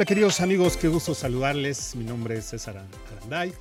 Hola 0.00 0.06
queridos 0.06 0.40
amigos, 0.40 0.78
qué 0.78 0.88
gusto 0.88 1.14
saludarles. 1.14 1.94
Mi 1.94 2.04
nombre 2.04 2.38
es 2.38 2.46
César 2.46 2.88
Aranday. 3.18 3.52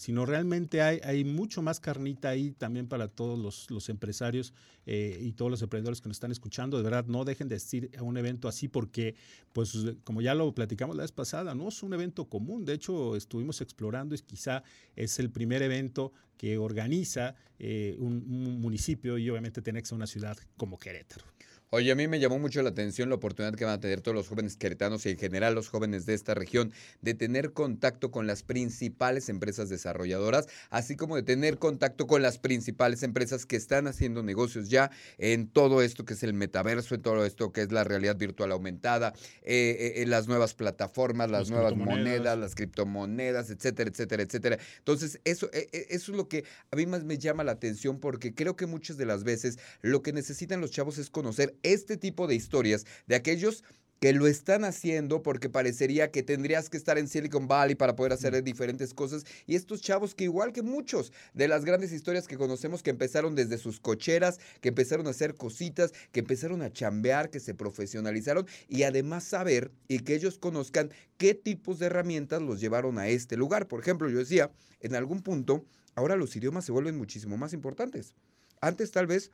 sino 0.00 0.24
realmente 0.24 0.80
hay, 0.80 0.98
hay 1.04 1.24
mucho 1.24 1.60
más 1.60 1.78
carnita 1.78 2.30
ahí 2.30 2.52
también 2.52 2.88
para 2.88 3.08
todos 3.08 3.68
los, 3.68 3.88
empresarios 3.90 4.54
eh, 4.86 5.18
y 5.20 5.32
todos 5.32 5.50
los 5.50 5.60
emprendedores 5.60 6.00
que 6.00 6.08
nos 6.08 6.16
están 6.16 6.32
escuchando. 6.32 6.78
De 6.78 6.82
verdad, 6.82 7.04
no 7.04 7.26
dejen 7.26 7.50
de 7.50 7.56
asistir 7.56 7.90
a 7.98 8.02
un 8.02 8.16
evento 8.16 8.48
así 8.48 8.66
porque, 8.66 9.14
pues, 9.52 9.76
como 10.02 10.22
ya 10.22 10.34
lo 10.34 10.54
platicamos 10.54 10.96
la 10.96 11.02
vez 11.02 11.12
pasada, 11.12 11.54
no 11.54 11.68
es 11.68 11.82
un 11.82 11.92
evento 11.92 12.30
común. 12.30 12.64
De 12.64 12.72
hecho, 12.72 13.14
estuvimos 13.14 13.60
explorando 13.60 14.14
y 14.14 14.20
quizá 14.20 14.62
es 14.96 15.18
el 15.18 15.28
primer 15.28 15.60
evento 15.60 16.14
que 16.38 16.56
organiza 16.56 17.34
eh, 17.58 17.94
un, 17.98 18.24
un, 18.26 18.58
municipio 18.58 19.18
y 19.18 19.28
obviamente 19.28 19.60
tiene 19.60 19.82
que 19.82 19.86
ser 19.86 19.96
una 19.96 20.06
ciudad 20.06 20.38
como 20.56 20.78
Querétaro. 20.78 21.26
Oye, 21.72 21.92
a 21.92 21.94
mí 21.94 22.08
me 22.08 22.18
llamó 22.18 22.40
mucho 22.40 22.60
la 22.62 22.70
atención 22.70 23.10
la 23.10 23.14
oportunidad 23.14 23.54
que 23.54 23.64
van 23.64 23.74
a 23.74 23.80
tener 23.80 24.00
todos 24.00 24.12
los 24.12 24.26
jóvenes 24.26 24.56
queretanos 24.56 25.06
y 25.06 25.10
en 25.10 25.18
general 25.18 25.54
los 25.54 25.68
jóvenes 25.68 26.04
de 26.04 26.14
esta 26.14 26.34
región 26.34 26.72
de 27.00 27.14
tener 27.14 27.52
contacto 27.52 28.10
con 28.10 28.26
las 28.26 28.42
principales 28.42 29.28
empresas 29.28 29.68
desarrolladoras, 29.68 30.48
así 30.70 30.96
como 30.96 31.14
de 31.14 31.22
tener 31.22 31.58
contacto 31.58 32.08
con 32.08 32.22
las 32.22 32.38
principales 32.38 33.04
empresas 33.04 33.46
que 33.46 33.54
están 33.54 33.86
haciendo 33.86 34.24
negocios 34.24 34.68
ya 34.68 34.90
en 35.16 35.46
todo 35.46 35.80
esto 35.80 36.04
que 36.04 36.14
es 36.14 36.24
el 36.24 36.34
metaverso, 36.34 36.96
en 36.96 37.02
todo 37.02 37.24
esto 37.24 37.52
que 37.52 37.62
es 37.62 37.70
la 37.70 37.84
realidad 37.84 38.16
virtual 38.16 38.50
aumentada, 38.50 39.12
eh, 39.44 39.76
eh, 39.78 40.02
en 40.02 40.10
las 40.10 40.26
nuevas 40.26 40.54
plataformas, 40.54 41.30
las, 41.30 41.50
nuevas 41.50 41.76
monedas, 41.76 42.36
las 42.36 42.56
criptomonedas, 42.56 43.48
etcétera, 43.48 43.90
etcétera, 43.90 44.24
etcétera. 44.24 44.58
Entonces, 44.78 45.20
eso, 45.22 45.48
eh, 45.52 45.68
eso 45.88 46.10
es 46.10 46.16
lo 46.16 46.26
que 46.26 46.42
a 46.72 46.74
mí 46.74 46.86
más 46.86 47.04
me 47.04 47.16
llama 47.16 47.44
la 47.44 47.52
atención 47.52 48.00
porque 48.00 48.34
creo 48.34 48.56
que 48.56 48.66
muchas 48.66 48.96
de 48.96 49.06
las 49.06 49.22
veces 49.22 49.60
lo 49.82 50.02
que 50.02 50.12
necesitan 50.12 50.60
los 50.60 50.72
chavos 50.72 50.98
es 50.98 51.10
conocer 51.10 51.59
este 51.62 51.96
tipo 51.96 52.26
de 52.26 52.34
historias 52.34 52.86
de 53.06 53.16
aquellos 53.16 53.64
que 54.00 54.14
lo 54.14 54.26
están 54.26 54.64
haciendo 54.64 55.22
porque 55.22 55.50
parecería 55.50 56.10
que 56.10 56.22
tendrías 56.22 56.70
que 56.70 56.78
estar 56.78 56.96
en 56.96 57.06
Silicon 57.06 57.46
Valley 57.46 57.74
para 57.74 57.96
poder 57.96 58.14
hacer 58.14 58.42
diferentes 58.42 58.94
cosas. 58.94 59.24
Y 59.46 59.56
estos 59.56 59.82
chavos 59.82 60.14
que 60.14 60.24
igual 60.24 60.54
que 60.54 60.62
muchos 60.62 61.12
de 61.34 61.48
las 61.48 61.66
grandes 61.66 61.92
historias 61.92 62.26
que 62.26 62.38
conocemos 62.38 62.82
que 62.82 62.90
empezaron 62.90 63.34
desde 63.34 63.58
sus 63.58 63.78
cocheras, 63.78 64.40
que 64.62 64.70
empezaron 64.70 65.06
a 65.06 65.10
hacer 65.10 65.34
cositas, 65.34 65.92
que 66.12 66.20
empezaron 66.20 66.62
a 66.62 66.72
chambear, 66.72 67.28
que 67.28 67.40
se 67.40 67.54
profesionalizaron 67.54 68.46
y 68.68 68.84
además 68.84 69.24
saber 69.24 69.70
y 69.86 69.98
que 69.98 70.14
ellos 70.14 70.38
conozcan 70.38 70.90
qué 71.18 71.34
tipos 71.34 71.78
de 71.78 71.86
herramientas 71.86 72.40
los 72.40 72.58
llevaron 72.58 72.98
a 72.98 73.08
este 73.08 73.36
lugar. 73.36 73.68
Por 73.68 73.80
ejemplo, 73.80 74.08
yo 74.08 74.18
decía, 74.18 74.50
en 74.80 74.94
algún 74.94 75.22
punto, 75.22 75.66
ahora 75.94 76.16
los 76.16 76.34
idiomas 76.34 76.64
se 76.64 76.72
vuelven 76.72 76.96
muchísimo 76.96 77.36
más 77.36 77.52
importantes. 77.52 78.14
Antes 78.62 78.90
tal 78.92 79.06
vez 79.06 79.30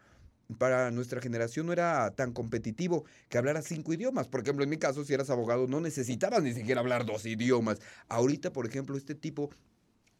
para 0.58 0.90
nuestra 0.90 1.20
generación 1.20 1.66
no 1.66 1.72
era 1.72 2.10
tan 2.12 2.32
competitivo 2.32 3.04
que 3.28 3.38
hablara 3.38 3.62
cinco 3.62 3.92
idiomas. 3.92 4.28
Por 4.28 4.40
ejemplo, 4.40 4.64
en 4.64 4.70
mi 4.70 4.78
caso, 4.78 5.04
si 5.04 5.14
eras 5.14 5.30
abogado, 5.30 5.66
no 5.66 5.80
necesitabas 5.80 6.42
ni 6.42 6.52
siquiera 6.52 6.80
hablar 6.80 7.04
dos 7.04 7.26
idiomas. 7.26 7.80
Ahorita, 8.08 8.52
por 8.52 8.66
ejemplo, 8.66 8.96
este 8.96 9.14
tipo 9.14 9.50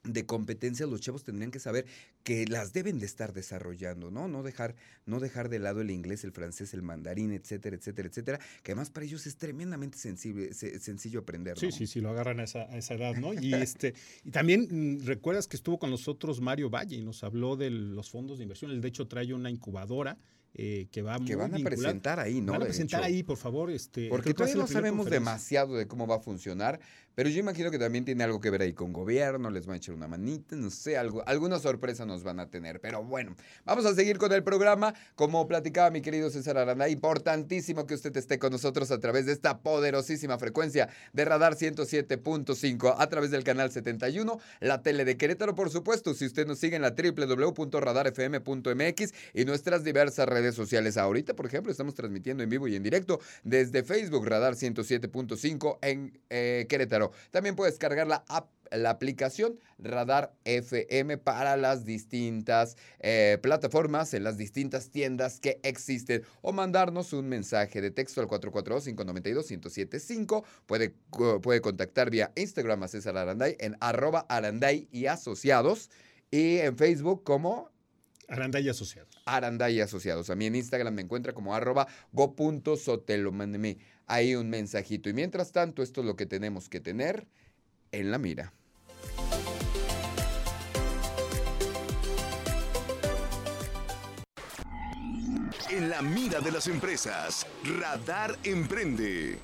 de 0.07 0.27
competencias 0.27 0.89
los 0.89 1.01
chavos 1.01 1.25
tendrían 1.25 1.51
que 1.51 1.59
saber 1.59 1.87
que 2.23 2.47
las 2.47 2.73
deben 2.73 2.99
de 2.99 3.07
estar 3.07 3.33
desarrollando, 3.33 4.11
¿no? 4.11 4.29
No 4.29 4.43
dejar, 4.43 4.75
no 5.05 5.21
dejar 5.21 5.49
de 5.49 5.59
lado 5.59 5.81
el 5.81 5.91
inglés, 5.91 6.25
el 6.25 6.33
francés, 6.33 6.75
el 6.75 6.83
mandarín, 6.83 7.33
etcétera, 7.33 7.77
etcétera, 7.77 8.09
etcétera, 8.09 8.41
que 8.63 8.73
además 8.73 8.91
para 8.91 9.07
ellos 9.07 9.27
es 9.27 9.37
tremendamente 9.37 9.99
sensible, 9.99 10.53
sencillo 10.55 11.21
aprender. 11.21 11.59
Sí, 11.59 11.73
sí, 11.73 11.87
sí, 11.87 12.01
lo 12.01 12.11
agarran 12.11 12.41
a 12.41 12.45
esa, 12.45 12.63
a 12.63 12.77
esa 12.77 12.95
edad, 12.95 13.15
¿no? 13.17 13.35
Y 13.35 13.55
este, 13.55 13.95
y 14.25 14.31
también 14.31 14.69
mm, 14.71 15.05
recuerdas 15.07 15.47
que 15.47 15.57
estuvo 15.57 15.79
con 15.79 15.91
nosotros 15.91 16.41
Mario 16.41 16.71
Valle 16.71 16.97
y 16.97 17.03
nos 17.03 17.23
habló 17.25 17.57
de 17.57 17.71
los 17.71 18.11
fondos 18.11 18.39
de 18.39 18.45
inversión. 18.45 18.71
Él 18.71 18.81
de 18.81 18.89
hecho 18.89 19.07
trae 19.07 19.33
una 19.35 19.51
incubadora 19.51 20.19
eh, 20.59 20.89
que 20.91 21.03
va 21.03 21.19
que 21.19 21.37
van 21.37 21.55
a 21.55 21.59
presentar 21.59 22.19
ahí, 22.19 22.41
¿no? 22.41 22.53
Van 22.53 22.63
a 22.63 22.65
presentar 22.65 23.03
ahí, 23.03 23.23
por 23.23 23.37
favor. 23.37 23.71
Este, 23.71 24.09
Porque 24.09 24.33
todavía 24.33 24.57
no 24.57 24.67
sabemos 24.67 25.11
demasiado 25.11 25.77
de 25.77 25.87
cómo 25.87 26.07
va 26.07 26.17
a 26.17 26.21
funcionar, 26.21 26.81
pero 27.15 27.29
yo 27.29 27.41
imagino 27.41 27.71
que 27.71 27.79
también 27.79 28.07
tiene 28.07 28.25
algo 28.25 28.41
que 28.41 28.49
ver 28.49 28.63
ahí 28.63 28.73
con 28.73 28.95
gobierno, 28.95 29.51
les 29.51 29.67
van 29.67 29.75
a 29.75 29.77
echar 29.77 29.95
una 29.95 30.09
manita, 30.09 30.57
no 30.57 30.71
sé, 30.71 30.97
algo, 30.97 31.23
alguna 31.27 31.59
sorpresa 31.59 32.07
nos 32.07 32.23
van 32.23 32.41
a 32.41 32.49
tener. 32.49 32.81
Pero 32.81 33.05
bueno, 33.05 33.37
vamos 33.67 33.85
a 33.85 33.95
seguir 33.95 34.17
con 34.17 34.33
el 34.33 34.43
programa. 34.43 34.95
Como 35.15 35.47
platicaba 35.47 35.91
mi 35.91 36.01
querido 36.01 36.31
César 36.31 36.57
Aranda, 36.57 36.89
importantísimo 36.89 37.87
que 37.87 37.93
usted 37.93 38.17
esté 38.17 38.39
con 38.39 38.53
nosotros 38.53 38.91
a 38.91 38.99
través 38.99 39.27
de 39.27 39.33
esta 39.33 39.59
poderosísima 39.59 40.39
frecuencia 40.39 40.89
de 41.13 41.27
Radar 41.27 41.57
107.5 41.57 42.95
a 42.97 43.07
través 43.09 43.31
del 43.31 43.45
canal 43.45 43.71
71, 43.71 44.41
la 44.61 44.83
tele 44.83 45.05
de 45.05 45.19
Querétaro, 45.19 45.55
por 45.55 45.69
supuesto, 45.69 46.15
si 46.15 46.25
usted 46.25 46.47
nos 46.47 46.59
sigue 46.59 46.77
en 46.77 46.83
la 46.83 46.95
www.radarfm.mx 46.97 49.13
y 49.35 49.45
nuestras 49.45 49.85
diversas 49.85 50.29
redes 50.29 50.46
sociales. 50.55 50.97
Ahorita, 50.97 51.35
por 51.35 51.47
ejemplo, 51.47 51.71
estamos 51.71 51.95
transmitiendo 51.95 52.43
en 52.43 52.49
vivo 52.49 52.69
y 52.69 52.77
en 52.77 52.83
directo 52.83 53.21
desde 53.43 53.83
Facebook 53.83 54.27
Radar 54.27 54.55
107.5 54.55 55.79
en 55.83 56.19
eh, 56.31 56.67
Querétaro. 56.69 57.13
También 57.31 57.57
puedes 57.57 57.79
cargar 57.79 58.07
la 58.07 58.25
app 58.29 58.49
la 58.71 58.91
aplicación 58.91 59.59
Radar 59.79 60.35
FM 60.45 61.19
para 61.19 61.57
las 61.57 61.85
distintas 61.85 62.77
eh, 63.01 63.39
plataformas, 63.43 64.15
en 64.15 64.23
las 64.25 64.37
distintas 64.37 64.91
tiendas 64.91 65.41
que 65.41 65.61
existen, 65.63 66.23
o 66.43 66.53
mandarnos 66.53 67.13
un 67.13 67.29
mensaje 67.29 67.81
de 67.81 67.91
texto 67.91 68.21
al 68.21 68.29
442-592-1075. 68.29 70.45
Puede, 70.67 70.95
puede 71.43 71.61
contactar 71.61 72.11
vía 72.11 72.33
Instagram 72.37 72.83
a 72.83 72.89
César 72.89 73.17
Aranday 73.17 73.57
en 73.61 73.77
arroba 73.81 74.27
Aranday 74.29 74.89
y 74.91 75.07
asociados, 75.07 75.91
y 76.31 76.59
en 76.59 76.77
Facebook 76.77 77.23
como 77.23 77.71
Aranday 78.29 78.67
y 78.67 78.69
Asociados. 78.69 79.19
Aranday 79.25 79.77
y 79.77 79.81
Asociados. 79.81 80.31
A 80.31 80.37
mí 80.37 80.47
en 80.47 80.57
Instagram 80.57 80.95
me 80.95 81.03
encuentra 81.03 81.33
como 81.33 81.55
arroba 81.55 81.87
go.sotelo. 82.13 83.33
Mándeme 83.33 83.79
ahí 84.07 84.35
un 84.35 84.51
mensajito. 84.51 85.09
Y 85.09 85.13
mientras 85.13 85.53
tanto, 85.53 85.83
esto 85.83 86.01
es 86.01 86.07
lo 86.07 86.17
que 86.17 86.27
tenemos 86.27 86.69
que 86.69 86.81
tener 86.81 87.27
en 87.93 88.11
la 88.11 88.19
mira. 88.19 88.53
En 95.71 95.91
la 95.91 96.01
mira 96.01 96.41
de 96.41 96.53
las 96.53 96.69
empresas, 96.69 97.47
Radar 97.79 98.39
Emprende. 98.45 99.39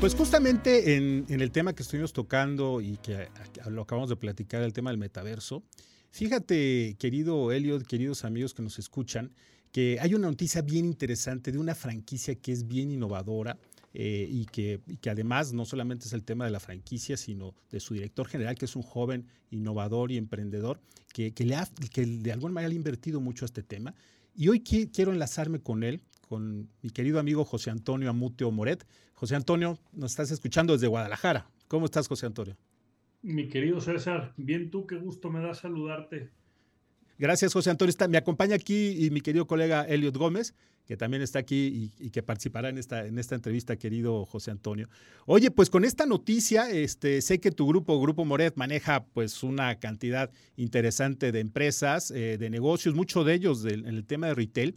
Pues 0.00 0.14
justamente 0.14 0.94
en, 0.94 1.26
el 1.28 1.50
tema 1.50 1.74
que 1.74 1.82
estuvimos 1.82 2.12
tocando 2.12 2.80
y 2.80 2.98
que 2.98 3.28
lo 3.68 3.82
acabamos 3.82 4.08
de 4.08 4.14
platicar, 4.14 4.62
el 4.62 4.72
tema 4.72 4.90
del 4.90 4.98
metaverso, 4.98 5.64
fíjate, 6.12 6.94
querido 7.00 7.50
Elliot, 7.50 7.84
queridos 7.84 8.24
amigos 8.24 8.54
que 8.54 8.62
nos 8.62 8.78
escuchan, 8.78 9.32
que 9.72 9.98
hay 10.00 10.14
una 10.14 10.28
noticia 10.28 10.62
bien 10.62 10.84
interesante 10.84 11.50
de 11.50 11.58
una 11.58 11.74
franquicia 11.74 12.36
que 12.36 12.52
es 12.52 12.68
bien 12.68 12.92
innovadora, 12.92 13.58
eh, 13.92 14.28
y, 14.30 14.44
que, 14.44 14.80
además 15.10 15.52
no 15.52 15.64
solamente 15.64 16.06
es 16.06 16.12
el 16.12 16.22
tema 16.22 16.44
de 16.44 16.52
la 16.52 16.60
franquicia, 16.60 17.16
sino 17.16 17.56
de 17.72 17.80
su 17.80 17.94
director 17.94 18.28
general, 18.28 18.54
que 18.54 18.66
es 18.66 18.76
un 18.76 18.82
joven 18.82 19.26
innovador 19.50 20.12
y 20.12 20.16
emprendedor, 20.16 20.80
que, 21.12 21.32
le 21.38 21.56
ha, 21.56 21.68
que 21.90 22.06
de 22.06 22.32
alguna 22.32 22.54
manera 22.54 22.68
le 22.68 22.74
ha 22.74 22.76
invertido 22.76 23.20
mucho 23.20 23.44
a 23.44 23.46
este 23.46 23.64
tema. 23.64 23.96
Y 24.36 24.46
hoy 24.46 24.60
quiero 24.60 25.12
enlazarme 25.12 25.58
con 25.58 25.82
él, 25.82 26.02
con 26.28 26.68
mi 26.82 26.90
querido 26.90 27.18
amigo 27.18 27.44
José 27.44 27.70
Antonio 27.70 28.10
Amuteo 28.10 28.50
Moret. 28.50 28.86
José 29.14 29.34
Antonio, 29.34 29.78
nos 29.92 30.12
estás 30.12 30.30
escuchando 30.30 30.74
desde 30.74 30.86
Guadalajara. 30.86 31.50
¿Cómo 31.66 31.86
estás, 31.86 32.06
José 32.06 32.26
Antonio? 32.26 32.56
Mi 33.22 33.48
querido 33.48 33.80
César, 33.80 34.32
bien 34.36 34.70
tú, 34.70 34.86
qué 34.86 34.96
gusto 34.96 35.30
me 35.30 35.40
da 35.40 35.54
saludarte. 35.54 36.30
Gracias, 37.18 37.52
José 37.52 37.70
Antonio. 37.70 37.90
Está, 37.90 38.06
me 38.06 38.16
acompaña 38.16 38.54
aquí 38.54 39.04
y 39.04 39.10
mi 39.10 39.20
querido 39.20 39.46
colega 39.46 39.84
Elliot 39.88 40.16
Gómez, 40.16 40.54
que 40.86 40.96
también 40.96 41.22
está 41.22 41.40
aquí 41.40 41.92
y, 41.98 42.10
que 42.10 42.22
participará 42.22 42.68
en 42.68 42.78
esta, 42.78 43.06
en 43.06 43.18
esta 43.18 43.34
entrevista, 43.34 43.76
querido 43.76 44.24
José 44.24 44.52
Antonio. 44.52 44.88
Oye, 45.26 45.50
pues 45.50 45.68
con 45.68 45.84
esta 45.84 46.06
noticia, 46.06 46.70
este, 46.70 47.20
sé 47.20 47.40
que 47.40 47.50
tu 47.50 47.66
grupo, 47.66 48.00
Grupo 48.00 48.24
Moret, 48.24 48.56
maneja 48.56 49.04
pues 49.04 49.42
una 49.42 49.80
cantidad 49.80 50.30
interesante 50.56 51.32
de 51.32 51.40
empresas, 51.40 52.12
eh, 52.12 52.38
de 52.38 52.50
negocios, 52.50 52.94
muchos 52.94 53.26
de 53.26 53.34
ellos 53.34 53.64
en 53.64 53.84
el 53.86 54.06
tema 54.06 54.28
de 54.28 54.34
retail, 54.34 54.76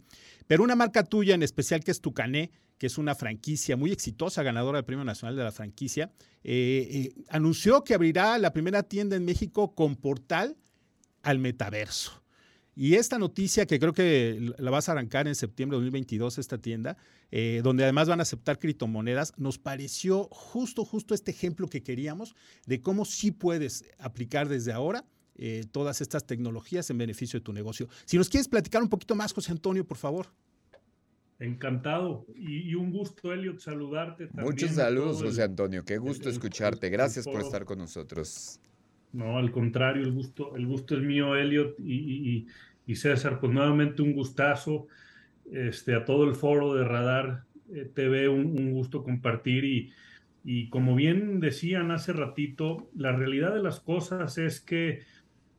pero 0.52 0.64
una 0.64 0.76
marca 0.76 1.02
tuya 1.02 1.34
en 1.34 1.42
especial 1.42 1.82
que 1.82 1.92
es 1.92 2.02
Tucané, 2.02 2.50
que 2.76 2.86
es 2.86 2.98
una 2.98 3.14
franquicia 3.14 3.74
muy 3.74 3.90
exitosa, 3.90 4.42
ganadora 4.42 4.76
del 4.76 4.84
Premio 4.84 5.02
Nacional 5.02 5.34
de 5.34 5.44
la 5.44 5.50
Franquicia, 5.50 6.12
eh, 6.44 6.88
eh, 6.90 7.24
anunció 7.30 7.82
que 7.84 7.94
abrirá 7.94 8.36
la 8.36 8.52
primera 8.52 8.82
tienda 8.82 9.16
en 9.16 9.24
México 9.24 9.74
con 9.74 9.96
portal 9.96 10.58
al 11.22 11.38
metaverso. 11.38 12.22
Y 12.76 12.96
esta 12.96 13.18
noticia, 13.18 13.64
que 13.64 13.78
creo 13.78 13.94
que 13.94 14.52
la 14.58 14.70
vas 14.70 14.90
a 14.90 14.92
arrancar 14.92 15.26
en 15.26 15.36
septiembre 15.36 15.76
de 15.76 15.84
2022, 15.84 16.36
esta 16.36 16.58
tienda, 16.58 16.98
eh, 17.30 17.62
donde 17.64 17.84
además 17.84 18.10
van 18.10 18.20
a 18.20 18.24
aceptar 18.24 18.58
criptomonedas, 18.58 19.32
nos 19.38 19.56
pareció 19.56 20.24
justo, 20.30 20.84
justo 20.84 21.14
este 21.14 21.30
ejemplo 21.30 21.66
que 21.66 21.82
queríamos 21.82 22.34
de 22.66 22.82
cómo 22.82 23.06
sí 23.06 23.30
puedes 23.30 23.86
aplicar 23.98 24.50
desde 24.50 24.74
ahora 24.74 25.06
eh, 25.44 25.64
todas 25.72 26.00
estas 26.00 26.24
tecnologías 26.24 26.88
en 26.90 26.98
beneficio 26.98 27.40
de 27.40 27.42
tu 27.42 27.52
negocio. 27.52 27.88
Si 28.04 28.16
nos 28.16 28.28
quieres 28.28 28.46
platicar 28.46 28.80
un 28.80 28.88
poquito 28.88 29.16
más, 29.16 29.32
José 29.32 29.50
Antonio, 29.50 29.84
por 29.84 29.96
favor. 29.96 30.28
Encantado 31.40 32.26
y, 32.36 32.76
un 32.76 32.92
gusto, 32.92 33.32
Elliot, 33.32 33.58
saludarte. 33.58 34.28
También 34.28 34.46
Muchos 34.46 34.70
saludos, 34.70 35.20
José 35.20 35.42
Antonio. 35.42 35.84
Qué 35.84 35.98
gusto 35.98 36.28
escucharte. 36.28 36.90
Gracias 36.90 37.24
por 37.24 37.40
estar 37.40 37.64
con 37.64 37.78
nosotros. 37.78 38.60
No, 39.12 39.36
al 39.36 39.50
contrario, 39.50 40.04
el 40.04 40.12
gusto, 40.12 40.54
el 40.54 40.64
gusto 40.64 40.96
es 40.96 41.02
mío, 41.02 41.34
Elliot 41.34 41.74
y, 41.80 42.46
César. 42.94 43.40
Pues 43.40 43.52
nuevamente 43.52 44.00
un 44.02 44.12
gustazo 44.12 44.86
este, 45.50 45.96
a 45.96 46.04
todo 46.04 46.22
el 46.22 46.36
foro 46.36 46.72
de 46.74 46.84
Radar 46.84 47.46
eh, 47.74 47.90
TV, 47.92 48.28
un, 48.28 48.70
gusto 48.70 49.02
compartir 49.02 49.64
y, 49.64 49.92
y 50.44 50.68
como 50.68 50.94
bien 50.94 51.40
decían 51.40 51.90
hace 51.90 52.12
ratito, 52.12 52.88
la 52.94 53.10
realidad 53.10 53.52
de 53.52 53.62
las 53.64 53.80
cosas 53.80 54.38
es 54.38 54.60
que 54.60 55.02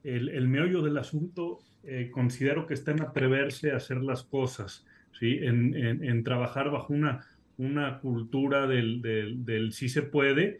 el, 0.03 0.47
meollo 0.47 0.81
del 0.81 0.97
asunto 0.97 1.59
eh, 1.83 2.09
considero 2.11 2.67
que 2.67 2.73
está 2.73 2.91
en 2.91 3.01
atreverse 3.01 3.71
a 3.71 3.77
hacer 3.77 4.01
las 4.01 4.23
cosas, 4.23 4.85
¿sí? 5.19 5.39
en, 5.41 6.23
trabajar 6.23 6.69
bajo 6.69 6.93
una, 6.93 7.25
una 7.57 7.99
cultura 7.99 8.67
del, 8.67 9.01
del, 9.01 9.45
del 9.45 9.73
sí 9.73 9.89
se 9.89 10.01
puede 10.01 10.59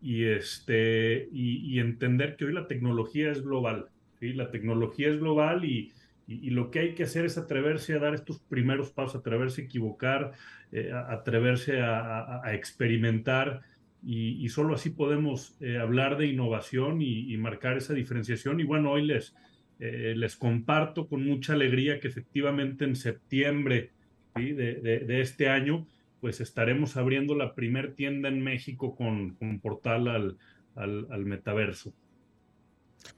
y, 0.00 0.24
este, 0.24 1.28
y, 1.32 1.78
entender 1.78 2.36
que 2.36 2.44
hoy 2.44 2.52
la 2.52 2.66
tecnología 2.66 3.30
es 3.30 3.42
global. 3.42 3.88
¿sí? 4.20 4.32
La 4.32 4.50
tecnología 4.50 5.08
es 5.08 5.18
global 5.18 5.64
y, 5.64 5.92
y, 6.26 6.50
lo 6.50 6.70
que 6.70 6.80
hay 6.80 6.94
que 6.94 7.04
hacer 7.04 7.24
es 7.24 7.38
atreverse 7.38 7.94
a 7.94 7.98
dar 7.98 8.14
estos 8.14 8.38
primeros 8.38 8.90
pasos, 8.90 9.16
atreverse 9.16 9.62
a 9.62 9.64
equivocar, 9.64 10.32
eh, 10.70 10.92
atreverse 10.92 11.80
a, 11.80 12.42
experimentar 12.52 13.62
y, 14.02 14.48
solo 14.48 14.74
así 14.74 14.90
podemos 14.90 15.56
eh, 15.60 15.78
hablar 15.78 16.16
de 16.18 16.26
innovación 16.26 17.02
y, 17.02 17.36
marcar 17.36 17.76
esa 17.76 17.94
diferenciación. 17.94 18.60
Y 18.60 18.64
bueno, 18.64 18.92
hoy 18.92 19.04
les, 19.06 19.34
eh, 19.80 20.14
les 20.16 20.36
comparto 20.36 21.08
con 21.08 21.24
mucha 21.24 21.54
alegría 21.54 22.00
que 22.00 22.08
efectivamente 22.08 22.84
en 22.84 22.96
septiembre 22.96 23.90
de, 24.34 25.02
de, 25.04 25.20
este 25.20 25.48
año 25.48 25.86
pues 26.20 26.40
estaremos 26.40 26.96
abriendo 26.96 27.34
la 27.34 27.54
primer 27.54 27.94
tienda 27.94 28.28
en 28.28 28.40
México 28.40 28.94
con, 28.94 29.34
con 29.34 29.58
portal 29.58 30.08
al, 30.08 30.38
al, 30.78 31.24
metaverso. 31.24 31.92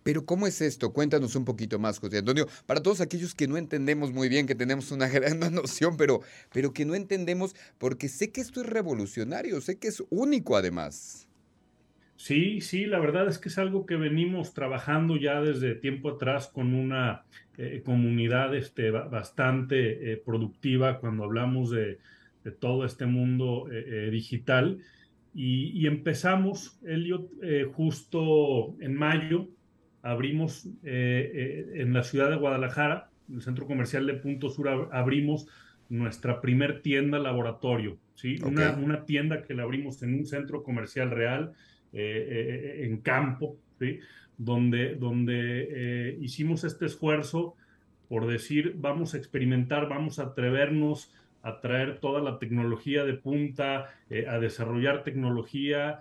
Pero 0.02 0.24
¿cómo 0.24 0.46
es 0.46 0.60
esto? 0.60 0.92
Cuéntanos 0.92 1.36
un 1.36 1.44
poquito 1.44 1.78
más, 1.78 1.98
José 1.98 2.18
Antonio. 2.18 2.46
Para 2.66 2.82
todos 2.82 3.00
aquellos 3.00 3.34
que 3.34 3.48
no 3.48 3.56
entendemos 3.56 4.12
muy 4.12 4.28
bien, 4.28 4.46
que 4.46 4.54
tenemos 4.54 4.90
una 4.90 5.08
gran 5.08 5.40
noción, 5.52 5.96
pero, 5.96 6.20
pero 6.52 6.72
que 6.72 6.84
no 6.84 6.94
entendemos, 6.94 7.54
porque 7.78 8.08
sé 8.08 8.30
que 8.30 8.40
esto 8.40 8.60
es 8.60 8.66
revolucionario, 8.66 9.60
sé 9.60 9.78
que 9.78 9.88
es 9.88 10.02
único 10.10 10.56
además. 10.56 11.26
Sí, 12.16 12.60
sí, 12.60 12.84
la 12.84 12.98
verdad 12.98 13.28
es 13.28 13.38
que 13.38 13.48
es 13.48 13.56
algo 13.56 13.86
que 13.86 13.96
venimos 13.96 14.52
trabajando 14.52 15.16
ya 15.16 15.40
desde 15.40 15.74
tiempo 15.74 16.10
atrás 16.10 16.48
con 16.48 16.74
una 16.74 17.24
eh, 17.56 17.80
comunidad 17.82 18.54
este, 18.54 18.90
bastante 18.90 20.12
eh, 20.12 20.16
productiva 20.18 20.98
cuando 20.98 21.24
hablamos 21.24 21.70
de, 21.70 21.98
todo 22.58 22.84
este 22.84 23.06
mundo 23.06 23.68
eh, 23.70 23.84
eh, 23.86 24.10
digital. 24.10 24.78
Y, 25.32 25.86
empezamos, 25.86 26.80
Elliot, 26.84 27.30
eh, 27.42 27.64
justo 27.72 28.74
en 28.80 28.96
mayo, 28.96 29.48
abrimos 30.02 30.68
en 30.82 31.92
la 31.92 32.02
ciudad 32.02 32.30
de 32.30 32.36
Guadalajara, 32.36 33.10
en 33.28 33.36
el 33.36 33.42
centro 33.42 33.66
comercial 33.66 34.06
de 34.06 34.14
Punto 34.14 34.50
Sur, 34.50 34.88
abrimos 34.92 35.46
nuestra 35.88 36.40
primer 36.40 36.82
tienda 36.82 37.18
laboratorio, 37.18 37.98
¿sí? 38.14 38.38
Una, 38.44 38.72
una, 38.72 39.04
tienda 39.04 39.42
que 39.42 39.54
la 39.54 39.64
abrimos 39.64 40.02
en 40.02 40.14
un 40.14 40.26
centro 40.26 40.62
comercial 40.62 41.10
real, 41.10 41.52
en 41.92 42.98
campo, 42.98 43.56
¿sí? 43.78 44.00
Donde, 44.38 44.94
donde 44.94 46.16
hicimos 46.20 46.64
este 46.64 46.86
esfuerzo 46.86 47.56
por 48.10 48.26
decir, 48.26 48.74
vamos 48.76 49.14
a 49.14 49.18
experimentar, 49.18 49.88
vamos 49.88 50.18
a 50.18 50.24
atrevernos 50.24 51.12
a 51.42 51.60
traer 51.60 52.00
toda 52.00 52.20
la 52.20 52.40
tecnología 52.40 53.04
de 53.04 53.14
punta, 53.14 53.86
eh, 54.10 54.26
a 54.28 54.40
desarrollar 54.40 55.04
tecnología 55.04 56.00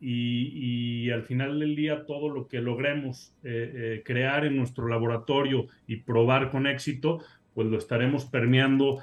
y, 0.00 1.10
al 1.10 1.24
final 1.24 1.58
del 1.60 1.76
día 1.76 2.06
todo 2.06 2.30
lo 2.30 2.48
que 2.48 2.60
logremos 2.60 3.34
eh, 3.42 3.72
eh, 3.74 4.02
crear 4.04 4.44
en 4.44 4.56
nuestro 4.56 4.88
laboratorio 4.88 5.66
y 5.86 5.96
probar 5.96 6.50
con 6.50 6.66
éxito, 6.66 7.22
pues 7.54 7.68
lo 7.68 7.78
estaremos 7.78 8.24
permeando 8.24 9.00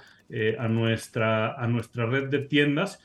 a, 0.60 0.68
nuestra, 0.68 1.54
a 1.54 1.68
nuestra 1.68 2.06
red 2.06 2.28
de 2.28 2.40
tiendas. 2.40 3.00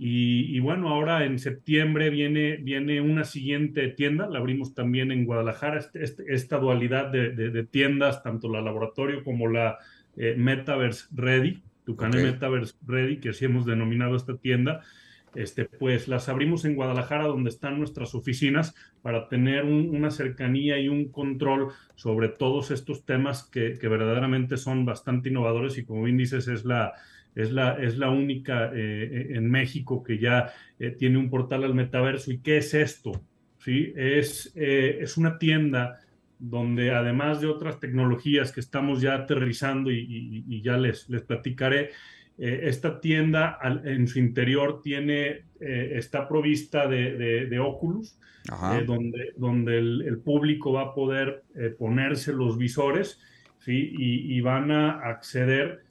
Y, 0.00 0.60
bueno, 0.60 0.90
ahora 0.90 1.24
en 1.24 1.40
septiembre 1.40 2.08
viene, 2.10 2.56
viene 2.56 3.00
una 3.00 3.24
siguiente 3.24 3.88
tienda, 3.88 4.28
la 4.28 4.38
abrimos 4.38 4.72
también 4.72 5.10
en 5.10 5.24
Guadalajara, 5.24 5.78
este, 5.78 6.04
este, 6.04 6.24
esta 6.28 6.58
dualidad 6.58 7.10
de, 7.10 7.30
de, 7.30 7.64
tiendas, 7.64 8.22
tanto 8.22 8.48
la 8.48 8.60
laboratorio 8.60 9.24
como 9.24 9.48
la 9.48 9.78
Metaverse 10.14 11.06
Ready, 11.12 11.62
tu 11.84 11.96
canal 11.96 12.22
Metaverse 12.22 12.74
Ready, 12.86 13.16
que 13.16 13.30
así 13.30 13.46
hemos 13.46 13.66
denominado 13.66 14.14
esta 14.14 14.36
tienda. 14.36 14.82
Este, 15.38 15.66
pues 15.66 16.08
las 16.08 16.28
abrimos 16.28 16.64
en 16.64 16.74
Guadalajara, 16.74 17.26
donde 17.26 17.50
están 17.50 17.78
nuestras 17.78 18.14
oficinas, 18.14 18.74
para 19.02 19.28
tener 19.28 19.64
una 19.64 20.10
cercanía 20.10 20.78
y 20.80 20.88
un 20.88 21.12
control 21.12 21.68
sobre 21.94 22.28
todos 22.28 22.72
estos 22.72 23.04
temas 23.04 23.44
que, 23.44 23.78
verdaderamente 23.80 24.56
son 24.56 24.84
bastante 24.84 25.28
innovadores 25.28 25.78
y 25.78 25.84
como 25.84 26.02
bien 26.02 26.16
dices, 26.16 26.48
es 26.48 26.64
la, 26.64 26.94
es 27.36 27.52
la, 27.52 28.10
única 28.10 28.72
eh, 28.74 29.28
en 29.30 29.48
México 29.48 30.02
que 30.02 30.18
ya 30.18 30.52
eh, 30.78 30.90
tiene 30.90 31.18
un 31.18 31.30
portal 31.30 31.62
al 31.62 31.74
metaverso. 31.74 32.32
¿Y 32.32 32.38
qué 32.38 32.56
es 32.56 32.74
esto? 32.74 33.12
¿Sí? 33.60 33.92
Es, 33.94 34.52
eh, 34.56 34.98
es 35.00 35.16
una 35.16 35.38
tienda 35.38 36.00
donde 36.38 36.90
además 36.90 37.40
de 37.40 37.46
otras 37.46 37.78
tecnologías 37.80 38.50
que 38.50 38.60
estamos 38.60 39.00
ya 39.00 39.14
aterrizando 39.14 39.90
y, 39.90 40.62
ya 40.62 40.76
les, 40.76 41.08
les 41.08 41.22
platicaré, 41.22 41.90
eh, 42.38 42.68
esta 42.68 43.00
tienda 43.00 43.58
en 43.84 44.06
su 44.06 44.20
interior 44.20 44.80
tiene, 44.80 45.42
eh, 45.60 45.92
está 45.94 46.28
provista 46.28 46.86
de, 46.86 47.46
de, 47.46 47.58
Oculus, 47.58 48.16
eh, 48.48 48.84
donde, 48.86 49.32
donde 49.36 49.78
el, 49.78 50.20
público 50.24 50.72
va 50.72 50.82
a 50.82 50.94
poder 50.94 51.42
ponerse 51.78 52.32
los 52.32 52.56
visores 52.56 53.20
¿sí? 53.58 53.92
y, 53.98 54.40
van 54.40 54.70
a 54.70 55.00
acceder 55.00 55.82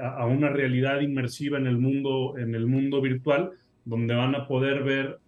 a, 0.00 0.26
una 0.26 0.48
realidad 0.48 1.00
inmersiva 1.00 1.58
en 1.58 1.68
el 1.68 1.78
mundo, 1.78 2.34
en 2.38 2.56
el 2.56 2.66
mundo 2.66 3.00
virtual, 3.00 3.52
donde 3.84 4.14
van 4.14 4.34
a 4.34 4.48
poder 4.48 4.82
ver 4.82 5.20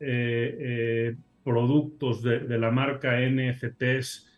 productos 1.45 2.23
de, 2.25 2.41
de, 2.41 2.59
la 2.59 2.73
marca 2.73 3.21
NFTs 3.21 4.29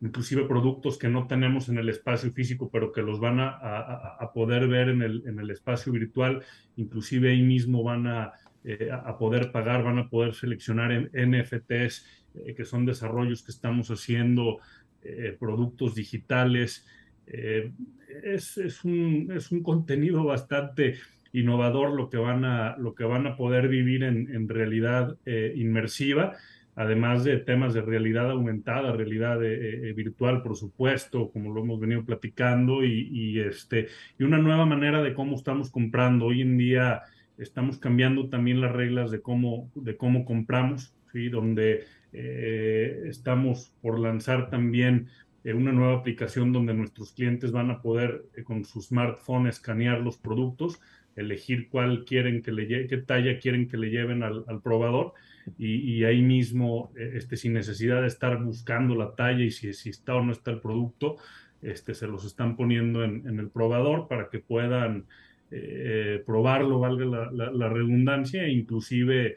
inclusive 0.00 0.46
productos 0.46 0.98
que 0.98 1.08
no 1.08 1.26
tenemos 1.26 1.68
en 1.68 1.78
el 1.78 1.88
espacio 1.88 2.32
físico, 2.32 2.70
pero 2.70 2.90
que 2.92 3.02
los 3.02 3.20
van 3.20 3.38
a, 3.40 4.30
poder 4.32 4.66
ver 4.66 4.88
en 4.88 5.02
el, 5.02 5.22
en 5.26 5.38
el, 5.38 5.50
espacio 5.50 5.92
virtual, 5.92 6.42
inclusive 6.76 7.30
ahí 7.30 7.42
mismo 7.42 7.82
van 7.82 8.06
a, 8.06 8.32
eh, 8.64 8.90
poder 9.18 9.52
pagar, 9.52 9.82
van 9.82 9.98
a 9.98 10.08
poder 10.08 10.34
seleccionar 10.34 10.92
en 10.92 11.10
NFTs, 11.12 12.06
eh, 12.34 12.54
que 12.54 12.64
son 12.64 12.86
desarrollos 12.86 13.42
que 13.42 13.52
estamos 13.52 13.90
haciendo, 13.90 14.58
eh, 15.02 15.36
productos 15.38 15.94
digitales. 15.94 16.86
Es, 17.26 18.58
es, 18.58 18.84
un, 18.84 19.30
es, 19.32 19.52
un, 19.52 19.62
contenido 19.62 20.24
bastante 20.24 20.96
innovador 21.32 21.92
lo 21.92 22.10
que 22.10 22.16
van 22.16 22.44
a, 22.44 22.76
lo 22.76 22.94
que 22.96 23.04
van 23.04 23.28
a 23.28 23.36
poder 23.36 23.68
vivir 23.68 24.02
en, 24.02 24.34
en 24.34 24.48
realidad 24.48 25.16
inmersiva 25.54 26.36
además 26.74 27.24
de 27.24 27.38
temas 27.38 27.74
de 27.74 27.82
realidad 27.82 28.30
aumentada, 28.30 28.92
realidad 28.92 29.42
eh, 29.44 29.88
eh, 29.88 29.92
virtual, 29.92 30.42
por 30.42 30.56
supuesto, 30.56 31.30
como 31.30 31.52
lo 31.52 31.62
hemos 31.62 31.80
venido 31.80 32.04
platicando, 32.04 32.84
y, 32.84 33.40
este, 33.40 33.88
y 34.18 34.24
una 34.24 34.38
nueva 34.38 34.66
manera 34.66 35.02
de 35.02 35.14
cómo 35.14 35.36
estamos 35.36 35.70
comprando. 35.70 36.26
Hoy 36.26 36.42
en 36.42 36.56
día 36.58 37.02
estamos 37.38 37.78
cambiando 37.78 38.28
también 38.28 38.60
las 38.60 38.72
reglas 38.72 39.10
de 39.10 39.20
cómo, 39.20 39.70
de 39.74 39.96
cómo 39.96 40.24
compramos, 40.24 40.94
¿sí? 41.12 41.28
donde 41.28 41.84
eh, 42.12 43.02
estamos 43.06 43.72
por 43.82 43.98
lanzar 43.98 44.50
también 44.50 45.08
una 45.42 45.72
nueva 45.72 45.94
aplicación 45.94 46.52
donde 46.52 46.74
nuestros 46.74 47.12
clientes 47.12 47.50
van 47.50 47.70
a 47.70 47.80
poder 47.80 48.24
con 48.44 48.66
su 48.66 48.82
smartphone 48.82 49.46
escanear 49.46 50.00
los 50.00 50.18
productos, 50.18 50.80
elegir 51.16 51.70
cuál 51.70 52.04
quieren 52.04 52.42
que 52.42 52.52
le 52.52 52.86
qué 52.86 52.98
talla 52.98 53.38
quieren 53.38 53.66
que 53.66 53.78
le 53.78 53.88
lleven 53.88 54.22
al, 54.22 54.44
al 54.48 54.60
probador 54.60 55.14
y, 55.58 56.04
ahí 56.04 56.22
mismo, 56.22 56.92
eh, 56.96 57.12
este, 57.14 57.36
sin 57.36 57.52
necesidad 57.52 58.02
de 58.02 58.06
estar 58.06 58.42
buscando 58.42 58.94
la 58.94 59.14
talla 59.14 59.44
y 59.44 59.50
si, 59.50 59.72
si 59.72 59.90
está 59.90 60.14
o 60.14 60.24
no 60.24 60.32
está 60.32 60.50
el 60.50 60.60
producto, 60.60 61.16
este, 61.62 61.94
se 61.94 62.06
los 62.06 62.24
están 62.24 62.56
poniendo 62.56 63.04
en, 63.04 63.26
en 63.28 63.38
el 63.38 63.50
probador 63.50 64.08
para 64.08 64.28
que 64.30 64.38
puedan 64.38 65.06
eh, 65.50 66.22
probarlo, 66.24 66.80
valga 66.80 67.30
la, 67.32 67.50
la, 67.50 67.68
redundancia, 67.68 68.44
e 68.44 68.52
inclusive 68.52 69.36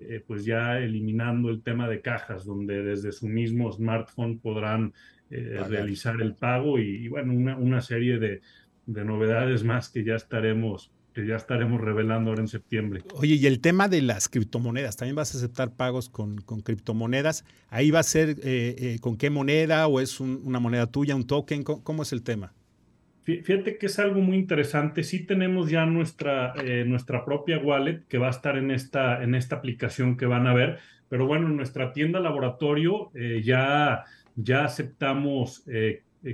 eh, 0.00 0.22
pues 0.26 0.44
ya 0.44 0.78
eliminando 0.78 1.48
el 1.50 1.62
tema 1.62 1.88
de 1.88 2.00
cajas, 2.00 2.44
donde 2.44 2.82
desde 2.82 3.12
su 3.12 3.28
mismo 3.28 3.70
smartphone 3.72 4.38
podrán 4.38 4.92
realizar 5.30 6.20
el 6.20 6.34
pago 6.34 6.78
y, 6.78 7.06
y 7.06 7.08
bueno, 7.08 7.32
una, 7.32 7.56
una 7.56 7.80
serie 7.80 8.18
de, 8.18 8.42
de 8.84 9.04
novedades 9.04 9.64
más 9.64 9.88
que 9.88 10.04
ya 10.04 10.16
estaremos 10.16 10.92
que 11.12 11.26
ya 11.26 11.36
estaremos 11.36 11.80
revelando 11.80 12.30
ahora 12.30 12.42
en 12.42 12.48
septiembre. 12.48 13.02
Oye, 13.14 13.34
y 13.34 13.46
el 13.46 13.60
tema 13.60 13.88
de 13.88 14.02
las 14.02 14.28
criptomonedas, 14.28 14.96
¿también 14.96 15.16
vas 15.16 15.34
a 15.34 15.38
aceptar 15.38 15.74
pagos 15.74 16.08
con, 16.08 16.38
con 16.38 16.60
criptomonedas? 16.60 17.44
¿Ahí 17.68 17.90
va 17.90 18.00
a 18.00 18.04
ser 18.04 18.30
eh, 18.30 18.34
eh, 18.78 18.98
con 19.00 19.16
qué 19.16 19.30
moneda 19.30 19.86
o 19.86 20.00
es 20.00 20.20
una 20.20 20.58
moneda 20.58 20.86
tuya, 20.86 21.14
un 21.14 21.26
token? 21.26 21.62
¿Cómo, 21.62 22.02
es 22.02 22.12
el 22.12 22.22
tema? 22.22 22.52
Fíjate 23.24 23.78
que 23.78 23.86
es 23.86 23.98
algo 23.98 24.20
muy 24.20 24.36
interesante. 24.36 25.04
Sí 25.04 25.24
tenemos 25.24 25.70
ya 25.70 25.86
nuestra, 25.86 26.54
eh, 26.64 26.84
nuestra 26.86 27.24
propia 27.24 27.58
wallet 27.58 28.04
que 28.08 28.18
va 28.18 28.28
a 28.28 28.30
estar 28.30 28.56
en 28.56 28.70
esta, 28.70 29.22
en 29.22 29.34
esta 29.34 29.56
aplicación 29.56 30.16
que 30.16 30.26
van 30.26 30.46
a 30.46 30.54
ver, 30.54 30.78
pero 31.08 31.26
bueno, 31.26 31.46
en 31.46 31.56
nuestra 31.56 31.92
tienda 31.92 32.20
laboratorio 32.20 33.12
ya, 33.42 34.04
ya 34.34 34.64
aceptamos 34.64 35.62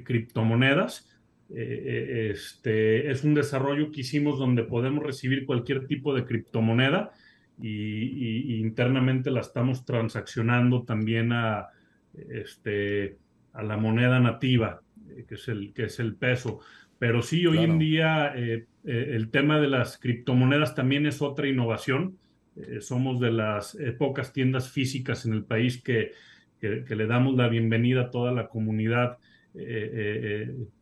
criptomonedas 0.04 1.07
eh, 1.50 1.54
eh, 1.56 2.30
este, 2.32 3.10
es 3.10 3.24
un 3.24 3.34
desarrollo 3.34 3.90
que 3.90 4.02
hicimos 4.02 4.38
donde 4.38 4.64
podemos 4.64 5.02
recibir 5.02 5.46
cualquier 5.46 5.86
tipo 5.86 6.14
de 6.14 6.24
criptomoneda 6.24 7.12
y, 7.60 8.60
internamente 8.60 9.30
la 9.30 9.40
estamos 9.40 9.84
transaccionando 9.84 10.82
también 10.82 11.32
a, 11.32 11.68
este, 12.30 13.16
a 13.54 13.62
la 13.62 13.76
moneda 13.78 14.20
nativa, 14.20 14.82
eh, 15.10 15.24
que 15.26 15.36
es 15.36 15.48
el, 15.48 15.72
que 15.72 15.84
es 15.84 15.98
el 16.00 16.16
peso. 16.16 16.60
Pero 16.98 17.22
sí, 17.22 17.46
hoy 17.46 17.58
en 17.58 17.78
día 17.78 18.34
el 18.84 19.30
tema 19.30 19.60
de 19.60 19.68
las 19.68 19.98
criptomonedas 19.98 20.74
también 20.74 21.06
es 21.06 21.22
otra 21.22 21.46
innovación. 21.46 22.18
somos 22.80 23.20
de 23.20 23.30
las 23.30 23.78
pocas 23.98 24.32
tiendas 24.32 24.68
físicas 24.68 25.24
en 25.24 25.32
el 25.32 25.44
país 25.44 25.80
que, 25.80 26.10
que, 26.60 26.96
le 26.96 27.06
damos 27.06 27.36
la 27.36 27.46
bienvenida 27.46 28.02
a 28.02 28.10
toda 28.10 28.32
la 28.32 28.48
comunidad 28.48 29.12
eh, 29.12 29.16
eh, 29.18 29.26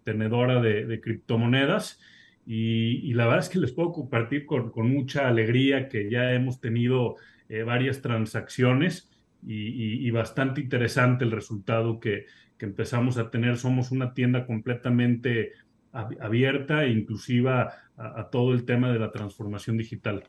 tenedora 0.05 0.61
de, 0.61 1.01
criptomonedas. 1.01 2.01
Y, 2.47 3.13
la 3.15 3.25
verdad 3.25 3.45
es 3.45 3.49
que 3.49 3.59
les 3.59 3.73
puedo 3.73 3.93
compartir 3.93 4.47
con, 4.47 4.73
mucha 4.89 5.29
alegría 5.29 5.89
que 5.89 6.11
ya 6.11 6.33
hemos 6.33 6.61
tenido 6.61 7.17
eh, 7.49 7.63
varias 7.63 8.03
transacciones 8.03 9.11
y, 9.47 10.11
bastante 10.11 10.61
interesante 10.61 11.25
el 11.25 11.33
resultado 11.33 12.01
que, 12.01 12.27
empezamos 12.59 13.19
a 13.19 13.31
tener. 13.31 13.59
Somos 13.59 13.91
una 13.91 14.15
tienda 14.15 14.47
completamente 14.47 15.53
abierta 15.93 16.85
e 16.85 16.91
inclusiva 16.91 17.73
a 17.97 18.29
todo 18.31 18.53
el 18.53 18.65
tema 18.65 18.93
de 18.93 18.99
la 18.99 19.11
transformación 19.11 19.77
digital. 19.77 20.25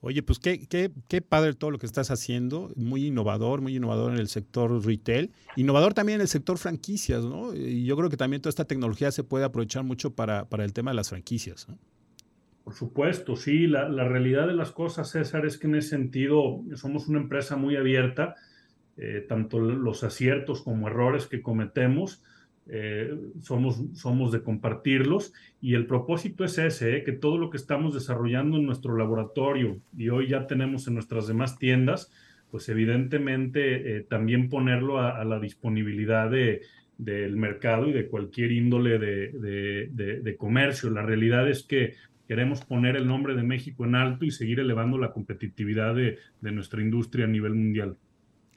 Oye, 0.00 0.22
pues 0.22 0.38
qué, 0.38 0.66
qué, 0.66 0.90
qué 1.08 1.20
padre 1.22 1.54
todo 1.54 1.70
lo 1.70 1.78
que 1.78 1.86
estás 1.86 2.10
haciendo, 2.10 2.70
muy 2.76 3.06
innovador, 3.06 3.60
muy 3.60 3.76
innovador 3.76 4.12
en 4.12 4.18
el 4.18 4.28
sector 4.28 4.84
retail, 4.84 5.32
innovador 5.56 5.94
también 5.94 6.16
en 6.16 6.22
el 6.22 6.28
sector 6.28 6.58
franquicias, 6.58 7.24
¿no? 7.24 7.54
Y 7.54 7.84
yo 7.84 7.96
creo 7.96 8.10
que 8.10 8.16
también 8.16 8.42
toda 8.42 8.50
esta 8.50 8.66
tecnología 8.66 9.10
se 9.10 9.24
puede 9.24 9.44
aprovechar 9.44 9.84
mucho 9.84 10.14
para, 10.14 10.48
para 10.48 10.64
el 10.64 10.72
tema 10.72 10.90
de 10.90 10.96
las 10.96 11.08
franquicias, 11.08 11.68
¿no? 11.68 11.78
Por 12.62 12.74
supuesto, 12.74 13.36
sí, 13.36 13.68
la, 13.68 13.88
la, 13.88 14.08
realidad 14.08 14.48
de 14.48 14.52
las 14.52 14.72
cosas, 14.72 15.10
César, 15.10 15.46
es 15.46 15.56
que 15.56 15.68
en 15.68 15.76
ese 15.76 15.90
sentido 15.90 16.62
somos 16.74 17.06
una 17.06 17.20
empresa 17.20 17.54
muy 17.54 17.76
abierta, 17.76 18.34
eh, 18.96 19.24
tanto 19.28 19.60
los 19.60 20.02
aciertos 20.02 20.62
como 20.62 20.88
errores 20.88 21.26
que 21.26 21.42
cometemos, 21.42 22.24
eh, 22.68 23.14
somos, 23.42 23.80
somos 23.94 24.32
de 24.32 24.42
compartirlos 24.42 25.32
y 25.60 25.74
el 25.74 25.86
propósito 25.86 26.44
es 26.44 26.58
ese, 26.58 26.96
eh, 26.96 27.04
que 27.04 27.12
todo 27.12 27.38
lo 27.38 27.48
que 27.48 27.58
estamos 27.58 27.94
desarrollando 27.94 28.56
en 28.56 28.66
nuestro 28.66 28.96
laboratorio 28.96 29.78
y 29.96 30.08
hoy 30.08 30.28
ya 30.28 30.48
tenemos 30.48 30.88
en 30.88 30.94
nuestras 30.94 31.28
demás 31.28 31.58
tiendas, 31.58 32.12
pues 32.50 32.68
evidentemente 32.68 33.98
eh, 33.98 34.00
también 34.00 34.48
ponerlo 34.48 35.00
a, 35.00 35.24
la 35.24 35.38
disponibilidad 35.38 36.28
de, 36.28 36.62
del 36.98 37.36
mercado 37.36 37.88
y 37.88 37.92
de 37.92 38.08
cualquier 38.08 38.50
índole 38.50 38.98
de, 38.98 39.88
de, 39.92 40.36
comercio. 40.36 40.90
La 40.90 41.02
realidad 41.02 41.48
es 41.48 41.62
que 41.62 41.94
queremos 42.26 42.64
poner 42.64 42.96
el 42.96 43.06
nombre 43.06 43.36
de 43.36 43.42
México 43.44 43.84
en 43.84 43.94
alto 43.94 44.24
y 44.24 44.32
seguir 44.32 44.58
elevando 44.58 44.98
la 44.98 45.12
competitividad 45.12 45.94
de 45.94 46.18
nuestra 46.40 46.82
industria 46.82 47.26
a 47.26 47.28
nivel 47.28 47.54
mundial. 47.54 47.96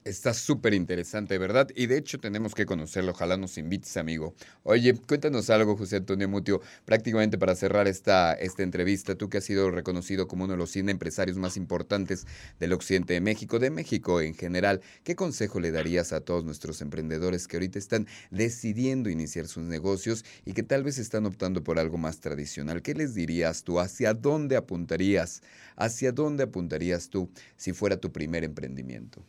Está 0.05 0.33
súper 0.33 0.73
interesante, 0.73 1.37
¿verdad? 1.37 1.67
Y 1.75 1.87
de 1.87 1.97
hecho 1.97 2.19
tenemos 2.19 2.55
que 2.55 2.65
conocerlo. 2.65 3.11
Ojalá 3.11 3.35
nos 3.35 3.57
invites, 3.57 3.97
amigo. 3.97 4.33
Oye, 4.63 4.93
cuéntanos 4.95 5.49
algo, 5.49 5.75
José 5.75 5.97
Antonio 5.97 6.29
Mutio, 6.29 6.61
prácticamente 6.85 7.37
para 7.37 7.53
cerrar 7.53 7.85
esta, 7.85 8.33
esta 8.33 8.63
entrevista. 8.63 9.15
Tú 9.15 9.29
que 9.29 9.39
has 9.39 9.43
sido 9.43 9.69
reconocido 9.71 10.25
como 10.27 10.45
uno 10.45 10.53
de 10.53 10.57
los 10.57 10.71
100 10.71 10.87
empresarios 10.89 11.37
más 11.37 11.57
importantes 11.57 12.25
del 12.61 12.71
occidente 12.71 13.13
de 13.13 13.19
México, 13.19 13.59
de 13.59 13.71
México 13.71 14.21
en 14.21 14.35
general, 14.35 14.81
¿qué 15.03 15.15
consejo 15.15 15.59
le 15.59 15.71
darías 15.71 16.13
a 16.13 16.21
todos 16.21 16.45
nuestros 16.45 16.81
emprendedores 16.81 17.47
que 17.47 17.57
ahorita 17.57 17.77
están 17.77 18.07
decidiendo 18.31 19.09
iniciar 19.09 19.47
sus 19.47 19.65
negocios 19.65 20.23
y 20.45 20.53
que 20.53 20.63
tal 20.63 20.83
vez 20.83 20.97
están 20.97 21.25
optando 21.25 21.61
por 21.61 21.77
algo 21.77 21.97
más 21.97 22.21
tradicional? 22.21 22.81
¿Qué 22.81 22.93
les 22.93 23.15
dirías 23.15 23.63
tú? 23.63 23.81
¿Hacia 23.81 24.13
dónde 24.13 24.55
apuntarías? 24.55 25.43
¿Hacia 25.75 26.13
dónde 26.13 26.43
apuntarías 26.43 27.09
tú 27.09 27.29
si 27.57 27.73
fuera 27.73 27.97
tu 27.97 28.13
primer 28.13 28.45
emprendimiento? 28.45 29.25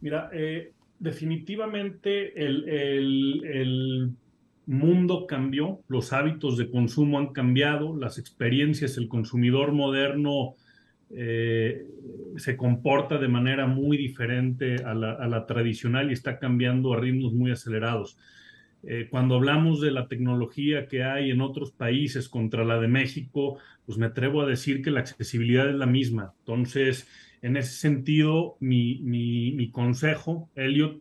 Mira, 0.00 0.30
eh, 0.32 0.72
definitivamente 0.98 2.32
el, 2.44 4.12
mundo 4.68 5.28
cambió, 5.28 5.80
los 5.86 6.12
hábitos 6.12 6.56
de 6.56 6.68
consumo 6.68 7.20
han 7.20 7.28
cambiado, 7.28 7.96
las 7.96 8.18
experiencias, 8.18 8.96
el 8.96 9.06
consumidor 9.06 9.70
moderno 9.70 10.56
eh, 11.10 11.86
se 12.36 12.56
comporta 12.56 13.18
de 13.18 13.28
manera 13.28 13.68
muy 13.68 13.96
diferente 13.96 14.82
a 14.84 14.92
la, 14.92 15.46
tradicional 15.46 16.10
y 16.10 16.14
está 16.14 16.40
cambiando 16.40 16.92
a 16.92 17.00
ritmos 17.00 17.32
muy 17.32 17.52
acelerados. 17.52 18.18
Eh, 18.82 19.06
cuando 19.08 19.36
hablamos 19.36 19.80
de 19.80 19.92
la 19.92 20.08
tecnología 20.08 20.88
que 20.88 21.04
hay 21.04 21.30
en 21.30 21.40
otros 21.40 21.70
países 21.70 22.28
contra 22.28 22.64
la 22.64 22.80
de 22.80 22.88
México, 22.88 23.58
pues 23.84 23.98
me 23.98 24.06
atrevo 24.06 24.42
a 24.42 24.46
decir 24.46 24.82
que 24.82 24.90
la 24.90 25.00
accesibilidad 25.00 25.68
es 25.68 25.76
la 25.76 25.86
misma. 25.86 26.34
Entonces, 26.40 27.08
en 27.46 27.56
ese 27.56 27.72
sentido, 27.72 28.56
mi, 28.60 29.00
mi 29.02 29.70
consejo, 29.70 30.50
Elliot, 30.54 31.00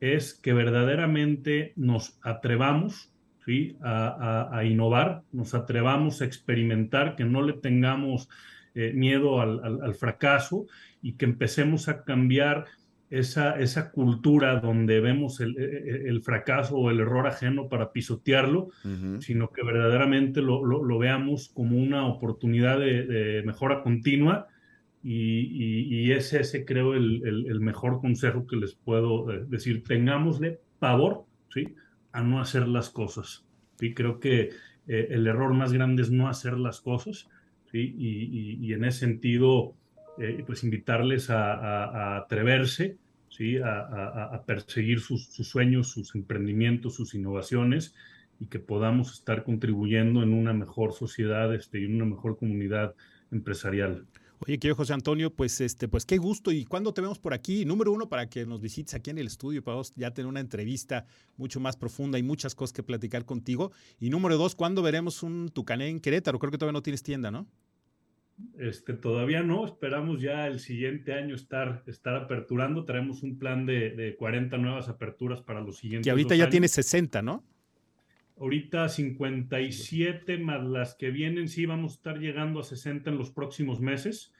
es 0.00 0.34
que 0.34 0.52
verdaderamente 0.54 1.72
nos 1.76 2.18
atrevamos 2.22 3.12
¿sí? 3.44 3.76
a, 3.82 4.62
innovar, 4.64 5.22
nos 5.32 5.54
atrevamos 5.54 6.22
a 6.22 6.24
experimentar, 6.24 7.16
que 7.16 7.24
no 7.24 7.42
le 7.42 7.52
tengamos 7.54 8.28
eh, 8.74 8.92
miedo 8.94 9.40
al, 9.40 9.94
fracaso 9.94 10.66
y 11.02 11.14
que 11.14 11.26
empecemos 11.26 11.88
a 11.88 12.04
cambiar 12.04 12.66
esa, 13.10 13.58
esa 13.58 13.90
cultura 13.90 14.60
donde 14.60 15.00
vemos 15.00 15.40
el, 15.40 15.56
e, 15.58 16.08
e, 16.08 16.20
fracaso 16.20 16.76
o 16.76 16.90
el 16.90 17.00
error 17.00 17.26
ajeno 17.26 17.68
para 17.68 17.92
pisotearlo, 17.92 18.68
sino 19.18 19.50
que 19.50 19.64
verdaderamente 19.64 20.40
lo, 20.40 20.98
veamos 20.98 21.48
como 21.48 21.76
una 21.76 22.06
oportunidad 22.06 22.78
de, 22.78 23.42
mejora 23.44 23.82
continua. 23.82 24.46
Y, 25.02 26.12
ese, 26.12 26.40
ese 26.40 26.64
creo 26.64 26.94
el, 26.94 27.60
mejor 27.60 28.00
consejo 28.00 28.46
que 28.46 28.56
les 28.56 28.74
puedo 28.74 29.32
eh, 29.32 29.44
decir. 29.48 29.82
Tengámosle 29.84 30.60
pavor, 30.78 31.24
¿sí? 31.52 31.74
a 32.12 32.22
no 32.22 32.40
hacer 32.40 32.68
las 32.68 32.90
cosas. 32.90 33.44
¿sí? 33.78 33.94
Creo 33.94 34.20
que 34.20 34.50
eh, 34.86 35.08
el 35.10 35.26
error 35.26 35.54
más 35.54 35.72
grande 35.72 36.02
es 36.02 36.10
no 36.10 36.28
hacer 36.28 36.58
las 36.58 36.80
cosas 36.80 37.28
y, 37.72 38.72
en 38.72 38.84
ese 38.84 38.98
sentido, 39.00 39.74
eh, 40.18 40.42
pues 40.46 40.64
invitarles 40.64 41.30
a, 41.30 42.16
atreverse, 42.16 42.98
¿sí? 43.28 43.58
a, 43.58 44.42
perseguir 44.46 45.00
sus, 45.00 45.28
sueños, 45.28 45.88
sus 45.88 46.14
emprendimientos, 46.14 46.94
sus 46.94 47.14
innovaciones 47.14 47.94
y 48.40 48.46
que 48.46 48.58
podamos 48.58 49.12
estar 49.12 49.44
contribuyendo 49.44 50.22
en 50.22 50.32
una 50.32 50.52
mejor 50.52 50.92
sociedad 50.92 51.54
este, 51.54 51.80
y 51.80 51.84
en 51.84 51.96
una 51.96 52.06
mejor 52.06 52.38
comunidad 52.38 52.94
empresarial. 53.30 54.06
Oye, 54.46 54.58
querido 54.58 54.74
José 54.74 54.94
Antonio, 54.94 55.34
pues 55.34 55.60
este, 55.60 55.86
pues 55.86 56.06
qué 56.06 56.16
gusto. 56.16 56.50
¿Y 56.50 56.64
cuándo 56.64 56.94
te 56.94 57.02
vemos 57.02 57.18
por 57.18 57.34
aquí? 57.34 57.66
Número 57.66 57.92
uno, 57.92 58.08
para 58.08 58.30
que 58.30 58.46
nos 58.46 58.62
visites 58.62 58.94
aquí 58.94 59.10
en 59.10 59.18
el 59.18 59.26
estudio, 59.26 59.62
para 59.62 59.82
ya 59.96 60.12
tener 60.12 60.28
una 60.28 60.40
entrevista 60.40 61.04
mucho 61.36 61.60
más 61.60 61.76
profunda 61.76 62.18
y 62.18 62.22
muchas 62.22 62.54
cosas 62.54 62.72
que 62.72 62.82
platicar 62.82 63.26
contigo. 63.26 63.70
Y 63.98 64.08
número 64.08 64.38
dos, 64.38 64.54
¿cuándo 64.54 64.80
veremos 64.80 65.22
un 65.22 65.50
Tucané 65.50 65.88
en 65.88 66.00
Querétaro? 66.00 66.38
Creo 66.38 66.50
que 66.50 66.56
todavía 66.56 66.72
no 66.72 66.82
tienes 66.82 67.02
tienda, 67.02 67.30
¿no? 67.30 67.46
Este, 68.58 68.94
todavía 68.94 69.42
no, 69.42 69.66
esperamos 69.66 70.22
ya 70.22 70.46
el 70.46 70.60
siguiente 70.60 71.12
año 71.12 71.34
estar, 71.34 71.82
estar 71.86 72.16
aperturando. 72.16 72.86
Traemos 72.86 73.22
un 73.22 73.38
plan 73.38 73.66
de, 73.66 73.90
de 73.90 74.16
40 74.16 74.56
nuevas 74.56 74.88
aperturas 74.88 75.42
para 75.42 75.60
los 75.60 75.76
siguientes. 75.76 76.06
Que 76.06 76.10
ahorita 76.10 76.34
ya 76.34 76.48
tiene 76.48 76.68
60, 76.68 77.20
¿no? 77.20 77.44
Ahorita 78.40 78.88
57 78.88 80.38
más 80.38 80.64
las 80.64 80.94
que 80.94 81.10
vienen, 81.10 81.46
sí 81.46 81.66
vamos 81.66 81.92
a 81.92 81.96
estar 81.96 82.18
llegando 82.18 82.60
a 82.60 82.64
60 82.64 83.10
en 83.10 83.18
los 83.18 83.30
próximos 83.30 83.80
meses. 83.82 84.32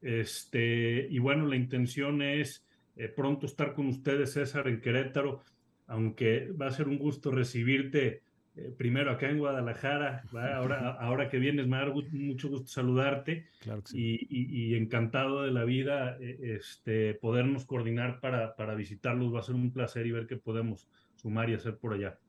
Este, 0.00 1.08
y 1.10 1.18
bueno, 1.18 1.46
la 1.46 1.56
intención 1.56 2.22
es 2.22 2.64
eh, 2.94 3.08
pronto 3.08 3.46
estar 3.46 3.74
con 3.74 3.88
ustedes, 3.88 4.34
César, 4.34 4.68
en 4.68 4.80
Querétaro, 4.80 5.42
aunque 5.88 6.52
va 6.52 6.68
a 6.68 6.70
ser 6.70 6.86
un 6.86 6.98
gusto 6.98 7.32
recibirte 7.32 8.22
eh, 8.54 8.72
primero 8.78 9.10
acá 9.10 9.28
en 9.28 9.38
Guadalajara. 9.38 10.22
Ahora, 10.54 10.90
ahora 11.00 11.28
que 11.28 11.40
vienes, 11.40 11.66
me 11.66 11.78
da 11.78 11.92
mucho 12.12 12.48
gusto 12.48 12.68
saludarte 12.68 13.48
y, 13.92 14.76
encantado 14.76 15.42
de 15.42 15.50
la 15.50 15.64
vida 15.64 16.16
eh, 16.20 16.58
este, 16.60 17.14
podernos 17.14 17.64
coordinar 17.64 18.20
para, 18.20 18.54
para 18.54 18.76
visitarlos. 18.76 19.34
Va 19.34 19.40
a 19.40 19.42
ser 19.42 19.56
un 19.56 19.72
placer 19.72 20.06
y 20.06 20.12
ver 20.12 20.28
qué 20.28 20.36
podemos 20.36 20.88
sumar 21.16 21.50
y 21.50 21.54
hacer 21.54 21.76
por 21.76 21.94
allá. 21.94 22.20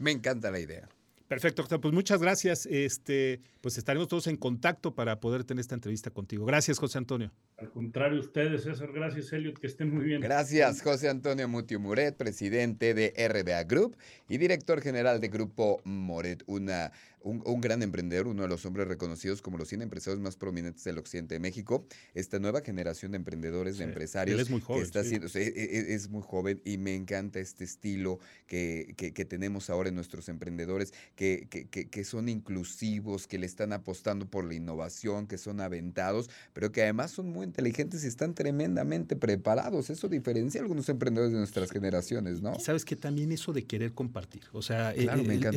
Me 0.00 0.10
encanta 0.10 0.50
la 0.50 0.58
idea. 0.58 0.88
Perfecto, 1.28 1.64
Pues 1.80 1.94
muchas 1.94 2.20
gracias. 2.20 2.66
Este, 2.66 3.40
pues 3.60 3.78
estaremos 3.78 4.08
todos 4.08 4.26
en 4.26 4.36
contacto 4.36 4.96
para 4.96 5.20
poder 5.20 5.44
tener 5.44 5.60
esta 5.60 5.76
entrevista 5.76 6.10
contigo. 6.10 6.44
Gracias, 6.44 6.78
José 6.80 6.98
Antonio. 6.98 7.30
Al 7.60 7.70
contrario, 7.70 8.20
ustedes, 8.20 8.62
César. 8.62 8.90
Gracias, 8.90 9.30
Elliot. 9.34 9.58
Que 9.58 9.66
estén 9.66 9.94
muy 9.94 10.04
bien. 10.04 10.22
Gracias, 10.22 10.80
José 10.80 11.10
Antonio 11.10 11.46
Mutio 11.46 11.78
Muret, 11.78 12.16
presidente 12.16 12.94
de 12.94 13.12
RBA 13.28 13.64
Group 13.64 13.98
y 14.30 14.38
director 14.38 14.80
general 14.80 15.20
de 15.20 15.28
Grupo 15.28 15.82
Moret, 15.84 16.42
una 16.46 16.90
un, 17.22 17.60
gran 17.60 17.82
emprendedor, 17.82 18.28
uno 18.28 18.42
de 18.42 18.48
los 18.48 18.64
hombres 18.64 18.88
reconocidos 18.88 19.42
como 19.42 19.58
los 19.58 19.68
100 19.68 19.82
empresarios 19.82 20.20
más 20.20 20.36
prominentes 20.36 20.84
del 20.84 20.98
occidente 20.98 21.34
de 21.34 21.40
México. 21.40 21.86
Esta 22.14 22.38
nueva 22.38 22.62
generación 22.62 23.12
de 23.12 23.18
emprendedores, 23.18 23.78
de 23.78 23.84
empresarios. 23.84 24.40
es 24.40 24.50
muy 24.50 24.60
joven. 24.60 24.82
está 24.82 25.00
e, 25.00 25.12
e, 25.38 25.94
es, 25.94 26.08
muy 26.08 26.22
joven 26.22 26.60
y 26.64 26.78
me 26.78 26.94
encanta 26.94 27.38
este 27.38 27.64
estilo 27.64 28.18
que, 28.46 28.94
que, 28.96 29.24
tenemos 29.24 29.70
ahora 29.70 29.90
en 29.90 29.94
nuestros 29.94 30.28
emprendedores, 30.28 30.94
que, 31.14 31.46
que, 31.48 32.04
son 32.04 32.28
inclusivos, 32.28 33.26
que 33.26 33.38
le 33.38 33.46
están 33.46 33.72
apostando 33.72 34.26
por 34.26 34.44
la 34.44 34.54
innovación, 34.54 35.26
que 35.26 35.38
son 35.38 35.60
aventados, 35.60 36.30
pero 36.52 36.72
que 36.72 36.82
además 36.82 37.10
son 37.10 37.28
muy 37.28 37.44
inteligentes 37.50 38.04
y 38.04 38.06
están 38.06 38.34
tremendamente 38.34 39.16
preparados. 39.16 39.90
Eso 39.90 40.08
diferencia 40.08 40.60
a 40.60 40.62
algunos 40.62 40.88
emprendedores 40.88 41.32
de 41.32 41.38
nuestras 41.38 41.70
generaciones, 41.70 42.40
¿no? 42.40 42.58
sabes 42.58 42.84
que 42.84 42.96
también 42.96 43.32
eso 43.32 43.52
de 43.52 43.64
querer 43.64 43.92
compartir. 43.92 44.42
O 44.52 44.62
sea, 44.62 44.92
el, 44.92 45.08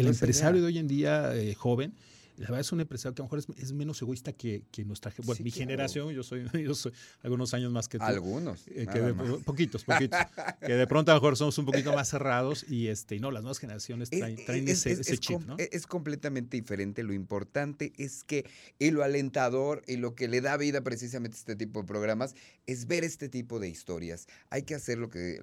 empresario 0.07 0.61
de 0.61 0.67
hoy 0.67 0.77
en 0.79 0.87
día 0.87 1.35
eh, 1.35 1.53
joven 1.53 1.93
la 2.37 2.45
verdad 2.47 2.61
es 2.61 2.71
un 2.71 2.79
empresario 2.79 3.13
que 3.15 3.21
a 3.21 3.25
lo 3.25 3.31
mejor 3.31 3.55
es, 3.57 3.73
menos 3.73 4.01
egoísta 4.01 4.33
que, 4.33 4.63
que 4.71 4.83
nuestra 4.85 5.13
bueno, 5.23 5.43
mi 5.43 5.51
generación, 5.51 6.11
yo 6.11 6.23
soy, 6.23 6.45
yo 6.63 6.73
soy 6.73 6.91
algunos 7.21 7.53
años 7.53 7.71
más 7.71 7.87
que 7.87 7.97
tú. 7.97 8.03
Algunos. 8.03 8.65
Eh, 8.67 8.85
poquitos, 9.45 9.83
poquitos. 9.83 10.19
que 10.65 10.73
de 10.73 10.87
pronto 10.87 11.11
a 11.11 11.15
lo 11.15 11.21
mejor 11.21 11.37
somos 11.37 11.57
un 11.57 11.65
poquito 11.65 11.93
más 11.93 12.09
cerrados 12.09 12.65
y 12.69 12.87
este, 12.87 13.19
no, 13.19 13.31
las 13.31 13.43
nuevas 13.43 13.59
generaciones 13.59 14.09
traen, 14.09 14.67
ese, 14.67 15.17
chip, 15.17 15.41
¿no? 15.45 15.55
Es 15.57 15.87
completamente 15.87 16.57
diferente. 16.57 17.03
Lo 17.03 17.13
importante 17.13 17.93
es 17.97 18.23
que, 18.23 18.49
y 18.79 18.91
lo 18.91 19.03
alentador 19.03 19.83
y 19.87 19.97
lo 19.97 20.15
que 20.15 20.27
le 20.27 20.41
da 20.41 20.57
vida 20.57 20.81
precisamente 20.81 21.35
a 21.35 21.39
este 21.39 21.55
tipo 21.55 21.81
de 21.81 21.87
programas 21.87 22.35
es 22.65 22.87
ver 22.87 23.03
este 23.03 23.29
tipo 23.29 23.59
de 23.59 23.69
historias. 23.69 24.27
Hay 24.49 24.63
que 24.63 24.75
hacer 24.75 24.97
lo 24.97 25.09
que, 25.09 25.39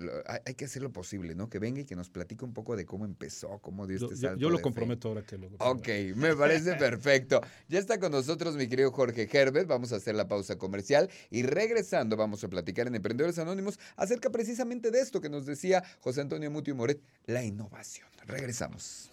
hay 0.46 0.54
que 0.54 0.64
hacer 0.64 0.82
lo 0.82 0.92
posible, 0.92 1.34
¿no? 1.34 1.48
Que 1.48 1.58
venga 1.58 1.80
y 1.80 1.84
que 1.84 1.96
nos 1.96 2.10
platique 2.10 2.44
un 2.44 2.52
poco 2.52 2.76
de 2.76 2.86
cómo 2.86 3.04
empezó, 3.04 3.58
cómo 3.58 3.86
dio 3.86 3.96
este 3.96 4.16
salto. 4.16 4.40
Yo, 4.40 4.50
lo 4.50 4.60
comprometo 4.60 5.08
ahora 5.08 5.22
que 5.22 5.38
lo. 5.38 5.48
Ok, 5.58 5.88
me 6.16 6.34
parece 6.34 6.79
Perfecto. 6.80 7.40
Ya 7.68 7.78
está 7.78 8.00
con 8.00 8.12
nosotros 8.12 8.56
mi 8.56 8.66
querido 8.66 8.90
Jorge 8.90 9.28
Herbert. 9.30 9.68
Vamos 9.68 9.92
a 9.92 9.96
hacer 9.96 10.14
la 10.14 10.26
pausa 10.28 10.56
comercial 10.56 11.10
y 11.30 11.42
regresando 11.42 12.16
vamos 12.16 12.42
a 12.42 12.48
platicar 12.48 12.86
en 12.86 12.94
Emprendedores 12.94 13.38
Anónimos 13.38 13.78
acerca 13.96 14.30
precisamente 14.30 14.90
de 14.90 15.00
esto 15.00 15.20
que 15.20 15.28
nos 15.28 15.44
decía 15.44 15.84
José 16.00 16.22
Antonio 16.22 16.50
Muti 16.50 16.72
Moret, 16.72 17.00
la 17.26 17.44
innovación. 17.44 18.08
Regresamos. 18.26 19.10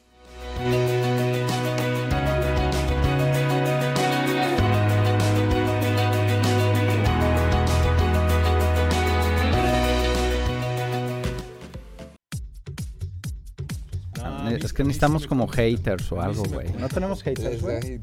Es 14.55 14.73
que 14.73 14.83
necesitamos 14.83 15.27
como 15.27 15.47
haters 15.47 16.11
o 16.11 16.21
algo, 16.21 16.43
güey. 16.43 16.71
No 16.73 16.89
tenemos 16.89 17.23
haters, 17.23 17.61
güey. 17.61 17.99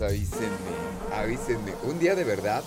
Avísenme, 0.00 0.52
avísenme. 1.12 1.72
Un 1.82 1.98
día 1.98 2.14
de 2.14 2.24
verdad 2.24 2.62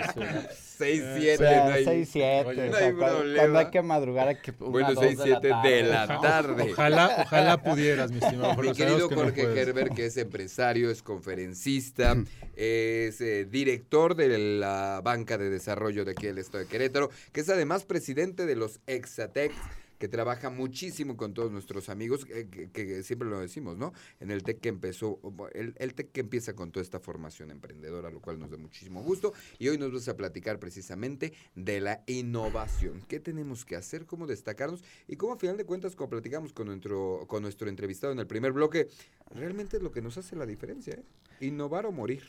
6, 0.55 1.03
7. 1.17 1.83
6, 1.83 2.09
7. 2.13 2.95
cuando, 2.97 3.59
hay 3.59 3.69
que 3.69 3.81
madrugar 3.81 4.29
hay 4.29 4.37
que 4.37 4.53
Bueno, 4.53 4.95
6, 4.97 5.19
7 5.21 5.51
de 5.61 5.83
la 5.83 6.07
tarde. 6.07 6.71
Ojalá, 6.71 7.25
ojalá 7.25 7.61
pudieras, 7.61 8.09
mi 8.09 8.19
estimado. 8.19 8.55
Mi 8.61 8.71
querido 8.71 9.09
Jorge 9.09 9.53
Gerber, 9.53 9.89
que 9.89 10.05
es 10.05 10.15
empresario, 10.15 10.89
es 10.89 11.03
conferencista, 11.03 12.15
es 12.55 13.19
eh, 13.19 13.43
director 13.43 14.15
de 14.15 14.37
la 14.37 15.01
banca 15.03 15.37
de 15.37 15.49
desarrollo 15.49 16.05
de 16.05 16.11
aquí 16.11 16.27
del 16.27 16.37
Estado 16.37 16.63
de 16.63 16.69
Querétaro, 16.69 17.09
que 17.33 17.41
es 17.41 17.49
además 17.49 17.83
presidente 17.83 18.45
de 18.45 18.55
los 18.55 18.79
Exatex 18.87 19.53
que 19.99 20.07
trabaja 20.07 20.49
muchísimo 20.49 21.17
con 21.17 21.33
todos 21.33 21.51
nuestros 21.51 21.89
amigos, 21.89 22.25
eh, 22.29 22.47
que, 22.73 23.03
siempre 23.03 23.29
lo 23.29 23.39
decimos, 23.39 23.77
¿no? 23.77 23.93
En 24.19 24.31
el 24.31 24.43
TEC 24.43 24.61
que 24.61 24.69
empezó, 24.69 25.19
el, 25.53 25.75
el 25.77 25.93
TEC 25.93 26.11
que 26.11 26.21
empieza 26.21 26.55
con 26.55 26.71
toda 26.71 26.83
esta 26.83 26.99
formación 26.99 27.51
emprendedora, 27.51 28.09
lo 28.09 28.21
cual 28.21 28.39
nos 28.39 28.49
da 28.49 28.57
muchísimo 28.57 29.03
gusto. 29.03 29.33
Y 29.59 29.67
hoy 29.67 29.77
nos 29.77 29.91
vas 29.93 30.07
a 30.07 30.15
platicar 30.15 30.57
precisamente 30.57 31.33
de 31.53 31.81
la 31.81 32.03
innovación. 32.07 33.03
¿Qué 33.07 33.19
tenemos 33.19 33.65
que 33.65 33.75
hacer? 33.75 34.05
¿Cómo 34.05 34.25
destacarnos? 34.25 34.83
Y 35.07 35.17
cómo 35.17 35.33
a 35.33 35.37
final 35.37 35.57
de 35.57 35.65
cuentas, 35.65 35.95
como 35.95 36.09
platicamos 36.09 36.53
con 36.53 36.67
nuestro, 36.67 37.25
con 37.27 37.43
nuestro 37.43 37.67
entrevistado 37.69 38.13
en 38.13 38.19
el 38.19 38.27
primer 38.27 38.53
bloque, 38.53 38.87
realmente 39.31 39.77
es 39.77 39.83
lo 39.83 39.91
que 39.91 40.01
nos 40.01 40.17
hace 40.17 40.35
la 40.37 40.45
diferencia, 40.45 40.93
¿eh? 40.93 41.03
Innovar 41.41 41.85
o 41.85 41.91
morir. 41.91 42.23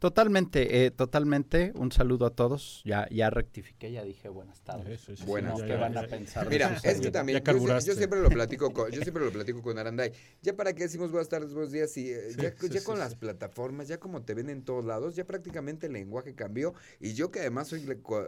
Totalmente, 0.00 0.86
eh, 0.86 0.90
totalmente. 0.90 1.72
Un 1.74 1.92
saludo 1.92 2.24
a 2.24 2.30
todos. 2.30 2.80
Ya, 2.86 3.06
ya 3.10 3.28
rectifiqué, 3.28 3.92
ya 3.92 4.02
dije 4.02 4.30
buenas 4.30 4.62
tardes. 4.62 5.06
buenas 5.26 5.60
¿Qué 5.60 5.76
van 5.76 5.94
a 5.98 6.06
pensar? 6.06 6.48
Mira, 6.48 6.74
es 6.82 7.02
que 7.02 7.10
también 7.10 7.42
yo, 7.44 7.94
siempre 7.94 8.18
lo 8.18 8.30
platico 8.30 8.72
con, 8.72 8.90
yo 8.90 9.02
siempre 9.02 9.22
lo 9.22 9.30
platico 9.30 9.60
con 9.60 9.76
Aranday. 9.76 10.10
Ya 10.40 10.56
para 10.56 10.72
qué 10.72 10.84
decimos 10.84 11.10
buenas 11.10 11.28
tardes, 11.28 11.52
buenos 11.52 11.70
días, 11.70 11.94
y 11.98 12.12
eh, 12.12 12.34
ya, 12.34 12.54
ya 12.66 12.82
con 12.82 12.98
las 12.98 13.14
plataformas, 13.14 13.88
ya 13.88 14.00
como 14.00 14.22
te 14.22 14.32
ven 14.32 14.48
en 14.48 14.62
todos 14.62 14.86
lados, 14.86 15.16
ya 15.16 15.26
prácticamente 15.26 15.88
el 15.88 15.92
lenguaje 15.92 16.34
cambió. 16.34 16.72
Y 16.98 17.12
yo 17.12 17.30
que 17.30 17.40
además 17.40 17.68
soy 17.68 17.84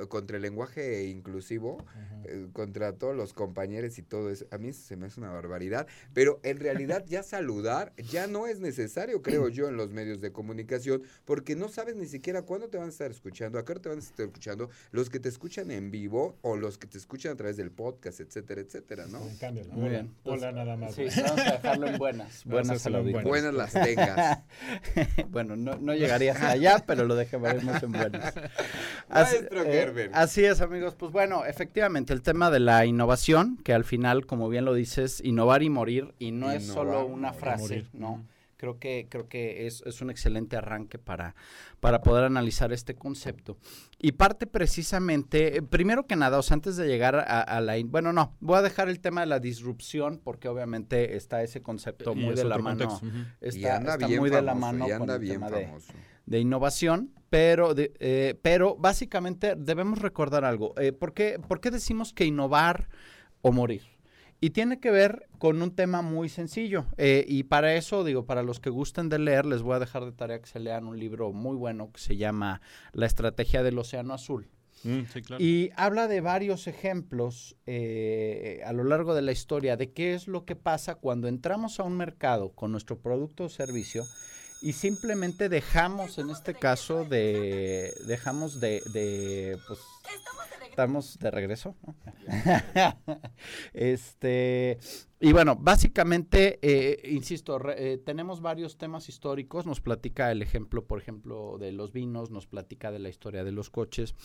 contra 0.09 0.37
el 0.37 0.43
lenguaje 0.43 1.07
inclusivo, 1.07 1.83
eh, 2.27 2.49
contra 2.53 2.93
todos 2.99 3.17
los 3.17 3.33
compañeros 3.33 3.97
y 3.97 4.03
todo 4.03 4.29
eso, 4.29 4.45
a 4.51 4.59
mí 4.59 4.75
se 4.75 4.97
me 4.97 5.07
hace 5.07 5.21
una 5.21 5.31
barbaridad. 5.31 5.87
Pero 6.13 6.39
en 6.43 6.61
realidad 6.61 7.03
ya 7.07 7.23
saludar 7.23 7.95
ya 7.97 8.27
no 8.27 8.47
es 8.47 8.61
necesario, 8.61 9.23
creo 9.23 9.49
yo, 9.49 9.69
en 9.69 9.79
los 9.79 9.91
medios 9.91 10.21
de 10.21 10.33
comunicación, 10.33 11.03
porque 11.25 11.57
no 11.62 11.62
sabes 11.69 11.97
ni 11.97 12.07
siquiera 12.07 12.43
cuándo 12.43 12.69
te 12.69 12.79
van 12.79 12.87
a 12.87 12.91
estar 12.91 13.11
escuchando, 13.11 13.59
a 13.59 13.65
qué 13.65 13.73
hora 13.73 13.81
te 13.83 13.89
van 13.89 13.99
a 13.99 14.01
estar 14.01 14.27
escuchando, 14.27 14.71
los 14.91 15.11
que 15.11 15.21
te 15.21 15.29
escuchan 15.29 15.71
en 15.71 15.91
vivo 15.91 16.37
o 16.43 16.57
los 16.57 16.79
que 16.79 16.87
te 16.87 16.99
escuchan 16.99 17.33
a 17.33 17.37
través 17.37 17.57
del 17.57 17.71
podcast, 17.71 18.21
etcétera, 18.21 18.61
etcétera, 18.61 19.07
¿no? 19.07 19.21
En 19.23 19.37
cambio, 19.37 19.65
Muy 19.73 19.91
bien. 19.91 20.15
Hola 20.25 20.53
nada 20.53 20.77
más. 20.77 20.95
Sí, 20.95 21.07
vamos 21.23 21.41
a 21.41 21.53
dejarlo 21.53 21.87
en 21.87 21.99
buenas. 21.99 22.45
Buenas, 22.45 22.91
buenas. 22.91 23.25
buenas 23.25 23.55
las 23.55 23.73
tengas. 23.73 24.41
bueno, 25.29 25.57
no, 25.57 25.77
no 25.77 25.95
llegarías 25.95 26.41
allá, 26.43 26.85
pero 26.87 27.05
lo 27.05 27.15
dejaremos 27.15 27.83
en 27.83 27.93
buenas. 27.93 28.35
Así, 29.09 29.37
eh, 29.51 30.11
así 30.13 30.45
es, 30.45 30.61
amigos. 30.61 30.95
Pues 30.95 31.13
bueno, 31.13 31.45
efectivamente, 31.45 32.13
el 32.13 32.23
tema 32.23 32.51
de 32.51 32.61
la 32.61 32.87
innovación, 32.87 33.59
que 33.59 33.73
al 33.73 33.85
final, 33.85 34.27
como 34.27 34.49
bien 34.49 34.65
lo 34.65 34.75
dices, 34.75 35.21
innovar 35.23 35.63
y 35.63 35.71
morir, 35.71 36.15
y 36.19 36.31
no 36.31 36.51
es 36.51 36.67
solo 36.67 37.07
una 37.07 37.33
frase, 37.33 37.87
¿no? 37.93 38.25
Creo 38.63 38.79
que, 38.79 39.09
creo 39.11 39.29
que 39.29 39.67
es, 39.67 39.83
un 40.03 40.11
excelente 40.11 40.57
arranque 40.57 40.97
para, 40.97 41.35
para 41.81 42.01
poder 42.01 42.23
analizar 42.23 42.73
este 42.73 42.95
concepto. 42.95 43.57
Y 43.99 44.13
parte 44.13 44.47
precisamente, 44.47 45.57
eh, 45.57 45.63
primero 45.63 46.07
que 46.07 46.15
nada, 46.15 46.39
o 46.39 46.43
sea, 46.45 46.55
antes 46.55 46.77
de 46.77 46.87
llegar 46.87 47.17
a, 47.17 47.61
la... 47.61 47.75
Bueno, 47.85 48.13
no, 48.13 48.37
voy 48.39 48.59
a 48.59 48.63
dejar 48.63 48.89
el 48.89 49.01
tema 49.01 49.23
de 49.23 49.27
la 49.27 49.41
disrupción 49.41 50.21
porque 50.23 50.47
obviamente 50.47 51.17
está 51.17 51.43
ese 51.43 51.61
concepto 51.61 52.15
muy 52.15 52.37
de 52.37 52.45
la 52.45 52.59
mano. 52.59 53.01
Está, 53.41 53.99
muy 54.07 54.31
de 54.31 54.43
la 54.43 54.55
mano 54.55 54.87
con 54.97 55.11
el 55.11 55.29
tema 55.29 55.51
de, 56.25 56.39
innovación, 56.39 57.11
pero, 57.31 57.75
eh, 57.77 58.39
pero 58.43 58.77
básicamente 58.77 59.57
debemos 59.57 59.99
recordar 59.99 60.45
algo. 60.45 60.73
Eh, 60.79 60.93
¿por, 60.93 61.15
qué, 61.15 61.41
¿Por 61.49 61.61
qué 61.61 61.73
decimos 61.73 62.13
que 62.13 62.27
innovar 62.27 62.89
o 63.41 63.51
morir? 63.51 63.92
Y 64.43 64.51
tiene 64.51 64.81
que 64.81 64.91
ver 64.91 65.29
con 65.39 65.63
un 65.63 65.73
tema 65.73 66.03
muy 66.03 66.29
sencillo. 66.29 66.87
Eh, 66.97 67.25
y 67.29 67.45
para 67.45 67.77
eso, 67.77 68.03
digo, 68.03 68.27
para 68.27 68.43
los 68.43 68.59
que 68.59 68.71
gusten 68.71 69.09
de 69.09 69.21
leer, 69.21 69.47
les 69.47 69.63
voy 69.63 69.77
a 69.77 69.79
dejar 69.79 70.05
de 70.05 70.11
tarea 70.11 70.41
que 70.41 70.49
se 70.49 70.59
lean 70.59 70.89
un 70.89 70.99
libro 70.99 71.33
muy 71.33 71.55
bueno 71.55 71.93
que 71.93 72.01
se 72.01 72.17
llama 72.17 72.61
La 72.93 73.07
Estrategia 73.07 73.63
del 73.63 73.79
Océano 73.79 74.15
Azul. 74.15 74.49
Mm, 74.83 75.03
y 75.39 75.71
habla 75.77 76.09
de 76.09 76.21
varios 76.21 76.67
ejemplos 76.67 77.55
eh, 77.67 78.63
a 78.67 78.73
lo 78.73 78.83
largo 78.83 79.15
de 79.15 79.23
la 79.23 79.31
historia 79.31 79.77
de 79.77 79.93
qué 79.93 80.15
es 80.15 80.27
lo 80.27 80.45
que 80.45 80.57
pasa 80.57 80.97
cuando 80.97 81.29
entramos 81.29 81.79
a 81.79 81.85
un 81.85 81.97
mercado 81.97 82.51
con 82.51 82.73
nuestro 82.73 82.99
producto 82.99 83.45
o 83.45 83.49
servicio 83.49 84.05
y 84.61 84.73
simplemente 84.73 85.49
dejamos, 85.49 86.19
en 86.19 86.31
este 86.31 86.55
caso, 86.55 87.05
de 87.05 87.95
dejamos 88.07 88.59
de, 88.59 88.83
de 88.93 89.57
pues, 89.69 89.79
estamos 90.73 91.19
de 91.19 91.31
regreso. 91.31 91.77
este, 93.75 94.79
y 95.23 95.33
bueno, 95.33 95.57
básicamente, 95.57 96.59
eh, 96.63 97.09
insisto, 97.11 97.61
eh, 97.71 97.99
tenemos 98.05 98.41
varios 98.41 98.77
temas 98.77 99.09
históricos. 99.09 99.67
Nos 99.67 99.81
platica 99.81 100.33
el 100.33 100.43
ejemplo, 100.43 100.85
por 100.85 101.01
ejemplo, 101.01 101.59
de 101.59 101.71
los 101.71 101.93
vinos, 101.93 102.31
nos 102.31 102.49
platica 102.49 102.91
de 102.91 102.99
la 102.99 103.09
historia 103.09 103.45
de 103.45 103.53
los 103.53 103.71
coches. 103.71 104.17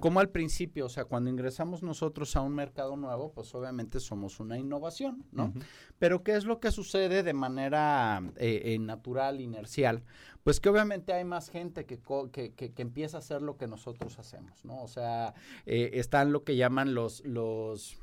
Como 0.00 0.20
al 0.20 0.30
principio, 0.30 0.86
o 0.86 0.88
sea, 0.88 1.06
cuando 1.06 1.28
ingresamos 1.28 1.82
nosotros 1.82 2.36
a 2.36 2.40
un 2.40 2.54
mercado 2.54 2.96
nuevo, 2.96 3.32
pues 3.32 3.52
obviamente 3.54 3.98
somos 3.98 4.38
una 4.38 4.56
innovación, 4.56 5.24
¿no? 5.32 5.52
Pero 5.98 6.22
¿qué 6.22 6.36
es 6.36 6.44
lo 6.44 6.60
que 6.60 6.70
sucede 6.70 7.24
de 7.24 7.34
manera 7.34 8.22
eh, 8.36 8.78
natural, 8.78 9.40
inercial? 9.40 10.04
pues 10.44 10.60
que 10.60 10.68
obviamente 10.68 11.14
hay 11.14 11.24
más 11.24 11.48
gente 11.48 11.86
que, 11.86 11.98
que, 12.30 12.52
que, 12.52 12.82
empieza 12.82 13.16
a 13.16 13.20
hacer 13.20 13.40
lo 13.40 13.56
que 13.56 13.66
nosotros 13.66 14.18
hacemos, 14.18 14.62
¿no? 14.62 14.82
O 14.82 14.88
sea, 14.88 15.34
eh, 15.64 15.92
están 15.94 16.32
lo 16.32 16.44
que 16.44 16.56
llaman 16.56 16.94
los, 16.94 17.24
los 17.24 17.98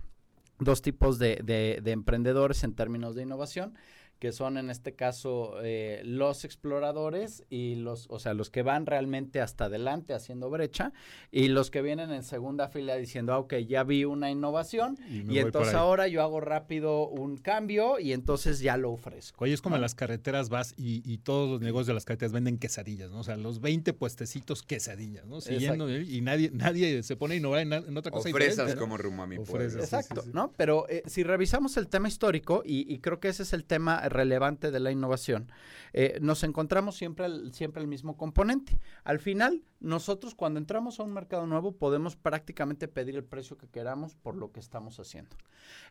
dos 0.62 0.82
tipos 0.82 1.20
de, 1.20 1.42
de, 1.44 1.80
de 1.84 1.92
emprendedores 1.92 2.64
en 2.64 2.74
términos 2.74 3.16
de 3.16 3.24
innovación 3.24 3.74
que 4.22 4.32
son 4.32 4.60
en 4.60 4.70
este 4.70 4.94
caso 4.94 5.56
eh, 5.64 6.04
los 6.06 6.46
exploradores 6.46 7.44
y 7.50 7.74
los, 7.74 8.06
o 8.12 8.20
sea, 8.20 8.36
los 8.36 8.52
que 8.52 8.62
van 8.62 8.86
realmente 8.86 9.42
hasta 9.42 9.66
adelante 9.66 10.14
haciendo 10.14 10.52
brecha 10.52 10.94
y 11.32 11.48
los 11.48 11.72
que 11.72 11.82
vienen 11.82 12.12
en 12.12 12.22
segunda 12.22 12.68
fila 12.68 12.96
diciendo, 12.98 13.34
ah, 13.34 13.40
ok, 13.40 13.56
ya 13.68 13.84
vi 13.84 14.06
una 14.06 14.30
innovación 14.30 15.00
y, 15.10 15.40
entonces 15.40 15.74
ahora 15.74 16.08
yo 16.08 16.22
hago 16.22 16.40
rápido 16.40 17.08
un 17.08 17.38
cambio 17.38 17.98
y 17.98 18.14
entonces 18.14 18.60
ya 18.60 18.78
lo 18.78 18.92
ofrezco. 18.92 19.44
Oye, 19.44 19.56
es 19.56 19.62
como 19.64 19.76
en 19.76 19.82
las 19.82 19.96
carreteras 19.96 20.50
vas 20.50 20.76
y, 20.78 21.18
todos 21.24 21.50
los 21.50 21.62
negocios 21.62 21.88
de 21.88 21.94
las 21.96 22.06
carreteras 22.06 22.32
venden 22.32 22.60
quesadillas, 22.60 23.10
¿no? 23.10 23.22
O 23.22 23.24
sea, 23.24 23.38
los 23.38 23.60
20 23.60 23.94
puestecitos 23.94 24.62
quesadillas, 24.62 25.26
¿no? 25.26 25.42
Siguiendo 25.42 25.90
y 25.90 26.22
nadie, 26.22 26.52
nadie 26.54 27.02
se 27.02 27.16
pone 27.16 27.34
a 27.34 27.38
innovar 27.38 27.62
en, 27.62 27.98
otra 27.98 28.12
cosa. 28.12 28.30
Ofresas 28.30 28.76
como 28.76 28.98
rumbo 28.98 29.24
a 29.24 29.28
mi 29.28 29.38
Exacto, 29.38 30.24
¿no? 30.32 30.52
Pero 30.58 30.88
eh, 30.90 31.02
si 31.08 31.24
revisamos 31.24 31.76
el 31.78 31.88
tema 31.88 32.08
histórico 32.08 32.62
y, 32.64 32.92
y 32.94 33.00
creo 33.00 33.20
que 33.20 33.30
ese 33.30 33.42
es 33.42 33.54
el 33.54 33.66
tema 33.66 34.10
relevante 34.12 34.70
de 34.70 34.80
la 34.80 34.92
innovación, 34.92 35.52
eh, 35.94 36.20
nos 36.22 36.44
encontramos 36.44 36.96
siempre 36.96 37.26
el, 37.26 37.54
siempre 37.54 37.82
el 37.82 37.88
mismo 37.88 38.16
componente. 38.16 38.80
Al 39.04 39.20
final, 39.20 39.64
nosotros 39.80 40.36
cuando 40.36 40.60
entramos 40.60 41.00
a 41.00 41.04
un 41.04 41.12
mercado 41.12 41.48
nuevo 41.48 41.74
podemos 41.74 42.16
prácticamente 42.16 42.88
pedir 42.88 43.16
el 43.16 43.24
precio 43.24 43.58
que 43.58 43.68
queramos 43.68 44.16
por 44.16 44.36
lo 44.36 44.52
que 44.52 44.60
estamos 44.60 45.00
haciendo. 45.00 45.36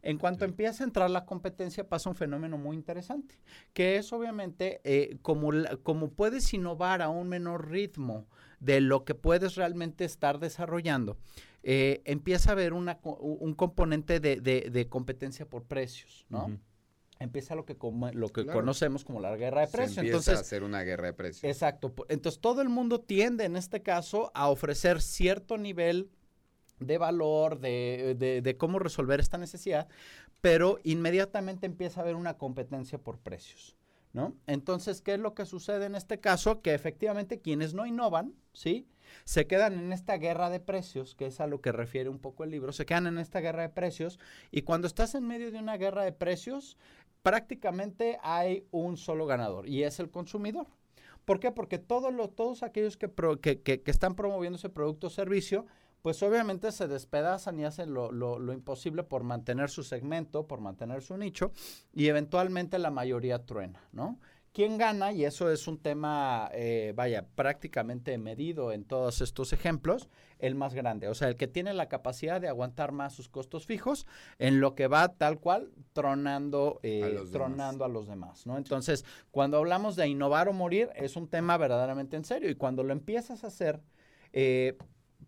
En 0.03 0.19
cuanto 0.19 0.45
empieza 0.45 0.85
a 0.85 0.87
entrar 0.87 1.11
la 1.11 1.27
competencia, 1.27 1.89
pasa 1.89 2.09
un 2.09 2.17
fenómeno 2.17 2.57
muy 2.57 2.77
interesante, 2.77 3.39
que 3.73 3.97
es 3.97 4.13
obviamente 4.13 4.81
eh, 4.85 5.19
como, 5.23 5.51
como 5.83 6.11
puedes 6.11 6.53
innovar 6.55 7.03
a 7.03 7.09
un 7.09 7.29
menor 7.29 7.71
ritmo 7.71 8.27
de 8.61 8.81
lo 8.81 9.05
que 9.05 9.15
puedes 9.15 9.57
realmente 9.57 10.05
estar 10.05 10.39
desarrollando, 10.39 11.17
eh, 11.63 12.03
empieza 12.05 12.51
a 12.51 12.53
haber 12.53 12.73
una, 12.73 12.99
un 13.03 13.55
componente 13.55 14.21
de, 14.21 14.41
de, 14.41 14.89
competencia 14.89 15.47
por 15.49 15.65
precios, 15.65 16.27
¿no? 16.29 16.59
Empieza 17.21 17.55
lo 17.55 17.65
que, 17.65 17.77
lo 18.13 18.29
que 18.31 18.47
conocemos 18.47 19.05
como 19.05 19.21
la 19.21 19.37
guerra 19.37 19.61
de 19.61 19.69
precios. 19.69 19.95
Se 19.95 20.01
empieza 20.01 20.17
Entonces, 20.17 20.37
a 20.39 20.41
hacer 20.41 20.65
una 20.65 20.83
guerra 20.83 21.07
de 21.07 21.13
precios. 21.13 21.45
Exacto. 21.45 21.95
Entonces 22.09 22.41
todo 22.41 22.63
el 22.63 22.69
mundo 22.69 23.01
tiende 23.01 23.45
en 23.45 23.57
este 23.57 23.83
caso 23.83 24.33
a 24.35 24.49
ofrecer 24.49 25.01
cierto 25.01 25.59
nivel 25.59 26.11
de 26.81 26.99
valor, 26.99 27.61
de, 27.61 28.17
de, 28.19 28.41
de, 28.41 28.57
cómo 28.57 28.79
resolver 28.79 29.21
esta 29.21 29.37
necesidad, 29.37 29.87
pero 30.41 30.79
inmediatamente 30.83 31.67
empieza 31.67 32.01
a 32.01 32.03
haber 32.03 32.17
una 32.17 32.39
competencia 32.39 32.99
por 32.99 33.19
precios. 33.19 33.77
¿no? 34.13 34.35
Entonces, 34.47 35.03
¿qué 35.03 35.15
es 35.15 35.21
lo 35.21 35.35
que 35.35 35.47
sucede 35.47 35.87
en 35.87 35.95
este 35.95 36.19
caso? 36.19 36.63
Que 36.63 36.75
efectivamente 36.75 37.41
quienes 37.41 37.75
no 37.75 37.87
innovan, 37.87 38.35
¿sí? 38.53 38.89
Se 39.25 39.47
quedan 39.47 39.79
en 39.79 39.93
esta 39.93 40.19
guerra 40.19 40.51
de 40.51 40.61
precios, 40.61 41.15
que 41.15 41.27
es 41.27 41.41
a 41.41 41.47
lo 41.47 41.61
que 41.61 41.73
refiere 41.73 42.09
un 42.09 42.19
poco 42.19 42.45
el 42.45 42.51
libro, 42.51 42.73
se 42.73 42.87
quedan 42.87 43.07
en 43.07 43.19
esta 43.19 43.41
guerra 43.41 43.63
de 43.63 43.69
precios 43.69 44.19
y 44.51 44.63
cuando 44.63 44.87
estás 44.87 45.15
en 45.15 45.27
medio 45.27 45.51
de 45.51 45.59
una 45.59 45.77
guerra 45.77 46.05
de 46.05 46.13
precios, 46.13 46.77
prácticamente 47.23 48.19
hay 48.23 48.67
un 48.71 48.97
solo 48.97 49.27
ganador 49.27 49.69
y 49.69 49.83
es 49.83 50.01
el 50.01 50.11
consumidor. 50.11 50.67
¿Por 51.25 51.39
qué? 51.39 51.53
Porque 51.53 51.79
todos, 51.79 52.13
todos 52.35 52.63
aquellos 52.63 52.97
que, 52.97 53.11
que, 53.61 53.83
están 53.87 54.15
promoviendo 54.15 54.57
ese 54.57 54.69
producto 54.69 55.09
o 55.09 55.11
servicio, 55.11 55.67
pues 56.03 56.23
obviamente 56.23 56.73
se 56.73 56.89
despedazan 56.89 57.61
y 57.61 57.65
hacen 57.65 57.93
lo, 57.93 58.11
lo, 58.11 58.53
imposible 58.53 59.03
por 59.03 59.23
mantener 59.23 59.71
su 59.71 59.85
segmento, 59.85 60.47
por 60.47 60.61
mantener 60.61 61.03
su 61.03 61.17
nicho, 61.17 61.53
y 61.93 62.07
eventualmente 62.07 62.79
la 62.79 62.91
mayoría 62.91 63.45
truena, 63.45 63.81
¿no? 63.93 64.19
¿Quién 64.53 64.79
gana? 64.79 65.13
Y 65.13 65.25
eso 65.25 65.49
es 65.53 65.69
un 65.69 65.79
tema, 65.79 66.51
eh, 66.53 66.93
vaya, 66.97 67.25
prácticamente 67.37 68.19
medido 68.19 68.73
en 68.73 68.85
todos 68.85 69.21
estos 69.21 69.53
ejemplos, 69.53 70.09
el 70.41 70.57
más 70.57 70.75
grande. 70.75 71.07
O 71.07 71.15
sea, 71.15 71.29
el 71.29 71.37
que 71.37 71.47
tiene 71.47 71.73
la 71.73 71.89
capacidad 71.89 72.41
de 72.41 72.49
aguantar 72.49 72.91
más 72.91 73.15
sus 73.15 73.29
costos 73.29 73.65
fijos 73.65 74.07
en 74.39 74.61
lo 74.61 74.75
que 74.75 74.89
va 74.89 75.07
tal 75.17 75.39
cual 75.39 75.71
tronando, 75.93 76.81
eh, 76.83 77.21
a 77.21 77.31
tronando 77.31 77.85
a 77.85 77.89
los 77.89 78.09
demás, 78.09 78.45
¿no? 78.45 78.59
Entonces, 78.59 79.05
cuando 79.31 79.57
hablamos 79.57 79.95
de 79.95 80.09
innovar 80.09 80.49
o 80.49 80.53
morir, 80.53 80.91
es 80.97 81.15
un 81.15 81.29
tema 81.29 81.57
verdaderamente 81.57 82.17
en 82.17 82.25
serio. 82.25 82.51
Y 82.51 82.57
cuando 82.57 82.83
lo 82.83 82.93
empiezas 82.93 83.45
a 83.45 83.49
hacer, 83.49 83.81
eh, 84.33 84.77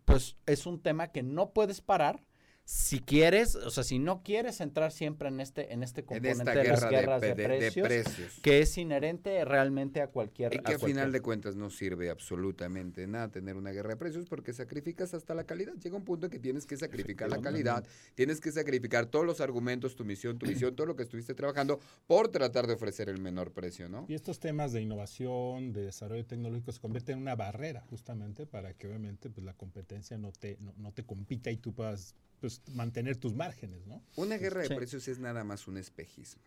pues 0.03 0.35
es 0.45 0.65
un 0.65 0.81
tema 0.81 1.13
que 1.13 1.23
no 1.23 1.51
puedes 1.51 1.79
parar 1.79 2.21
si 2.65 3.01
quieres, 3.01 3.55
o 3.55 3.69
sea, 3.69 3.83
si 3.83 3.99
no 3.99 4.23
quieres 4.23 4.61
entrar 4.61 4.93
siempre 4.93 5.27
en 5.27 5.41
este, 5.41 5.73
en 5.73 5.83
este 5.83 6.05
componente 6.05 6.49
de 6.55 6.63
las 6.63 6.89
guerras 6.89 7.21
de, 7.21 7.35
precios, 7.35 8.39
que 8.41 8.61
es 8.61 8.77
inherente 8.77 9.43
realmente 9.43 10.01
a 10.01 10.07
cualquier... 10.07 10.53
Y 10.53 10.59
que 10.59 10.75
a, 10.75 10.79
final 10.79 11.11
de 11.11 11.19
cuentas 11.19 11.57
no 11.57 11.69
sirve 11.69 12.09
absolutamente 12.09 13.05
nada 13.05 13.29
tener 13.29 13.57
una 13.57 13.71
guerra 13.71 13.89
de 13.89 13.97
precios 13.97 14.27
porque 14.29 14.53
sacrificas 14.53 15.13
hasta 15.13 15.35
la 15.35 15.43
calidad. 15.43 15.73
Llega 15.73 15.97
un 15.97 16.05
punto 16.05 16.27
en 16.27 16.31
que 16.31 16.39
tienes 16.39 16.65
que 16.65 16.77
sacrificar 16.77 17.29
la 17.29 17.41
calidad, 17.41 17.85
tienes 18.15 18.39
que 18.39 18.49
sacrificar 18.51 19.07
todos 19.07 19.25
los 19.25 19.41
argumentos, 19.41 19.97
tu 19.97 20.05
misión, 20.05 20.37
tu 20.37 20.45
visión, 20.45 20.73
todo 20.73 20.87
lo 20.87 20.95
que 20.95 21.03
estuviste 21.03 21.33
trabajando 21.33 21.81
por 22.07 22.29
tratar 22.29 22.65
de 22.67 22.73
ofrecer 22.73 23.09
el 23.09 23.19
menor 23.19 23.51
precio, 23.51 23.89
¿no? 23.89 24.05
Y 24.07 24.13
estos 24.13 24.39
temas 24.39 24.71
de 24.71 24.81
innovación, 24.81 25.73
de 25.73 25.81
desarrollo 25.81 26.25
tecnológico 26.25 26.71
se 26.71 26.79
convierten 26.79 27.17
en 27.17 27.23
una 27.23 27.35
barrera 27.35 27.81
justamente 27.89 28.45
para 28.45 28.73
que 28.73 28.87
obviamente 28.87 29.29
pues, 29.29 29.43
la 29.43 29.53
competencia 29.53 30.17
no 30.17 30.31
te, 30.31 30.57
no, 30.61 30.73
no 30.77 30.93
te 30.93 31.03
compita 31.03 31.51
y 31.51 31.57
tú 31.57 31.73
puedas 31.73 32.15
pues, 32.43 32.52
mantener 32.73 33.17
tus 33.17 33.33
márgenes, 33.33 33.85
¿no? 33.85 34.03
Una 34.15 34.37
guerra 34.37 34.61
de 34.61 34.75
precios 34.75 35.07
es 35.07 35.19
nada 35.19 35.43
más 35.43 35.67
un 35.67 35.77
espejismo 35.77 36.43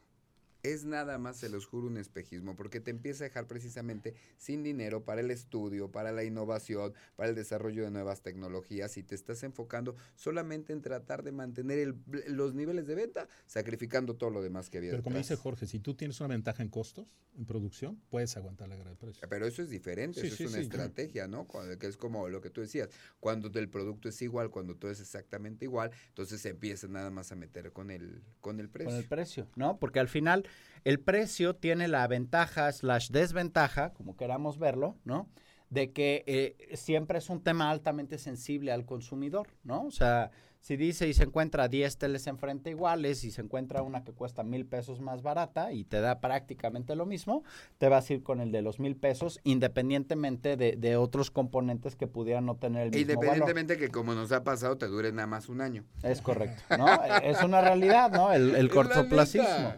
es 0.72 0.85
nada 0.85 1.18
más, 1.18 1.37
se 1.37 1.48
los 1.48 1.66
juro, 1.66 1.87
un 1.87 1.98
espejismo, 1.98 2.57
porque 2.57 2.81
te 2.81 2.90
empieza 2.90 3.24
a 3.24 3.29
dejar 3.29 3.46
precisamente 3.46 4.14
sin 4.37 4.62
dinero 4.62 5.05
para 5.05 5.20
el 5.20 5.31
estudio, 5.31 5.90
para 5.90 6.12
la 6.12 6.24
innovación, 6.24 6.94
para 7.16 7.29
el 7.29 7.35
desarrollo 7.35 7.85
de 7.85 7.90
nuevas 7.90 8.22
tecnologías 8.22 8.96
y 8.96 9.02
te 9.02 9.14
estás 9.14 9.42
enfocando 9.42 9.94
solamente 10.14 10.72
en 10.72 10.83
tratar 10.83 11.22
de 11.22 11.33
mantener 11.33 11.94
los 12.29 12.55
niveles 12.55 12.87
de 12.87 12.94
venta, 12.94 13.29
sacrificando 13.46 14.14
todo 14.14 14.31
lo 14.31 14.42
demás 14.42 14.70
que 14.70 14.79
había. 14.79 14.90
Pero 14.90 15.02
como 15.02 15.18
dice 15.18 15.37
Jorge, 15.37 15.66
si 15.66 15.79
tú 15.79 15.94
tienes 15.94 16.20
una 16.20 16.29
ventaja 16.29 16.62
en 16.62 16.68
costos, 16.68 17.07
en 17.37 17.44
producción, 17.44 18.00
puedes 18.09 18.37
aguantar 18.37 18.68
la 18.68 18.76
guerra 18.76 18.90
de 18.90 18.96
precios. 18.96 19.26
Pero 19.29 19.46
eso 19.46 19.62
es 19.62 19.68
diferente, 19.68 20.26
eso 20.26 20.44
es 20.44 20.50
una 20.50 20.61
estrategia, 20.61 21.29
¿no? 21.29 21.46
que 21.79 21.87
es 21.87 21.96
como 21.96 22.29
lo 22.29 22.40
que 22.40 22.50
tú 22.50 22.61
decías, 22.61 22.88
cuando 23.20 23.50
el 23.59 23.68
producto 23.68 24.09
es 24.09 24.20
igual, 24.22 24.50
cuando 24.50 24.76
todo 24.76 24.90
es 24.90 25.00
exactamente 25.00 25.64
igual, 25.64 25.90
entonces 26.09 26.40
se 26.40 26.50
empieza 26.50 26.88
nada 26.88 27.11
más 27.11 27.33
a 27.33 27.37
meter 27.37 27.72
con 27.72 27.90
el, 27.90 28.22
con 28.40 28.61
el 28.61 28.68
precio. 28.68 28.90
Con 28.90 28.98
el 28.98 29.07
precio, 29.07 29.48
¿no? 29.57 29.79
Porque 29.79 30.00
al 30.00 30.09
final 30.09 30.46
el 30.87 31.01
precio 31.01 31.57
tiene 31.57 31.88
la 31.88 32.07
ventaja 32.07 32.70
slash 32.70 33.11
desventaja, 33.11 33.92
como 33.92 34.16
queramos 34.16 34.57
verlo, 34.61 34.96
¿no? 35.05 35.29
De 35.68 35.90
que 35.90 36.22
eh, 36.29 36.77
siempre 36.77 37.18
es 37.18 37.29
un 37.29 37.42
tema 37.42 37.72
altamente 37.72 38.18
sensible 38.18 38.70
al 38.70 38.87
consumidor, 38.87 39.49
¿no? 39.64 39.83
O 39.83 39.90
sea, 39.90 40.31
si 40.61 40.77
dice 40.77 41.09
y 41.09 41.14
se 41.14 41.25
encuentra 41.25 41.66
10 41.66 41.99
teles 41.99 42.27
enfrente 42.29 42.70
iguales 42.70 43.25
y 43.25 43.33
se 43.33 43.40
encuentra 43.40 43.83
una 43.83 44.05
que 44.05 44.12
cuesta 44.12 44.44
mil 44.44 44.64
pesos 44.64 45.01
más 45.01 45.22
barata 45.22 45.72
y 45.72 45.85
te 45.85 46.01
da 46.01 46.20
prácticamente 46.20 46.94
lo 46.94 47.05
mismo, 47.05 47.42
te 47.79 47.88
vas 47.88 48.09
a 48.09 48.14
ir 48.14 48.22
con 48.22 48.40
el 48.40 48.53
de 48.53 48.62
los 48.62 48.79
mil 48.79 48.96
pesos 48.96 49.40
independientemente 49.42 50.57
de, 50.57 50.96
otros 50.96 51.31
componentes 51.31 51.94
que 51.94 52.07
pudieran 52.07 52.46
no 52.46 52.57
tener 52.57 52.83
el 52.83 52.90
mismo 52.90 53.12
Independientemente 53.12 53.77
que 53.77 53.90
como 53.90 54.14
nos 54.14 54.33
ha 54.33 54.44
pasado 54.44 54.79
te 54.79 54.87
dure 54.87 55.12
nada 55.12 55.27
más 55.27 55.49
un 55.49 55.61
año. 55.61 55.85
Es 56.03 56.22
correcto, 56.22 56.62
¿no? 56.77 56.87
es 57.22 57.42
una 57.42 57.61
realidad, 57.61 58.11
¿no? 58.11 58.33
El, 58.33 58.68
cortoplacismo. 58.70 59.75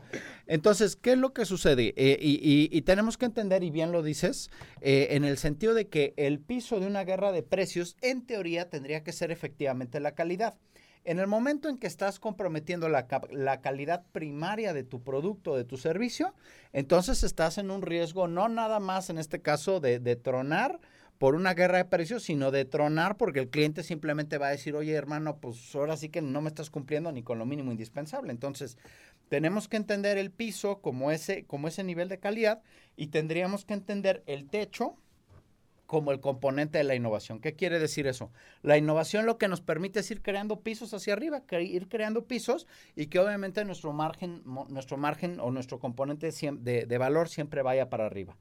Entonces, 0.49 0.97
¿qué 0.97 1.13
es 1.13 1.19
lo 1.19 1.33
que 1.33 1.45
sucede? 1.45 1.95
Eh, 1.97 2.19
y, 2.21 2.83
tenemos 2.83 3.17
que 3.17 3.27
entender, 3.27 3.63
y 3.63 3.71
bien 3.71 3.93
lo 3.93 4.03
dices, 4.03 4.51
eh, 4.81 5.09
en 5.11 5.25
el 5.25 5.39
sentido 5.39 5.75
de 5.75 5.89
que 5.89 6.15
el 6.17 6.41
piso 6.41 6.81
de 6.81 6.87
una 6.87 7.05
guerra 7.05 7.31
de 7.33 7.43
precios, 7.43 7.97
en 8.01 8.27
teoría, 8.27 8.69
tendría 8.71 9.05
que 9.05 9.13
ser 9.13 9.31
efectivamente 9.31 10.01
la 10.01 10.13
calidad. 10.13 10.55
En 11.05 11.19
el 11.19 11.27
momento 11.27 11.69
en 11.69 11.79
que 11.79 11.87
estás 11.87 12.19
comprometiendo 12.19 12.89
la, 12.89 13.07
calidad 13.07 14.05
primaria 14.13 14.73
de 14.73 14.85
tu 14.85 15.03
producto, 15.03 15.57
de 15.57 15.65
tu 15.65 15.77
servicio, 15.77 16.35
entonces 16.73 17.23
estás 17.23 17.57
en 17.57 17.71
un 17.71 17.81
riesgo 17.83 18.29
no 18.29 18.49
nada 18.49 18.79
más 18.79 19.09
en 19.09 19.17
este 19.17 19.41
caso 19.41 19.81
de, 19.81 20.17
tronar 20.17 20.81
por 21.17 21.35
una 21.35 21.55
guerra 21.55 21.79
de 21.79 21.85
precios, 21.87 22.25
sino 22.25 22.51
de 22.51 22.65
tronar 22.65 23.17
porque 23.17 23.41
el 23.41 23.49
cliente 23.49 23.83
simplemente 23.83 24.39
va 24.39 24.49
a 24.49 24.51
decir, 24.51 24.77
oye 24.77 24.93
hermano, 24.93 25.39
pues 25.39 25.75
ahora 25.75 25.97
sí 25.97 26.11
que 26.11 26.21
no 26.21 26.43
me 26.43 26.49
estás 26.49 26.69
cumpliendo 26.69 27.11
ni 27.11 27.23
con 27.23 27.39
lo 27.39 27.47
mínimo 27.47 27.73
indispensable. 27.73 28.31
Entonces, 28.31 28.77
tenemos 29.29 29.69
que 29.69 29.77
entender 29.77 30.19
el 30.19 30.31
piso 30.31 30.81
como 30.81 31.11
ese, 31.11 31.45
como 31.45 31.69
ese 31.69 31.85
nivel 31.85 32.09
de 32.09 32.19
calidad 32.19 32.63
y 32.97 33.09
tendríamos 33.09 33.65
que 33.65 33.75
entender 33.75 34.23
el 34.27 34.49
techo 34.49 34.97
como 35.87 36.13
el 36.13 36.21
componente 36.21 36.77
de 36.77 36.85
la 36.85 36.95
innovación. 36.95 37.41
¿Qué 37.41 37.55
quiere 37.55 37.79
decir 37.79 38.07
eso? 38.07 38.31
La 38.63 38.77
innovación 38.77 39.25
lo 39.25 39.39
que 39.39 39.49
nos 39.49 39.63
permite 39.63 40.01
es 40.01 40.11
ir 40.11 40.21
creando 40.21 40.61
pisos 40.61 40.93
hacia 40.93 41.15
arriba, 41.15 41.43
ir 41.61 41.89
creando 41.89 42.27
pisos 42.27 42.67
y 42.95 43.07
que 43.07 43.19
obviamente 43.19 43.65
nuestro 43.65 43.95
margen, 43.95 44.43
nuestro 44.69 44.99
margen 44.99 45.41
o 45.41 45.51
nuestro 45.51 45.79
componente 45.79 46.31
de, 46.31 46.85
de 46.85 46.99
valor 46.99 47.31
siempre 47.31 47.63
vaya 47.63 47.89
para 47.89 48.05
arriba 48.05 48.37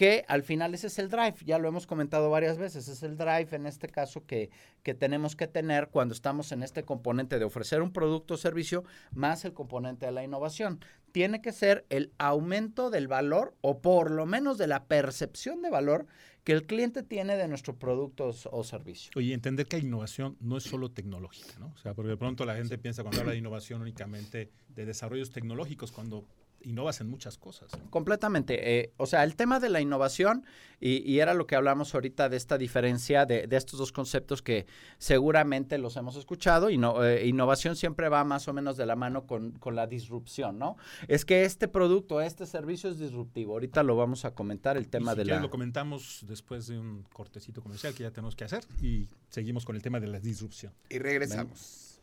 que 0.00 0.24
al 0.28 0.42
final 0.42 0.72
ese 0.72 0.86
es 0.86 0.98
el 0.98 1.10
drive, 1.10 1.34
ya 1.44 1.58
lo 1.58 1.68
hemos 1.68 1.86
comentado 1.86 2.30
varias 2.30 2.56
veces, 2.56 2.88
es 2.88 3.02
el 3.02 3.18
drive 3.18 3.48
en 3.52 3.66
este 3.66 3.86
caso 3.86 4.24
que, 4.24 4.48
que, 4.82 4.94
tenemos 4.94 5.36
que 5.36 5.46
tener 5.46 5.88
cuando 5.88 6.14
estamos 6.14 6.52
en 6.52 6.62
este 6.62 6.84
componente 6.84 7.38
de 7.38 7.44
ofrecer 7.44 7.82
un 7.82 7.92
producto 7.92 8.32
o 8.32 8.36
servicio 8.38 8.82
más 9.12 9.44
el 9.44 9.52
componente 9.52 10.06
de 10.06 10.12
la 10.12 10.24
innovación. 10.24 10.82
Tiene 11.12 11.42
que 11.42 11.52
ser 11.52 11.84
el 11.90 12.14
aumento 12.16 12.88
del 12.88 13.08
valor 13.08 13.54
o 13.60 13.82
por 13.82 14.10
lo 14.10 14.24
menos 14.24 14.56
de 14.56 14.68
la 14.68 14.84
percepción 14.84 15.60
de 15.60 15.68
valor 15.68 16.06
que 16.44 16.52
el 16.52 16.66
cliente 16.66 17.02
tiene 17.02 17.36
de 17.36 17.46
nuestros 17.46 17.76
productos 17.76 18.48
o 18.50 18.64
servicios. 18.64 19.14
Oye, 19.16 19.34
entender 19.34 19.66
que 19.66 19.76
innovación 19.76 20.34
no 20.40 20.56
es 20.56 20.64
solo 20.64 20.90
tecnológica, 20.90 21.58
¿no? 21.58 21.74
O 21.74 21.76
sea, 21.76 21.92
porque 21.92 22.08
de 22.08 22.16
pronto 22.16 22.46
la 22.46 22.54
gente 22.54 22.78
piensa 22.78 23.02
cuando 23.02 23.20
habla 23.20 23.32
de 23.32 23.38
innovación 23.38 23.82
únicamente 23.82 24.50
de 24.70 24.86
desarrollos 24.86 25.30
tecnológicos, 25.30 25.92
cuando 25.92 26.24
innovas 26.62 27.00
en 27.00 27.08
muchas 27.08 27.38
cosas. 27.38 27.70
Completamente. 27.90 28.80
Eh, 28.80 28.92
o 28.96 29.06
sea, 29.06 29.24
el 29.24 29.36
tema 29.36 29.60
de 29.60 29.68
la 29.68 29.80
innovación, 29.80 30.44
y, 30.80 31.18
era 31.18 31.34
lo 31.34 31.46
que 31.46 31.56
hablamos 31.56 31.94
ahorita 31.94 32.28
de 32.28 32.36
esta 32.36 32.56
diferencia 32.56 33.26
de, 33.26 33.46
estos 33.50 33.78
dos 33.78 33.92
conceptos 33.92 34.42
que 34.42 34.66
seguramente 34.98 35.78
los 35.78 35.96
hemos 35.96 36.16
escuchado, 36.16 36.70
y 36.70 36.80
eh, 37.02 37.26
innovación 37.26 37.76
siempre 37.76 38.08
va 38.08 38.24
más 38.24 38.48
o 38.48 38.52
menos 38.52 38.76
de 38.76 38.86
la 38.86 38.96
mano 38.96 39.26
con, 39.26 39.58
la 39.74 39.86
disrupción, 39.86 40.58
¿no? 40.58 40.76
Es 41.06 41.24
que 41.24 41.44
este 41.44 41.68
producto, 41.68 42.20
este 42.20 42.46
servicio 42.46 42.90
es 42.90 42.98
disruptivo. 42.98 43.52
Ahorita 43.52 43.82
lo 43.82 43.96
vamos 43.96 44.24
a 44.24 44.34
comentar, 44.34 44.76
el 44.76 44.88
tema 44.88 45.14
de 45.14 45.24
la... 45.24 45.40
lo 45.40 45.50
comentamos 45.50 46.24
después 46.26 46.66
de 46.66 46.78
un 46.78 47.04
cortecito 47.12 47.62
comercial 47.62 47.94
que 47.94 48.02
ya 48.02 48.10
tenemos 48.10 48.34
que 48.34 48.44
hacer 48.44 48.64
y 48.80 49.08
seguimos 49.28 49.64
con 49.64 49.76
el 49.76 49.82
tema 49.82 50.00
de 50.00 50.08
la 50.08 50.18
disrupción. 50.18 50.72
Y 50.88 50.98
regresamos. 50.98 52.00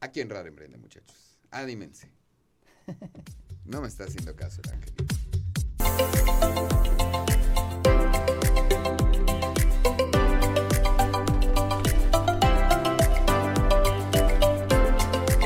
Aquí 0.00 0.20
en 0.20 0.30
Radio 0.30 0.48
Emprende, 0.48 0.78
muchachos. 0.78 1.38
Anímense. 1.50 2.10
No 3.64 3.80
me 3.80 3.88
está 3.88 4.04
haciendo 4.04 4.34
caso 4.36 4.60
el 4.64 4.70
angelito. 4.70 5.16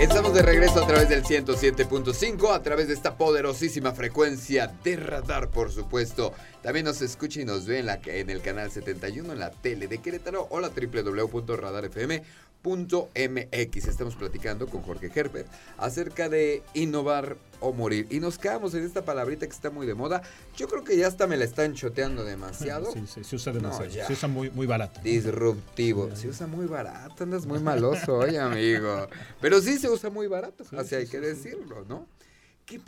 Estamos 0.01 0.33
de 0.33 0.43
regreso 0.43 0.83
a 0.83 0.87
través 0.87 1.11
del 1.11 1.23
107.5, 1.23 2.55
a 2.55 2.63
través 2.63 2.89
de 2.89 2.95
esta 2.95 3.17
poderosísima 3.17 3.93
frecuencia 3.93 4.67
de 4.83 4.97
radar, 4.97 5.51
por 5.51 5.71
supuesto. 5.71 6.33
También 6.63 6.87
nos 6.87 7.03
escucha 7.03 7.41
y 7.41 7.45
nos 7.45 7.67
ve 7.67 7.81
en, 7.81 7.87
la, 7.87 8.01
en 8.05 8.31
el 8.31 8.41
canal 8.41 8.71
71 8.71 9.33
en 9.33 9.39
la 9.39 9.51
tele 9.51 9.89
de 9.89 9.99
Querétaro 9.99 10.47
o 10.51 10.61
la 10.61 10.71
www.radarfm 10.71 12.23
MX. 12.65 13.89
Estamos 13.89 14.15
platicando 14.17 14.67
con 14.67 14.83
Jorge 14.83 15.11
Herbert 15.15 15.49
acerca 15.79 16.29
de 16.29 16.63
innovar 16.75 17.37
o 17.61 17.73
morir. 17.73 18.07
Y 18.11 18.21
nos 18.21 18.39
quedamos 18.39 18.75
en 18.75 18.85
esta 18.85 19.05
palabrita 19.05 19.47
que 19.47 19.53
está 19.53 19.71
muy 19.71 19.87
de 19.87 19.95
moda. 19.95 20.23
Yo 20.57 20.69
creo 20.69 20.85
que 20.85 20.97
ya 20.97 21.07
hasta 21.07 21.27
me 21.27 21.37
la 21.37 21.45
están 21.45 21.75
choteando 21.75 22.25
demasiado. 22.25 22.93
Sí, 22.93 23.05
sí, 23.07 23.25
se 23.25 23.37
usa 23.37 23.53
demasiado. 23.53 24.07
se 24.07 24.13
usa 24.13 24.29
muy, 24.29 24.51
muy 24.51 24.67
barato. 24.67 25.01
Disruptivo. 25.03 26.15
Se 26.15 26.29
usa 26.29 26.47
muy 26.47 26.67
barato. 26.67 27.25
Andas 27.25 27.47
muy 27.47 27.61
maloso 27.61 28.19
hoy, 28.19 28.37
amigo. 28.37 29.09
Pero 29.41 29.61
sí 29.61 29.79
se 29.79 29.89
usa 29.89 30.11
muy 30.11 30.27
barato. 30.27 30.65
así 30.77 30.95
hay 30.95 31.07
que 31.07 31.21
decirlo, 31.21 31.85
¿no? 31.89 32.07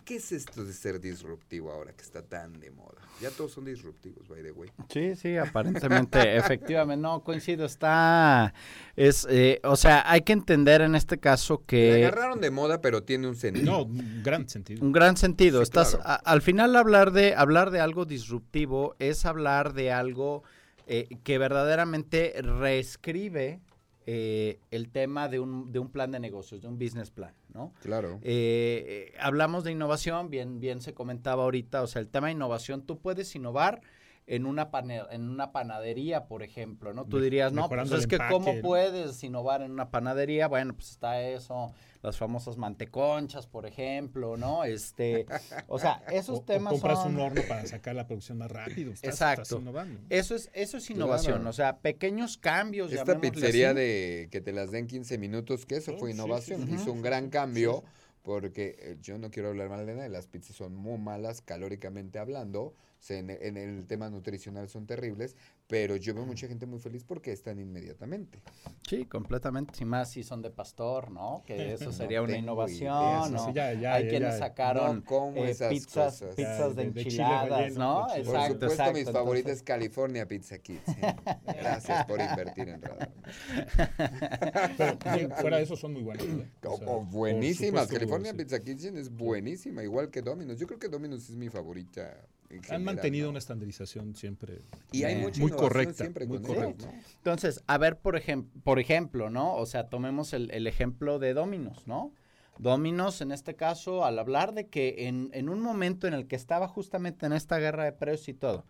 ¿Qué, 0.04 0.16
es 0.16 0.30
esto 0.30 0.64
de 0.64 0.72
ser 0.72 1.00
disruptivo 1.00 1.72
ahora 1.72 1.92
que 1.92 2.02
está 2.02 2.22
tan 2.22 2.60
de 2.60 2.70
moda? 2.70 3.00
Ya 3.20 3.30
todos 3.30 3.52
son 3.52 3.64
disruptivos, 3.64 4.28
by 4.28 4.42
the 4.42 4.52
way. 4.52 4.70
Sí, 4.88 5.16
sí, 5.16 5.36
aparentemente, 5.36 6.36
efectivamente, 6.36 7.02
no, 7.02 7.24
coincido, 7.24 7.64
está, 7.64 8.54
es, 8.94 9.26
eh, 9.28 9.60
o 9.64 9.74
sea, 9.74 10.08
hay 10.08 10.20
que 10.20 10.32
entender 10.32 10.82
en 10.82 10.94
este 10.94 11.18
caso 11.18 11.64
que... 11.66 11.94
Le 11.94 12.06
agarraron 12.06 12.40
de 12.40 12.50
moda, 12.52 12.80
pero 12.80 13.02
tiene 13.02 13.26
un 13.26 13.34
sentido. 13.34 13.64
No, 13.64 13.82
un 13.82 14.22
gran 14.22 14.48
sentido. 14.48 14.84
Un 14.84 14.92
gran 14.92 15.16
sentido. 15.16 15.62
Estás, 15.62 15.98
al 16.04 16.42
final 16.42 16.76
hablar 16.76 17.10
de, 17.10 17.34
hablar 17.34 17.72
de 17.72 17.80
algo 17.80 18.04
disruptivo 18.04 18.94
es 19.00 19.26
hablar 19.26 19.72
de 19.72 19.90
algo 19.90 20.44
eh, 20.86 21.08
que 21.24 21.38
verdaderamente 21.38 22.34
reescribe 22.40 23.60
eh, 24.06 24.58
el 24.70 24.88
tema 24.88 25.28
de 25.28 25.40
un, 25.40 25.72
de 25.72 25.78
un, 25.78 25.88
plan 25.88 26.10
de 26.10 26.20
negocios, 26.20 26.62
de 26.62 26.68
un 26.68 26.78
business 26.78 27.10
plan, 27.10 27.34
¿no? 27.54 27.72
Claro. 27.82 28.18
Eh, 28.22 29.14
hablamos 29.18 29.64
de 29.64 29.72
innovación, 29.72 30.30
bien, 30.30 30.60
bien 30.60 30.80
se 30.80 30.94
comentaba 30.94 31.44
ahorita, 31.44 31.82
o 31.82 31.86
sea, 31.86 32.00
el 32.00 32.08
tema 32.08 32.26
de 32.28 32.34
innovación, 32.34 32.82
tú 32.82 32.98
puedes 32.98 33.34
innovar 33.36 33.82
en 34.26 34.46
una, 34.46 34.70
en 35.10 35.28
una 35.28 35.52
panadería, 35.52 36.26
por 36.26 36.42
ejemplo, 36.42 36.92
¿no? 36.92 37.04
Tú 37.04 37.20
dirías, 37.20 37.52
no, 37.52 37.68
pues 37.68 37.90
es 37.92 38.06
que 38.06 38.18
cómo 38.30 38.60
puedes 38.60 39.22
innovar 39.24 39.62
en 39.62 39.72
una 39.72 39.90
panadería, 39.90 40.46
bueno, 40.46 40.74
pues 40.74 40.90
está 40.90 41.20
eso, 41.20 41.72
las 42.02 42.16
famosas 42.16 42.56
manteconchas, 42.56 43.46
por 43.46 43.66
ejemplo, 43.66 44.36
¿no? 44.36 44.64
Este, 44.64 45.26
o 45.66 45.78
sea, 45.78 46.02
esos 46.12 46.44
temas 46.44 46.72
o 46.72 46.76
compras 46.76 47.04
un 47.04 47.18
horno 47.18 47.42
para 47.48 47.66
sacar 47.66 47.94
la 47.94 48.06
producción 48.06 48.38
más 48.38 48.50
rápido. 48.50 48.92
Exacto. 49.02 49.58
innovando. 49.58 50.00
Eso 50.08 50.34
es, 50.34 50.50
eso 50.52 50.76
es 50.76 50.88
innovación, 50.90 51.46
o 51.46 51.52
sea, 51.52 51.78
pequeños 51.78 52.38
cambios. 52.38 52.92
Esta 52.92 53.20
pizzería 53.20 53.74
de 53.74 54.28
que 54.30 54.40
te 54.40 54.52
las 54.52 54.70
den 54.70 54.86
15 54.86 55.18
minutos, 55.18 55.66
que 55.66 55.76
eso 55.76 55.96
fue 55.98 56.12
innovación, 56.12 56.72
hizo 56.72 56.92
un 56.92 57.02
gran 57.02 57.28
cambio 57.28 57.82
porque 58.22 58.76
eh, 58.78 58.96
yo 59.02 59.18
no 59.18 59.30
quiero 59.30 59.48
hablar 59.48 59.68
mal 59.68 59.84
de 59.84 59.94
nada, 59.94 60.08
las 60.08 60.28
pizzas 60.28 60.56
son 60.56 60.74
muy 60.74 60.98
malas 60.98 61.40
calóricamente 61.42 62.18
hablando, 62.18 62.74
en, 63.10 63.56
el 63.56 63.86
tema 63.86 64.08
nutricional 64.08 64.68
son 64.68 64.86
terribles, 64.86 65.36
pero 65.66 65.96
yo 65.96 66.14
veo 66.14 66.24
mucha 66.24 66.46
gente 66.46 66.66
muy 66.66 66.78
feliz 66.78 67.04
porque 67.04 67.32
están 67.32 67.58
inmediatamente. 67.58 68.40
Sí, 68.88 69.06
completamente, 69.06 69.74
y 69.80 69.84
más 69.84 70.10
si 70.10 70.22
son 70.22 70.42
de 70.42 70.50
pastor, 70.50 71.10
¿no? 71.10 71.42
Que 71.46 71.72
eso 71.74 71.92
sería 71.92 72.22
una 72.22 72.36
innovación, 72.36 73.32
¿no? 73.32 73.46
Hay 73.46 74.08
quienes 74.08 74.38
sacaron 74.38 75.04
eh, 75.36 75.54
pizzas, 75.70 76.24
pizzas 76.36 76.76
de, 76.76 76.82
enchiladas, 76.84 77.74
¿no? 77.74 78.06
Exacto, 78.14 78.58
Por 78.58 78.70
supuesto, 78.70 78.92
mis 78.92 79.10
favoritas 79.10 79.52
es 79.52 79.62
California 79.62 80.26
Pizza 80.26 80.58
Kids. 80.58 80.88
¿eh? 80.88 81.16
Gracias 81.46 82.04
por 82.06 82.20
invertir 82.20 82.68
en 82.68 82.82
Radar. 82.82 83.12
pero 84.76 84.98
fuera 85.36 85.56
de 85.56 85.62
eso 85.62 85.76
son 85.76 85.92
muy 85.92 86.02
buenas. 86.02 86.26
buenísimas. 87.10 87.88
California 87.88 88.34
Pizza 88.34 88.60
Kitchen 88.60 88.96
es 88.96 89.10
buenísima, 89.10 89.82
igual 89.82 90.10
que 90.10 90.22
Domino's. 90.22 90.58
Yo 90.58 90.66
creo 90.66 90.78
que 90.78 90.88
Domino's 90.88 91.28
es 91.28 91.36
mi 91.36 91.48
favorita 91.48 92.28
han 92.70 92.84
mantenido 92.84 93.30
una 93.30 93.38
estandarización 93.38 94.14
siempre 94.14 94.58
y 94.90 95.04
hay 95.04 95.16
muy 95.38 95.50
correcta. 95.50 96.04
muy 96.26 96.40
correcta. 96.40 96.92
Entonces, 97.16 97.62
a 97.66 97.78
ver, 97.78 97.98
por, 97.98 98.16
ejemplo 98.16 98.60
por 98.62 98.78
ejemplo, 98.78 99.30
¿no? 99.30 99.54
O 99.54 99.66
sea, 99.66 99.88
tomemos 99.88 100.32
el, 100.32 100.66
ejemplo 100.66 101.18
de 101.18 101.34
Dominos, 101.34 101.86
¿no? 101.86 102.12
Dominos, 102.58 103.20
en 103.20 103.32
este 103.32 103.56
caso, 103.56 104.04
al 104.04 104.18
hablar 104.18 104.52
de 104.52 104.68
que 104.68 105.08
en, 105.08 105.30
en 105.32 105.48
un 105.48 105.60
momento 105.60 106.06
en 106.06 106.14
el 106.14 106.26
que 106.26 106.36
estaba 106.36 106.68
justamente 106.68 107.26
en 107.26 107.32
esta 107.32 107.58
guerra 107.58 107.84
de 107.84 107.92
precios 107.92 108.28
y 108.28 108.34
todo, 108.34 108.66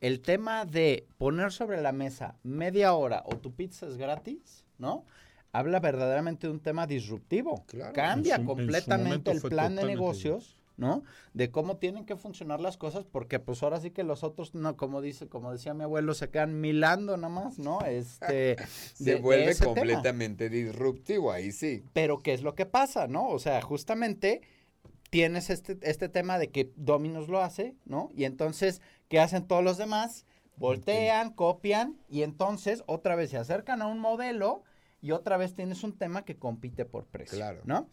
el 0.00 0.20
tema 0.20 0.64
de 0.64 1.06
poner 1.16 1.52
sobre 1.52 1.80
la 1.80 1.92
mesa 1.92 2.36
media 2.42 2.92
hora 2.92 3.22
o 3.24 3.36
tu 3.38 3.54
pizza 3.54 3.86
es 3.86 3.96
gratis, 3.96 4.64
¿no? 4.78 5.06
Habla 5.52 5.80
verdaderamente 5.80 6.46
de 6.46 6.52
un 6.52 6.60
tema 6.60 6.86
disruptivo. 6.86 7.64
Cambia 7.94 8.44
completamente 8.44 9.30
el 9.30 9.40
plan 9.42 9.76
de 9.76 9.84
negocios 9.84 10.61
¿no? 10.76 11.02
De 11.34 11.50
cómo 11.50 11.76
tienen 11.76 12.04
que 12.04 12.16
funcionar 12.16 12.60
las 12.60 12.76
cosas, 12.76 13.04
porque 13.04 13.38
pues 13.38 13.62
ahora 13.62 13.80
sí 13.80 13.90
que 13.90 14.02
los 14.02 14.24
otros, 14.24 14.54
no, 14.54 14.76
como 14.76 15.00
dice, 15.00 15.28
como 15.28 15.52
decía 15.52 15.74
mi 15.74 15.84
abuelo, 15.84 16.14
se 16.14 16.30
quedan 16.30 16.60
milando 16.60 17.16
nomás, 17.16 17.58
¿no? 17.58 17.80
Este 17.82 18.56
se 18.94 19.16
vuelve 19.16 19.56
completamente 19.56 20.48
disruptivo, 20.48 21.32
ahí 21.32 21.52
sí. 21.52 21.84
Pero 21.92 22.18
¿qué 22.18 22.32
es 22.32 22.42
lo 22.42 22.54
que 22.54 22.66
pasa, 22.66 23.06
no? 23.06 23.28
O 23.28 23.38
sea, 23.38 23.60
justamente 23.62 24.42
tienes 25.10 25.50
este, 25.50 25.78
este 25.82 26.08
tema 26.08 26.38
de 26.38 26.50
que 26.50 26.72
Dominos 26.76 27.28
lo 27.28 27.42
hace, 27.42 27.76
¿no? 27.84 28.10
Y 28.14 28.24
entonces, 28.24 28.80
¿qué 29.08 29.20
hacen 29.20 29.46
todos 29.46 29.62
los 29.62 29.76
demás? 29.76 30.24
Voltean, 30.56 31.32
copian 31.32 31.98
y 32.08 32.22
entonces 32.22 32.82
otra 32.86 33.14
vez 33.14 33.30
se 33.30 33.36
acercan 33.36 33.82
a 33.82 33.86
un 33.86 33.98
modelo 33.98 34.62
y 35.02 35.10
otra 35.10 35.36
vez 35.36 35.54
tienes 35.54 35.82
un 35.82 35.98
tema 35.98 36.24
que 36.24 36.36
compite 36.36 36.84
por 36.84 37.04
precio, 37.06 37.36
claro. 37.36 37.60
¿no? 37.64 37.88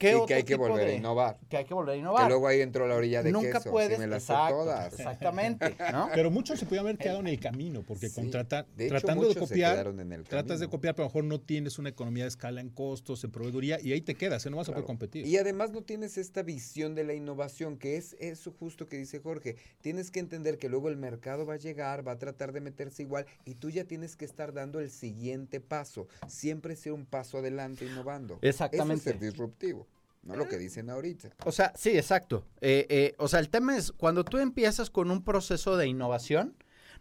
Y 0.00 0.26
que 0.26 0.34
hay 0.34 0.42
que 0.44 0.56
volver 0.56 0.88
a 0.88 0.92
innovar. 0.94 1.38
Que 1.48 1.58
hay 1.58 1.64
que 1.64 1.74
volver 1.74 1.94
a 1.94 1.98
innovar. 1.98 2.22
Que 2.24 2.28
luego 2.28 2.46
ahí 2.48 2.60
entró 2.60 2.88
la 2.88 2.96
orilla 2.96 3.22
de 3.22 3.32
Nunca 3.32 3.58
queso. 3.58 3.70
puedes, 3.70 3.98
todas. 4.26 4.92
Exactamente. 4.94 5.76
Pero 6.14 6.30
muchos 6.30 6.58
se 6.58 6.66
pueden 6.66 6.84
haber 6.86 6.98
quedado 6.98 7.20
en 7.20 7.26
el 7.26 7.38
camino, 7.38 7.82
porque 7.86 8.08
tratando 8.08 9.28
de 9.28 9.34
copiar, 9.34 9.92
tratas 10.28 10.60
de 10.60 10.68
copiar, 10.68 10.94
pero 10.94 11.04
a 11.04 11.08
lo 11.08 11.10
mejor 11.10 11.24
no 11.24 11.40
tienes 11.40 11.78
una 11.78 11.90
economía 11.90 12.24
de 12.24 12.28
escala 12.28 12.60
en 12.60 12.70
costos, 12.70 13.22
en 13.24 13.30
proveeduría, 13.30 13.78
y 13.80 13.92
ahí 13.92 14.00
te 14.00 14.14
quedas, 14.14 14.44
¿eh? 14.46 14.50
no 14.50 14.56
vas 14.56 14.68
a 14.68 14.72
poder 14.72 14.86
competir. 14.86 15.26
Y 15.26 15.36
además 15.36 15.70
no 15.70 15.82
tienes 15.82 16.18
esta 16.18 16.42
visión 16.42 16.94
de 16.94 17.04
la 17.04 17.14
innovación, 17.14 17.76
que 17.76 17.96
es 17.96 18.16
eso 18.20 18.52
justo 18.58 18.86
que 18.86 18.96
dice 18.96 19.20
Jorge. 19.20 19.56
Tienes 19.80 20.10
que 20.10 20.20
entender 20.20 20.58
que 20.58 20.68
luego 20.68 20.88
el 20.88 20.96
mercado 20.96 21.46
va 21.46 21.54
a 21.54 21.58
llegar, 21.58 22.06
va 22.06 22.12
a 22.12 22.18
tratar 22.18 22.52
de 22.52 22.60
meterse 22.60 23.02
igual, 23.02 23.26
y 23.44 23.54
tú 23.54 23.70
ya 23.70 23.84
tienes 23.84 24.16
que 24.16 24.24
estar 24.24 24.52
dando 24.52 24.80
el 24.80 24.90
siguiente 24.90 25.60
paso. 25.60 26.08
Siempre 26.28 26.76
ser 26.76 26.92
un 26.92 27.06
paso 27.06 27.38
adelante 27.38 27.84
innovando. 27.84 28.38
Exactamente. 28.42 28.94
Eso 28.94 29.10
es 29.10 29.16
ser 29.16 29.30
disruptivo. 29.30 29.86
No 30.22 30.36
lo 30.36 30.48
que 30.48 30.58
dicen 30.58 30.90
ahorita. 30.90 31.30
O 31.44 31.52
sea, 31.52 31.72
sí, 31.74 31.90
exacto. 31.96 32.44
Eh, 32.60 32.86
eh, 32.90 33.14
o 33.18 33.26
sea, 33.26 33.40
el 33.40 33.48
tema 33.48 33.76
es, 33.76 33.92
cuando 33.92 34.24
tú 34.24 34.38
empiezas 34.38 34.90
con 34.90 35.10
un 35.10 35.24
proceso 35.24 35.76
de 35.76 35.86
innovación, 35.86 36.56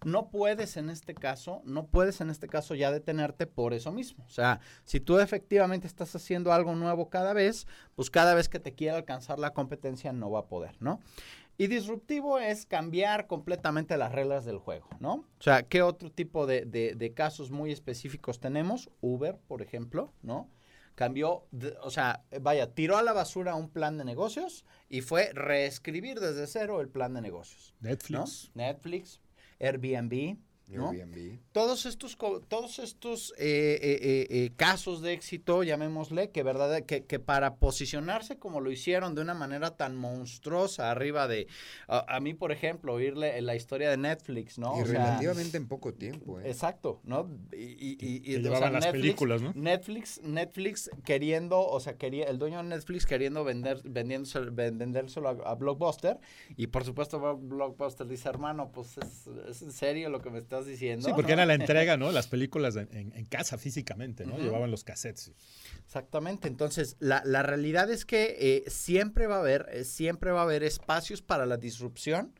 no 0.05 0.29
puedes 0.29 0.77
en 0.77 0.89
este 0.89 1.13
caso, 1.13 1.61
no 1.65 1.87
puedes 1.87 2.21
en 2.21 2.29
este 2.29 2.47
caso 2.47 2.75
ya 2.75 2.91
detenerte 2.91 3.47
por 3.47 3.73
eso 3.73 3.91
mismo. 3.91 4.23
O 4.25 4.29
sea, 4.29 4.61
si 4.85 5.01
tú 5.01 5.19
efectivamente 5.19 5.87
estás 5.87 6.15
haciendo 6.15 6.53
algo 6.53 6.75
nuevo 6.75 7.09
cada 7.09 7.33
vez, 7.33 7.67
pues 7.95 8.09
cada 8.09 8.33
vez 8.33 8.47
que 8.47 8.59
te 8.59 8.73
quiera 8.73 8.97
alcanzar 8.97 9.39
la 9.39 9.53
competencia 9.53 10.13
no 10.13 10.31
va 10.31 10.39
a 10.39 10.47
poder, 10.47 10.75
¿no? 10.79 11.01
Y 11.57 11.67
disruptivo 11.67 12.39
es 12.39 12.65
cambiar 12.65 13.27
completamente 13.27 13.97
las 13.97 14.13
reglas 14.13 14.45
del 14.45 14.59
juego, 14.59 14.87
¿no? 15.01 15.15
O 15.15 15.41
sea, 15.41 15.63
¿qué 15.63 15.81
otro 15.81 16.09
tipo 16.09 16.47
de, 16.47 16.63
de 16.65 17.13
casos 17.13 17.51
muy 17.51 17.73
específicos 17.73 18.39
tenemos? 18.39 18.89
Uber, 19.01 19.37
por 19.45 19.61
ejemplo, 19.61 20.13
¿no? 20.21 20.49
Cambió, 20.99 21.47
o 21.81 21.91
sea, 21.91 22.25
vaya, 22.41 22.73
tiró 22.75 22.97
a 22.97 23.03
la 23.03 23.13
basura 23.13 23.55
un 23.55 23.69
plan 23.69 23.97
de 23.97 24.03
negocios 24.03 24.65
y 24.89 24.99
fue 24.99 25.31
reescribir 25.31 26.19
desde 26.19 26.45
cero 26.45 26.81
el 26.81 26.89
plan 26.89 27.13
de 27.13 27.21
negocios. 27.21 27.73
Netflix. 27.79 28.51
Netflix, 28.53 29.21
Airbnb, 29.61 30.39
todos 31.51 31.85
estos, 31.85 32.17
todos 32.47 32.79
estos 32.79 33.33
eh, 33.37 33.79
eh, 33.81 34.27
eh, 34.29 34.51
casos 34.55 35.01
de 35.01 35.13
éxito, 35.13 35.63
llamémosle, 35.63 36.29
que 36.29 36.43
verdad, 36.43 36.83
que, 36.83 37.05
que, 37.05 37.19
para 37.19 37.55
posicionarse 37.55 38.37
como 38.37 38.61
lo 38.61 38.71
hicieron 38.71 39.15
de 39.15 39.21
una 39.21 39.33
manera 39.33 39.75
tan 39.75 39.95
monstruosa 39.95 40.91
arriba 40.91 41.27
de, 41.27 41.47
a, 41.87 42.19
mí 42.19 42.33
por 42.33 42.51
ejemplo, 42.51 42.93
oírle 42.93 43.41
la 43.41 43.55
historia 43.55 43.89
de 43.89 43.97
Netflix, 43.97 44.59
¿no? 44.59 44.79
Y 44.79 44.83
relativamente 44.83 45.57
en 45.57 45.67
poco 45.67 45.93
tiempo. 45.93 46.39
Exacto, 46.41 47.01
¿no? 47.03 47.29
Y, 47.51 47.97
y, 47.99 48.39
llevaban 48.39 48.73
las 48.73 48.87
películas, 48.87 49.41
¿no? 49.41 49.51
Netflix, 49.55 50.21
Netflix 50.23 50.91
queriendo, 51.03 51.59
o 51.59 51.79
sea, 51.79 51.97
quería, 51.97 52.25
el 52.25 52.37
dueño 52.37 52.57
de 52.57 52.69
Netflix 52.69 53.05
queriendo 53.05 53.43
vender, 53.43 53.81
vendiéndose, 53.83 54.39
vendérselo 54.51 55.29
a, 55.29 55.55
Blockbuster, 55.55 56.19
y 56.55 56.67
por 56.67 56.83
supuesto 56.83 57.37
Blockbuster 57.37 58.07
dice, 58.07 58.29
hermano, 58.29 58.71
pues 58.71 58.97
es, 58.97 59.27
es 59.49 59.61
en 59.61 59.71
serio 59.71 60.09
lo 60.09 60.21
que 60.21 60.29
me 60.29 60.39
diciendo. 60.65 61.07
Sí, 61.07 61.13
porque 61.15 61.33
era 61.33 61.45
la 61.45 61.53
entrega, 61.55 61.97
¿no? 61.97 62.11
Las 62.11 62.27
películas 62.27 62.75
en, 62.75 63.25
casa 63.25 63.57
físicamente, 63.57 64.25
¿no? 64.25 64.37
Llevaban 64.37 64.71
los 64.71 64.83
cassettes. 64.83 65.31
Exactamente. 65.85 66.47
Entonces, 66.47 66.95
la, 66.99 67.21
realidad 67.43 67.89
es 67.89 68.05
que 68.05 68.35
eh, 68.39 68.69
siempre 68.69 69.27
va 69.27 69.37
a 69.37 69.39
haber, 69.39 69.67
eh, 69.71 69.83
siempre 69.83 70.31
va 70.31 70.41
a 70.41 70.43
haber 70.43 70.63
espacios 70.63 71.21
para 71.21 71.45
la 71.45 71.57
disrupción 71.57 72.33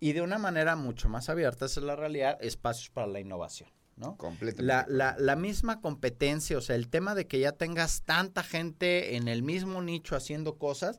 y 0.00 0.12
de 0.12 0.22
una 0.22 0.38
manera 0.38 0.74
mucho 0.76 1.08
más 1.08 1.28
abierta, 1.28 1.66
esa 1.66 1.80
es 1.80 1.86
la 1.86 1.96
realidad, 1.96 2.38
espacios 2.40 2.90
para 2.90 3.06
la 3.06 3.20
innovación. 3.20 3.70
¿no? 3.96 4.16
Completamente. 4.16 4.62
La, 4.62 4.86
la, 4.88 5.16
la, 5.18 5.36
misma 5.36 5.80
competencia, 5.80 6.56
o 6.56 6.60
sea, 6.60 6.76
el 6.76 6.88
tema 6.88 7.14
de 7.14 7.26
que 7.26 7.38
ya 7.38 7.52
tengas 7.52 8.02
tanta 8.02 8.42
gente 8.42 9.16
en 9.16 9.28
el 9.28 9.42
mismo 9.42 9.82
nicho 9.82 10.16
haciendo 10.16 10.56
cosas, 10.56 10.98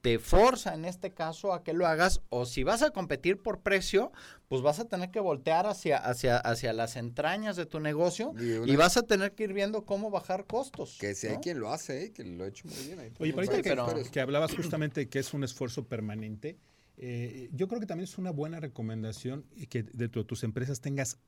te 0.00 0.18
forza 0.18 0.74
en 0.74 0.84
este 0.84 1.12
caso 1.12 1.52
a 1.52 1.62
que 1.62 1.72
lo 1.72 1.86
hagas 1.86 2.22
o 2.28 2.46
si 2.46 2.62
vas 2.62 2.82
a 2.82 2.90
competir 2.90 3.40
por 3.42 3.60
precio, 3.60 4.12
pues 4.48 4.62
vas 4.62 4.80
a 4.80 4.86
tener 4.86 5.10
que 5.10 5.20
voltear 5.20 5.66
hacia, 5.66 5.98
hacia, 5.98 6.38
hacia 6.38 6.72
las 6.72 6.96
entrañas 6.96 7.56
de 7.56 7.66
tu 7.66 7.80
negocio 7.80 8.34
y, 8.38 8.76
vas 8.76 8.96
a 8.96 9.02
tener 9.02 9.32
que 9.32 9.44
ir 9.44 9.52
viendo 9.52 9.84
cómo 9.84 10.10
bajar 10.10 10.46
costos. 10.46 10.96
Que 10.98 11.14
si 11.14 11.26
hay 11.26 11.36
quien 11.36 11.60
lo 11.60 11.70
hace, 11.70 12.04
¿eh? 12.04 12.12
que 12.12 12.24
lo 12.24 12.44
ha 12.44 12.48
hecho 12.48 12.66
muy 12.66 12.78
bien. 12.86 13.12
Oye, 13.18 13.62
que, 13.62 14.10
que, 14.10 14.20
hablabas 14.20 14.54
justamente 14.54 15.08
que 15.08 15.18
es 15.18 15.34
un 15.34 15.44
esfuerzo 15.44 15.84
permanente, 15.84 16.56
eh, 16.96 17.48
yo 17.52 17.68
creo 17.68 17.80
que 17.80 17.86
también 17.86 18.04
es 18.04 18.18
una 18.18 18.30
buena 18.30 18.60
recomendación 18.60 19.44
que 19.68 19.82
dentro 19.82 20.22
de 20.22 20.28
tus 20.28 20.44
empresas 20.44 20.80
tengas 20.80 21.18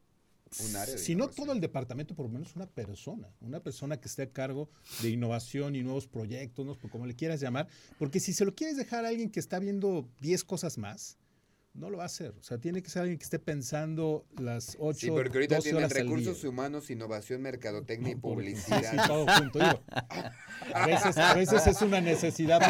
si 0.52 1.14
no 1.14 1.28
todo 1.28 1.52
el 1.52 1.60
departamento, 1.60 2.14
por 2.14 2.26
lo 2.26 2.32
menos 2.32 2.54
una 2.56 2.66
persona, 2.66 3.28
una 3.40 3.60
persona 3.60 3.98
que 3.98 4.08
esté 4.08 4.22
a 4.22 4.30
cargo 4.30 4.68
de 5.02 5.10
innovación 5.10 5.74
y 5.76 5.82
nuevos 5.82 6.06
proyectos, 6.06 6.66
¿no? 6.66 6.76
como 6.90 7.06
le 7.06 7.14
quieras 7.14 7.40
llamar, 7.40 7.68
porque 7.98 8.20
si 8.20 8.32
se 8.32 8.44
lo 8.44 8.54
quieres 8.54 8.76
dejar 8.76 9.04
a 9.04 9.08
alguien 9.08 9.30
que 9.30 9.40
está 9.40 9.58
viendo 9.58 10.08
10 10.20 10.44
cosas 10.44 10.78
más, 10.78 11.18
no 11.74 11.88
lo 11.88 11.98
va 11.98 12.02
a 12.04 12.06
hacer. 12.06 12.34
O 12.38 12.42
sea, 12.42 12.58
tiene 12.58 12.82
que 12.82 12.90
ser 12.90 13.02
alguien 13.02 13.18
que 13.18 13.24
esté 13.24 13.38
pensando 13.38 14.26
las 14.38 14.76
8 14.78 14.98
Sí, 14.98 15.10
porque 15.10 15.38
ahorita 15.38 15.58
tienen 15.60 15.88
recursos 15.88 16.44
humanos, 16.44 16.90
innovación, 16.90 17.40
mercadotecnia 17.40 18.12
y 18.12 18.16
publicidad. 18.16 18.90
Sí, 18.90 18.96
todo 19.06 19.26
junto. 19.26 19.58
a, 20.74 20.86
veces, 20.86 21.16
a 21.16 21.34
veces 21.34 21.66
es 21.66 21.80
una 21.80 22.00
necesidad 22.00 22.60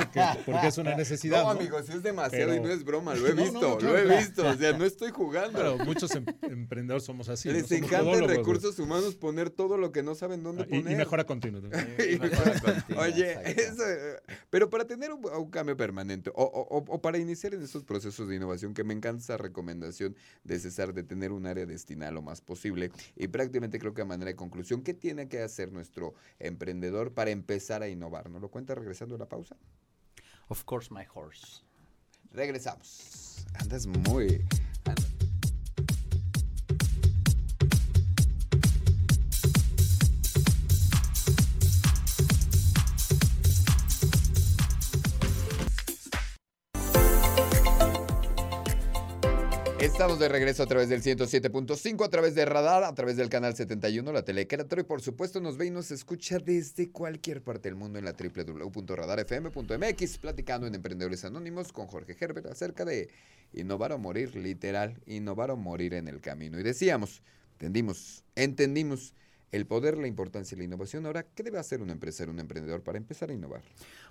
porque, 0.44 0.68
es 0.68 0.78
una 0.78 0.94
necesidad. 0.94 1.42
No, 1.42 1.50
amigos, 1.50 1.88
es 1.88 2.02
demasiado 2.02 2.54
y 2.54 2.60
no 2.60 2.68
es 2.68 2.84
broma. 2.84 3.14
Lo 3.14 3.26
he 3.26 3.32
visto, 3.32 3.78
lo 3.80 3.98
he 3.98 4.18
visto. 4.18 4.46
O 4.48 4.54
sea, 4.54 4.72
no 4.76 4.84
estoy 4.84 5.10
jugando. 5.10 5.58
Pero 5.58 5.78
muchos 5.78 6.14
em, 6.14 6.24
emprendedores 6.42 7.04
somos 7.04 7.28
así. 7.28 7.50
Les 7.50 7.70
encanta 7.72 8.12
en 8.12 8.28
recursos 8.28 8.78
humanos 8.78 9.16
poner 9.16 9.50
todo 9.50 9.78
lo 9.78 9.90
que 9.90 10.02
no 10.02 10.14
saben 10.14 10.42
dónde 10.42 10.64
poner. 10.64 10.82
Y, 10.92 10.96
mejora 10.96 11.24
continua. 11.24 11.60
Oye, 12.98 13.38
eso, 13.60 13.82
pero 14.50 14.68
para 14.68 14.84
tener 14.84 15.10
un, 15.12 15.50
cambio 15.50 15.76
permanente 15.76 16.30
o, 16.34 16.44
o, 16.44 17.02
para 17.02 17.18
iniciar 17.18 17.54
en 17.54 17.62
estos 17.62 17.82
procesos 17.84 18.28
de 18.28 18.36
innovación 18.36 18.74
que 18.74 18.84
me 18.84 18.91
me 18.92 18.98
encanta 18.98 19.22
esa 19.22 19.38
recomendación 19.38 20.14
de 20.44 20.58
César 20.58 20.92
de 20.92 21.02
tener 21.02 21.32
un 21.32 21.46
área 21.46 21.64
destinada 21.64 22.12
lo 22.12 22.20
más 22.20 22.42
posible. 22.42 22.90
Y 23.16 23.28
prácticamente 23.28 23.78
creo 23.78 23.94
que 23.94 24.02
a 24.02 24.04
manera 24.04 24.28
de 24.28 24.36
conclusión, 24.36 24.82
¿qué 24.82 24.92
tiene 24.92 25.28
que 25.28 25.40
hacer 25.40 25.72
nuestro 25.72 26.14
emprendedor 26.38 27.14
para 27.14 27.30
empezar 27.30 27.82
a 27.82 27.88
innovar? 27.88 28.28
¿No 28.28 28.38
lo 28.38 28.50
cuenta 28.50 28.74
regresando 28.74 29.14
a 29.14 29.18
la 29.18 29.28
pausa? 29.28 29.56
Of 30.48 30.64
course, 30.64 30.92
my 30.92 31.04
horse. 31.14 31.62
Regresamos. 32.32 33.46
Andas 33.54 33.86
muy... 33.86 34.44
Estamos 49.82 50.18
de 50.20 50.28
regreso 50.28 50.62
a 50.62 50.66
través 50.66 50.88
del 50.88 51.02
107.5, 51.02 52.04
a 52.04 52.08
través 52.08 52.36
de 52.36 52.44
Radar, 52.44 52.84
a 52.84 52.94
través 52.94 53.16
del 53.16 53.28
canal 53.28 53.56
71, 53.56 54.12
la 54.12 54.24
Telequerator 54.24 54.78
y 54.78 54.84
por 54.84 55.02
supuesto 55.02 55.40
nos 55.40 55.56
ve 55.56 55.66
y 55.66 55.70
nos 55.70 55.90
escucha 55.90 56.38
desde 56.38 56.92
cualquier 56.92 57.42
parte 57.42 57.68
del 57.68 57.74
mundo 57.74 57.98
en 57.98 58.04
la 58.04 58.12
www.radarfm.mx, 58.12 60.18
platicando 60.18 60.68
en 60.68 60.76
Emprendedores 60.76 61.24
Anónimos 61.24 61.72
con 61.72 61.88
Jorge 61.88 62.16
Herbert 62.16 62.46
acerca 62.46 62.84
de 62.84 63.10
innovar 63.54 63.90
o 63.90 63.98
morir, 63.98 64.36
literal, 64.36 65.00
innovar 65.04 65.50
o 65.50 65.56
morir 65.56 65.94
en 65.94 66.06
el 66.06 66.20
camino. 66.20 66.60
Y 66.60 66.62
decíamos, 66.62 67.20
entendimos, 67.54 68.22
entendimos 68.36 69.14
el 69.50 69.66
poder, 69.66 69.98
la 69.98 70.06
importancia 70.06 70.54
y 70.54 70.58
la 70.58 70.64
innovación. 70.64 71.06
Ahora, 71.06 71.26
¿qué 71.34 71.42
debe 71.42 71.58
hacer 71.58 71.82
un 71.82 71.90
empresario, 71.90 72.32
un 72.32 72.38
emprendedor 72.38 72.84
para 72.84 72.98
empezar 72.98 73.30
a 73.30 73.32
innovar? 73.32 73.62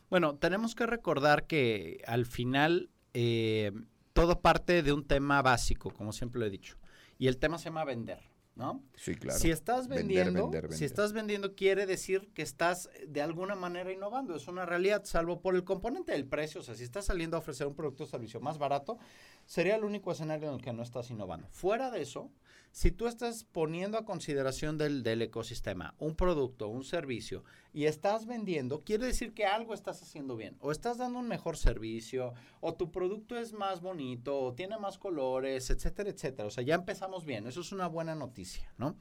Bueno, 0.10 0.36
tenemos 0.36 0.76
que 0.76 0.86
recordar 0.86 1.48
que 1.48 2.04
al 2.06 2.26
final... 2.26 2.90
Eh, 3.14 3.72
todo 4.14 4.42
parte 4.42 4.84
de 4.84 4.94
un 4.94 5.06
tema 5.06 5.42
básico, 5.42 5.92
como 5.92 6.12
siempre 6.14 6.40
lo 6.40 6.46
he 6.46 6.50
dicho. 6.50 6.78
Y 7.18 7.28
el 7.28 7.38
tema 7.38 7.58
se 7.58 7.66
llama 7.66 7.86
vender, 7.86 8.20
¿no? 8.56 8.84
Sí, 8.96 9.16
claro. 9.16 9.40
Si 9.40 9.52
estás 9.52 9.88
vendiendo, 9.88 10.52
si 10.72 10.86
estás 10.86 11.14
vendiendo 11.14 11.56
quiere 11.56 11.86
decir 11.86 12.32
que 12.34 12.42
estás 12.42 12.90
de 13.08 13.22
alguna 13.22 13.56
manera 13.56 13.92
innovando, 13.92 14.36
es 14.36 14.48
una 14.48 14.66
realidad, 14.66 15.04
salvo 15.06 15.42
por 15.42 15.56
el 15.56 15.64
componente 15.64 16.14
del 16.14 16.26
precio, 16.26 16.62
o 16.62 16.64
sea, 16.64 16.76
si 16.76 16.84
estás 16.84 17.06
saliendo 17.06 17.38
a 17.38 17.40
ofrecer 17.40 17.68
un 17.68 17.76
producto 17.76 18.06
o 18.06 18.08
servicio 18.08 18.40
más 18.40 18.58
barato, 18.58 18.98
sería 19.46 19.76
el 19.76 19.84
único 19.84 20.12
escenario 20.12 20.50
en 20.50 20.56
el 20.56 20.62
que 20.62 20.74
no 20.74 20.84
estás 20.84 21.12
innovando. 21.12 21.48
Fuera 21.52 21.92
de 21.92 22.02
eso, 22.02 22.32
si 22.72 22.92
tú 22.92 23.08
estás 23.08 23.44
poniendo 23.44 23.98
a 23.98 24.06
consideración 24.06 24.78
del, 24.78 25.04
del, 25.04 25.22
ecosistema 25.22 25.94
un 26.00 26.16
producto, 26.16 26.70
un 26.70 26.86
servicio 26.86 27.44
y 27.74 27.86
estás 27.86 28.26
vendiendo, 28.26 28.82
quiere 28.84 29.06
decir 29.06 29.34
que 29.34 29.46
algo 29.46 29.74
estás 29.74 30.02
haciendo 30.02 30.36
bien. 30.36 30.58
O 30.60 30.72
estás 30.72 30.98
dando 30.98 31.20
un 31.20 31.28
mejor 31.28 31.58
servicio, 31.58 32.34
o 32.60 32.74
tu 32.74 32.92
producto 32.92 33.38
es 33.38 33.54
más 33.54 33.82
bonito, 33.82 34.40
o 34.40 34.54
tiene 34.54 34.78
más 34.78 34.98
colores, 34.98 35.70
etcétera, 35.70 36.10
etcétera. 36.10 36.48
O 36.48 36.52
sea, 36.52 36.64
ya 36.64 36.76
empezamos 36.76 37.26
bien. 37.26 37.48
Eso 37.48 37.62
es 37.62 37.72
una 37.72 37.88
buena 37.88 38.16
noticia, 38.16 38.74
¿no? 38.78 38.98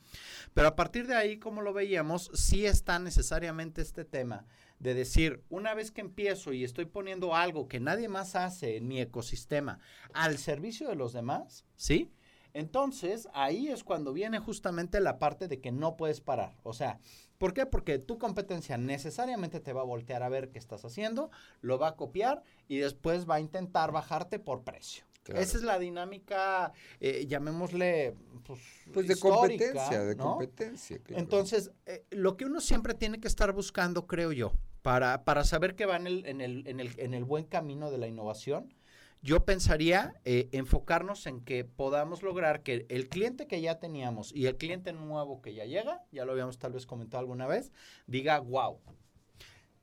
Pero 0.55 0.69
a 0.69 0.77
partir 0.77 1.07
de 1.07 1.15
ahí, 1.15 1.39
como 1.39 1.63
lo 1.63 1.73
veíamos, 1.73 2.31
sí 2.35 2.67
está 2.67 2.99
necesariamente 2.99 3.83
este 3.83 4.05
tema 4.05 4.47
de 4.79 4.95
decir, 4.95 5.45
una 5.51 5.75
vez 5.75 5.91
que 5.91 6.01
empiezo 6.01 6.53
y 6.53 6.65
estoy 6.65 6.87
poniendo 6.87 7.37
algo 7.37 7.69
que 7.69 7.81
nadie 7.81 8.09
más 8.09 8.35
hace 8.35 8.77
en 8.77 8.89
mi 8.89 9.01
ecosistema 9.01 9.79
al 10.15 10.39
servicio 10.39 10.89
de 10.89 10.95
los 10.97 11.13
demás, 11.13 11.67
¿sí? 11.77 12.11
Entonces, 12.53 13.29
ahí 13.33 13.69
es 13.69 13.85
cuando 13.85 14.13
viene 14.13 14.39
justamente 14.39 15.01
la 15.01 15.19
parte 15.19 15.49
de 15.49 15.61
que 15.61 15.73
no 15.73 15.97
puedes 15.97 16.21
parar. 16.21 16.57
O 16.63 16.73
sea, 16.73 16.99
¿por 17.39 17.55
qué? 17.55 17.67
Porque 17.67 17.99
tu 17.99 18.19
competencia 18.19 18.77
necesariamente 18.77 19.61
te 19.61 19.73
va 19.73 19.83
a 19.83 19.85
voltear 19.85 20.23
a 20.23 20.29
ver 20.29 20.51
qué 20.51 20.59
estás 20.59 20.85
haciendo, 20.85 21.31
lo 21.61 21.79
va 21.79 21.89
a 21.89 21.97
copiar 21.97 22.43
y 22.69 22.79
después 22.79 23.29
va 23.29 23.37
a 23.37 23.41
intentar 23.41 23.93
bajarte 23.93 24.39
por 24.39 24.63
precio. 24.65 25.05
Esa 25.29 25.59
es 25.59 25.63
la 25.63 25.79
dinámica, 25.79 26.73
eh, 26.99 27.27
llamémosle, 27.27 28.15
pues, 28.45 28.61
pues 28.93 29.07
de 29.07 29.17
competencia, 29.17 30.03
de 30.03 30.17
competencia. 30.17 30.99
Entonces, 31.09 31.71
eh, 31.87 32.05
lo 32.11 32.37
que 32.37 32.47
uno 32.47 32.61
siempre 32.61 32.95
tiene 32.95 33.21
que 33.21 33.29
estar 33.29 33.53
buscando, 33.53 34.07
creo 34.07 34.33
yo, 34.33 34.53
para, 34.83 35.25
para 35.25 35.45
saber 35.45 35.77
que 35.77 35.87
va 35.87 35.97
en 35.97 36.07
el, 36.07 36.27
en, 36.27 36.41
el, 36.41 36.67
en, 36.67 36.81
el, 36.81 36.99
en 36.99 37.15
el 37.15 37.25
buen 37.25 37.45
camino 37.45 37.91
de 37.91 37.99
la 37.99 38.09
innovación, 38.09 38.75
yo 39.23 39.45
pensaría 39.45 40.15
eh, 40.25 40.49
enfocarnos 40.53 41.27
en 41.27 41.41
que 41.41 41.65
podamos 41.65 42.23
lograr 42.23 42.63
que 42.63 42.87
el 42.89 43.09
cliente 43.09 43.47
que 43.47 43.61
ya 43.61 43.79
teníamos 43.79 44.35
y 44.35 44.47
el 44.47 44.57
cliente 44.57 44.93
nuevo 44.93 45.43
que 45.43 45.55
ya 45.55 45.65
llega, 45.67 46.05
ya 46.11 46.25
lo 46.25 46.33
habíamos 46.33 46.59
tal 46.59 46.73
vez 46.73 46.87
comentado 46.87 47.21
alguna 47.21 47.47
vez, 47.47 47.73
diga, 48.07 48.41
wow. 48.41 48.79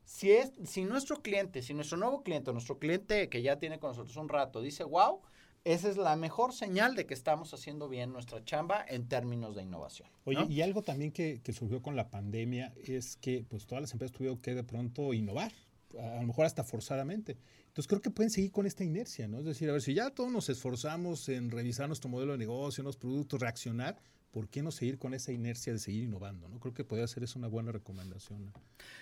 Si, 0.04 0.32
es, 0.32 0.52
si 0.64 0.84
nuestro 0.84 1.22
cliente, 1.22 1.62
si 1.62 1.74
nuestro 1.74 1.98
nuevo 1.98 2.22
cliente, 2.22 2.52
nuestro 2.52 2.78
cliente 2.78 3.28
que 3.28 3.42
ya 3.42 3.58
tiene 3.58 3.78
con 3.78 3.90
nosotros 3.90 4.16
un 4.16 4.28
rato, 4.28 4.62
dice, 4.62 4.82
wow, 4.82 5.20
esa 5.64 5.88
es 5.90 5.98
la 5.98 6.16
mejor 6.16 6.54
señal 6.54 6.94
de 6.94 7.04
que 7.06 7.14
estamos 7.14 7.52
haciendo 7.52 7.88
bien 7.88 8.10
nuestra 8.12 8.42
chamba 8.42 8.84
en 8.88 9.06
términos 9.06 9.54
de 9.54 9.62
innovación. 9.62 10.08
Oye, 10.24 10.46
y 10.48 10.62
algo 10.62 10.82
también 10.82 11.12
que, 11.12 11.42
que, 11.42 11.52
surgió 11.52 11.82
con 11.82 11.94
la 11.94 12.08
pandemia 12.08 12.72
es 12.76 13.16
que 13.16 13.44
pues 13.46 13.66
todas 13.66 13.82
las 13.82 13.92
empresas 13.92 14.16
tuvieron 14.16 14.38
que 14.38 14.54
de 14.54 14.64
pronto 14.64 15.12
innovar, 15.12 15.52
a 15.96 16.20
lo 16.20 16.26
mejor 16.26 16.46
hasta 16.46 16.64
forzadamente. 16.64 17.38
Entonces 17.68 17.86
creo 17.86 18.00
que 18.00 18.10
pueden 18.10 18.30
seguir 18.30 18.50
con 18.52 18.66
esta 18.66 18.84
inercia, 18.84 19.28
¿no? 19.28 19.38
Es 19.38 19.44
decir, 19.44 19.68
a 19.70 19.72
ver, 19.72 19.82
si 19.82 19.94
ya 19.94 20.10
todos 20.10 20.30
nos 20.30 20.48
esforzamos 20.48 21.28
en 21.28 21.50
revisar 21.50 21.86
nuestro 21.86 22.10
modelo 22.10 22.32
de 22.32 22.38
negocio, 22.38 22.82
los 22.84 22.96
productos, 22.96 23.40
reaccionar, 23.40 23.98
¿por 24.30 24.48
qué 24.48 24.62
no 24.62 24.70
seguir 24.70 24.98
con 24.98 25.14
esa 25.14 25.32
inercia 25.32 25.72
de 25.72 25.78
seguir 25.78 26.04
innovando? 26.04 26.48
¿no? 26.48 26.60
Creo 26.60 26.74
que 26.74 26.84
podría 26.84 27.06
ser 27.06 27.22
eso 27.22 27.38
una 27.38 27.48
buena 27.48 27.72
recomendación 27.72 28.52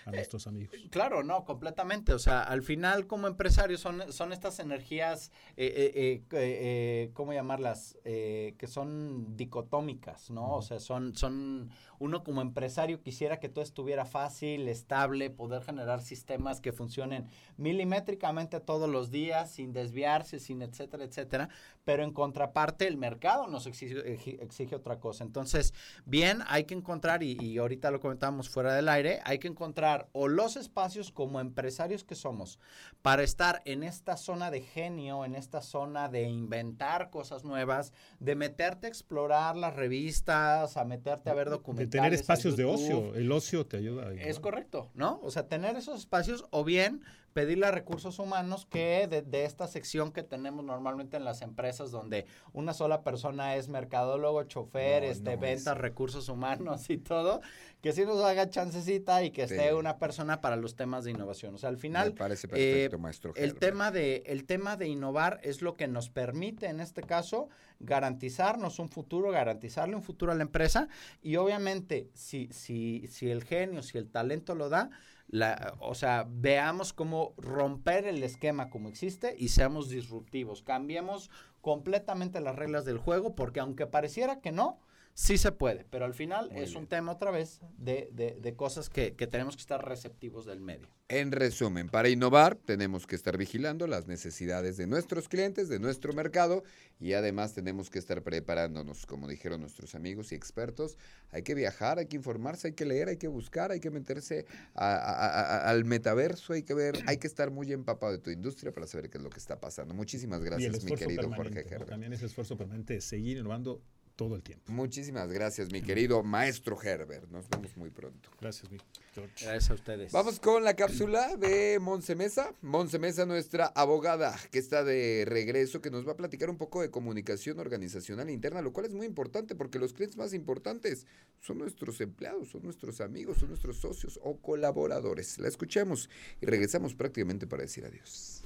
a, 0.05 0.09
eh, 0.09 0.15
nuestros 0.15 0.47
amigos. 0.47 0.75
Claro, 0.89 1.23
no, 1.23 1.43
completamente. 1.43 2.13
O 2.13 2.19
sea, 2.19 2.41
al 2.41 2.63
final 2.63 3.07
como 3.07 3.27
empresarios 3.27 3.81
son, 3.81 4.11
son 4.11 4.31
estas 4.31 4.59
energías, 4.59 5.31
eh, 5.57 6.23
eh, 6.31 7.11
¿cómo 7.13 7.33
llamarlas? 7.33 7.97
que 8.03 8.67
son 8.67 9.35
dicotómicas, 9.35 10.29
¿no? 10.29 10.55
O 10.55 10.61
sea, 10.61 10.79
son, 10.79 11.15
son, 11.15 11.69
uno 11.99 12.23
como 12.23 12.41
empresario 12.41 13.01
quisiera 13.01 13.39
que 13.39 13.49
todo 13.49 13.63
estuviera 13.63 14.05
fácil, 14.05 14.67
estable, 14.67 15.29
poder 15.29 15.63
generar 15.63 16.01
sistemas 16.01 16.61
que 16.61 16.71
funcionen 16.71 17.27
milimétricamente 17.57 18.59
todos 18.59 18.89
los 18.89 19.11
días, 19.11 19.51
sin 19.51 19.73
desviarse, 19.73 20.39
sin 20.39 20.61
etcétera, 20.61 21.03
etcétera. 21.03 21.49
Pero 21.83 22.03
en 22.03 22.11
contraparte, 22.11 22.87
el 22.87 22.97
mercado 22.97 23.47
nos 23.47 23.67
exige, 23.67 24.41
exige 24.41 24.75
otra 24.75 24.99
cosa. 24.99 25.16
Entonces, 25.21 25.73
bien, 26.05 26.43
hay 26.47 26.65
que 26.65 26.73
encontrar, 26.73 27.23
y, 27.23 27.57
ahorita 27.57 27.91
lo 27.91 27.99
comentamos 27.99 28.49
fuera 28.49 28.73
del 28.73 28.89
aire, 28.89 29.21
hay 29.25 29.39
que 29.39 29.47
encontrar 29.47 30.09
o 30.11 30.27
los 30.27 30.57
espacios 30.57 31.11
como 31.11 31.39
empresarios 31.39 32.03
que 32.03 32.15
somos 32.15 32.59
para 33.01 33.23
estar 33.23 33.61
en 33.65 33.83
esta 33.83 34.17
zona 34.17 34.51
de 34.51 34.61
genio, 34.61 35.25
en 35.25 35.35
esta 35.35 35.61
zona 35.61 36.09
de 36.09 36.23
inventar 36.23 37.09
cosas 37.09 37.43
nuevas, 37.43 37.93
de 38.19 38.35
meterte 38.35 38.87
a 38.87 38.89
explorar 38.89 39.55
las 39.55 39.75
revistas, 39.75 40.77
a 40.77 40.85
meterte 40.85 41.29
a 41.29 41.33
ver 41.33 41.49
documentales. 41.49 41.91
De 41.91 41.97
tener 41.97 42.13
espacios 42.13 42.55
de 42.57 42.65
ocio, 42.65 43.15
el 43.15 43.31
ocio 43.31 43.65
te 43.65 43.77
ayuda. 43.77 44.11
Es 44.13 44.39
correcto, 44.39 44.91
¿no? 44.93 45.19
O 45.23 45.31
sea, 45.31 45.47
tener 45.47 45.75
esos 45.75 45.99
espacios 45.99 46.45
o 46.51 46.63
bien 46.63 47.01
pedirle 47.37 47.67
a 47.67 47.71
recursos 47.71 48.17
humanos 48.17 48.65
que 48.65 49.07
de, 49.07 49.45
esta 49.45 49.67
sección 49.67 50.11
que 50.11 50.23
tenemos 50.23 50.65
normalmente 50.65 51.17
en 51.17 51.23
las 51.23 51.43
empresas 51.43 51.91
donde 51.91 52.25
una 52.51 52.73
sola 52.73 53.03
persona 53.03 53.57
es 53.57 53.69
mercadólogo, 53.69 54.41
chofer, 54.45 55.03
este, 55.03 55.35
ventas, 55.35 55.77
recursos 55.77 56.29
humanos 56.29 56.89
y 56.89 56.97
todo, 56.97 57.41
que 57.83 57.91
sí 57.91 58.05
nos 58.05 58.23
haga 58.23 58.49
chancecita 58.49 59.21
y 59.21 59.29
que 59.29 59.43
esté 59.43 59.75
una 59.75 59.99
persona 59.99 60.41
para 60.41 60.55
los 60.55 60.75
temas 60.75 61.03
de 61.03 61.11
innovación. 61.11 61.53
O 61.53 61.59
sea, 61.59 61.69
al 61.69 61.77
final, 61.77 62.15
parece 62.15 62.47
perfecto, 62.47 62.95
eh, 62.95 62.99
maestro 62.99 63.33
el 63.35 63.53
tema, 63.53 63.91
de, 63.91 64.23
el 64.25 64.45
tema 64.45 64.75
de 64.75 64.87
innovar 64.87 65.39
es 65.43 65.61
lo 65.61 65.75
que 65.75 65.87
nos 65.87 66.09
permite, 66.09 66.65
en 66.65 66.79
este 66.79 67.03
caso, 67.03 67.49
garantizarnos 67.79 68.79
un 68.79 68.89
futuro, 68.89 69.29
garantizarle 69.29 69.95
un 69.95 70.01
futuro 70.01 70.31
a 70.31 70.35
la 70.35 70.41
empresa. 70.41 70.87
Y 71.21 71.35
obviamente 71.35 72.09
si, 72.15 72.47
si, 72.51 73.05
si 73.05 73.29
el 73.29 73.43
genio, 73.43 73.83
si 73.83 73.99
el 73.99 74.09
talento 74.09 74.55
lo 74.55 74.69
da, 74.69 74.89
la, 75.27 75.75
o 75.79 75.93
sea, 75.93 76.25
veamos 76.29 76.93
cómo 76.93 77.33
romper 77.37 78.05
el 78.05 78.23
esquema 78.23 78.69
como 78.69 78.89
existe 78.89 79.35
y 79.37 79.49
seamos 79.49 79.89
disruptivos. 79.89 80.63
Cambiemos 80.63 81.29
completamente 81.61 82.39
las 82.39 82.55
reglas 82.55 82.85
del 82.85 82.97
juego 82.97 83.35
porque 83.35 83.59
aunque 83.59 83.87
pareciera 83.87 84.39
que 84.39 84.51
no, 84.51 84.79
Sí 85.19 85.39
se 85.39 85.51
puede, 85.51 85.83
pero 85.89 86.05
al 86.05 86.13
final 86.13 86.51
es 86.51 86.75
un 86.75 86.85
tema 86.85 87.11
otra 87.11 87.31
vez 87.31 87.59
de, 87.79 88.07
de, 88.13 88.53
cosas 88.53 88.87
que, 88.87 89.15
que, 89.15 89.25
tenemos 89.25 89.55
que 89.55 89.61
estar 89.61 89.83
receptivos 89.83 90.45
del 90.45 90.61
medio. 90.61 90.87
En 91.09 91.31
resumen, 91.31 91.89
para 91.89 92.09
innovar 92.09 92.55
tenemos 92.55 93.07
que 93.07 93.15
estar 93.15 93.35
vigilando 93.35 93.87
las 93.87 94.05
necesidades 94.05 94.77
de 94.77 94.85
nuestros 94.85 95.27
clientes, 95.27 95.69
de 95.69 95.79
nuestro 95.79 96.13
mercado 96.13 96.63
y 96.99 97.13
además 97.13 97.55
tenemos 97.55 97.89
que 97.89 97.97
estar 97.97 98.21
preparándonos, 98.21 99.07
como 99.07 99.27
dijeron 99.27 99.61
nuestros 99.61 99.95
amigos 99.95 100.31
y 100.31 100.35
expertos. 100.35 100.99
Hay 101.31 101.41
que 101.41 101.55
viajar, 101.55 101.97
hay 101.97 102.05
que 102.05 102.15
informarse, 102.15 102.67
hay 102.67 102.73
que 102.73 102.85
leer, 102.85 103.09
hay 103.09 103.17
que 103.17 103.27
buscar, 103.27 103.71
hay 103.71 103.79
que 103.79 103.89
meterse 103.89 104.45
al 104.75 105.83
metaverso, 105.83 106.53
hay 106.53 106.61
que 106.61 106.75
ver, 106.75 106.95
hay 107.07 107.17
que 107.17 107.25
estar 107.25 107.49
muy 107.49 107.73
empapado 107.73 108.11
de 108.11 108.19
tu 108.19 108.29
industria 108.29 108.71
para 108.71 108.85
saber 108.85 109.09
qué 109.09 109.17
es 109.17 109.23
lo 109.23 109.31
que 109.31 109.39
está 109.39 109.59
pasando. 109.59 109.95
Muchísimas 109.95 110.43
gracias, 110.43 110.83
mi 110.83 110.95
querido 110.95 111.27
Jorge 111.33 111.63
Gerber. 111.63 111.87
También 111.87 112.13
ese 112.13 112.27
esfuerzo 112.27 112.55
permanente 112.55 112.93
de 112.93 113.01
seguir 113.01 113.37
innovando 113.37 113.81
todo 114.17 114.35
el 114.35 114.43
tiempo. 114.43 114.69
Muchísimas 114.69 115.31
gracias, 115.31 115.71
mi 115.71 115.81
querido 115.81 116.23
maestro 116.23 116.77
Herbert. 116.81 117.29
Nos 117.29 117.47
vemos 117.49 117.77
muy 117.77 117.91
pronto. 117.91 118.29
Gracias, 118.41 118.69
mi 118.69 118.79
George. 119.13 119.45
Gracias 119.45 119.69
a 119.71 119.73
ustedes. 119.75 120.11
Vamos 120.11 120.39
con 120.39 120.63
la 120.63 120.75
cápsula 120.75 121.37
de 121.37 121.77
Monse 121.79 122.15
Mesa. 122.15 122.51
Monse 122.61 122.99
Mesa, 122.99 123.25
nuestra 123.25 123.67
abogada, 123.67 124.35
que 124.51 124.57
está 124.59 124.83
de 124.83 125.23
regreso, 125.25 125.81
que 125.81 125.91
nos 125.91 126.05
va 126.05 126.13
a 126.13 126.17
platicar 126.17 126.49
un 126.49 126.57
poco 126.57 126.81
de 126.81 126.89
comunicación 126.89 127.59
organizacional 127.59 128.29
interna, 128.29 128.61
lo 128.61 128.73
cual 128.73 128.87
es 128.87 128.93
muy 128.93 129.05
importante 129.05 129.55
porque 129.55 129.79
los 129.79 129.93
clientes 129.93 130.17
más 130.17 130.33
importantes 130.33 131.05
son 131.39 131.59
nuestros 131.59 132.01
empleados, 132.01 132.49
son 132.49 132.63
nuestros 132.63 132.99
amigos, 132.99 133.37
son 133.37 133.49
nuestros 133.49 133.77
socios 133.77 134.19
o 134.23 134.37
colaboradores. 134.37 135.37
La 135.37 135.47
escuchemos 135.47 136.09
y 136.41 136.47
regresamos 136.47 136.95
prácticamente 136.95 137.45
para 137.45 137.61
decir 137.61 137.85
adiós. 137.85 138.43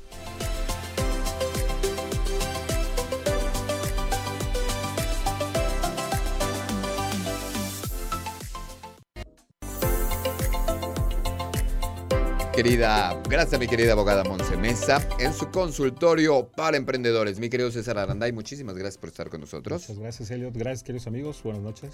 Querida, 12.63 13.19
gracias 13.27 13.55
a 13.55 13.57
mi 13.57 13.67
querida 13.67 13.93
abogada 13.93 14.23
Monse 14.23 14.55
Mesa 14.55 15.03
en 15.17 15.33
su 15.33 15.49
consultorio 15.49 16.47
para 16.55 16.77
emprendedores. 16.77 17.39
Mi 17.39 17.49
querido 17.49 17.71
César 17.71 17.97
Aranday, 17.97 18.31
muchísimas 18.33 18.75
gracias 18.75 18.99
por 18.99 19.09
estar 19.09 19.31
con 19.31 19.41
nosotros. 19.41 19.81
Muchas 19.81 19.97
gracias, 19.97 20.29
Elliot. 20.29 20.55
Gracias, 20.55 20.83
queridos 20.83 21.07
amigos. 21.07 21.41
Buenas 21.41 21.63
noches. 21.63 21.89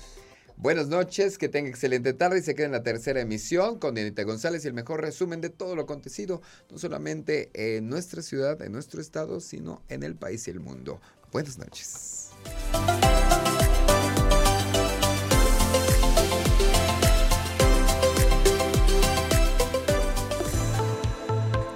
Buenas 0.58 0.90
noches, 0.90 1.38
que 1.38 1.48
tenga 1.48 1.70
excelente 1.70 2.12
tarde 2.12 2.40
y 2.40 2.42
se 2.42 2.54
quede 2.54 2.66
en 2.66 2.74
la 2.74 2.84
tercera 2.84 3.22
emisión 3.22 3.80
con 3.80 3.96
Dianita 3.96 4.24
González 4.24 4.66
y 4.66 4.68
el 4.68 4.74
mejor 4.74 5.00
resumen 5.00 5.40
de 5.40 5.50
todo 5.50 5.74
lo 5.74 5.84
acontecido, 5.84 6.42
no 6.70 6.78
solamente 6.78 7.50
en 7.54 7.88
nuestra 7.88 8.22
ciudad, 8.22 8.62
en 8.62 8.74
nuestro 8.74 9.00
estado, 9.00 9.40
sino 9.40 9.84
en 9.88 10.04
el 10.04 10.16
país 10.16 10.50
y 10.50 10.52
el 10.52 10.60
mundo. 10.60 11.00
Buenas 11.32 11.58
noches. 11.58 12.32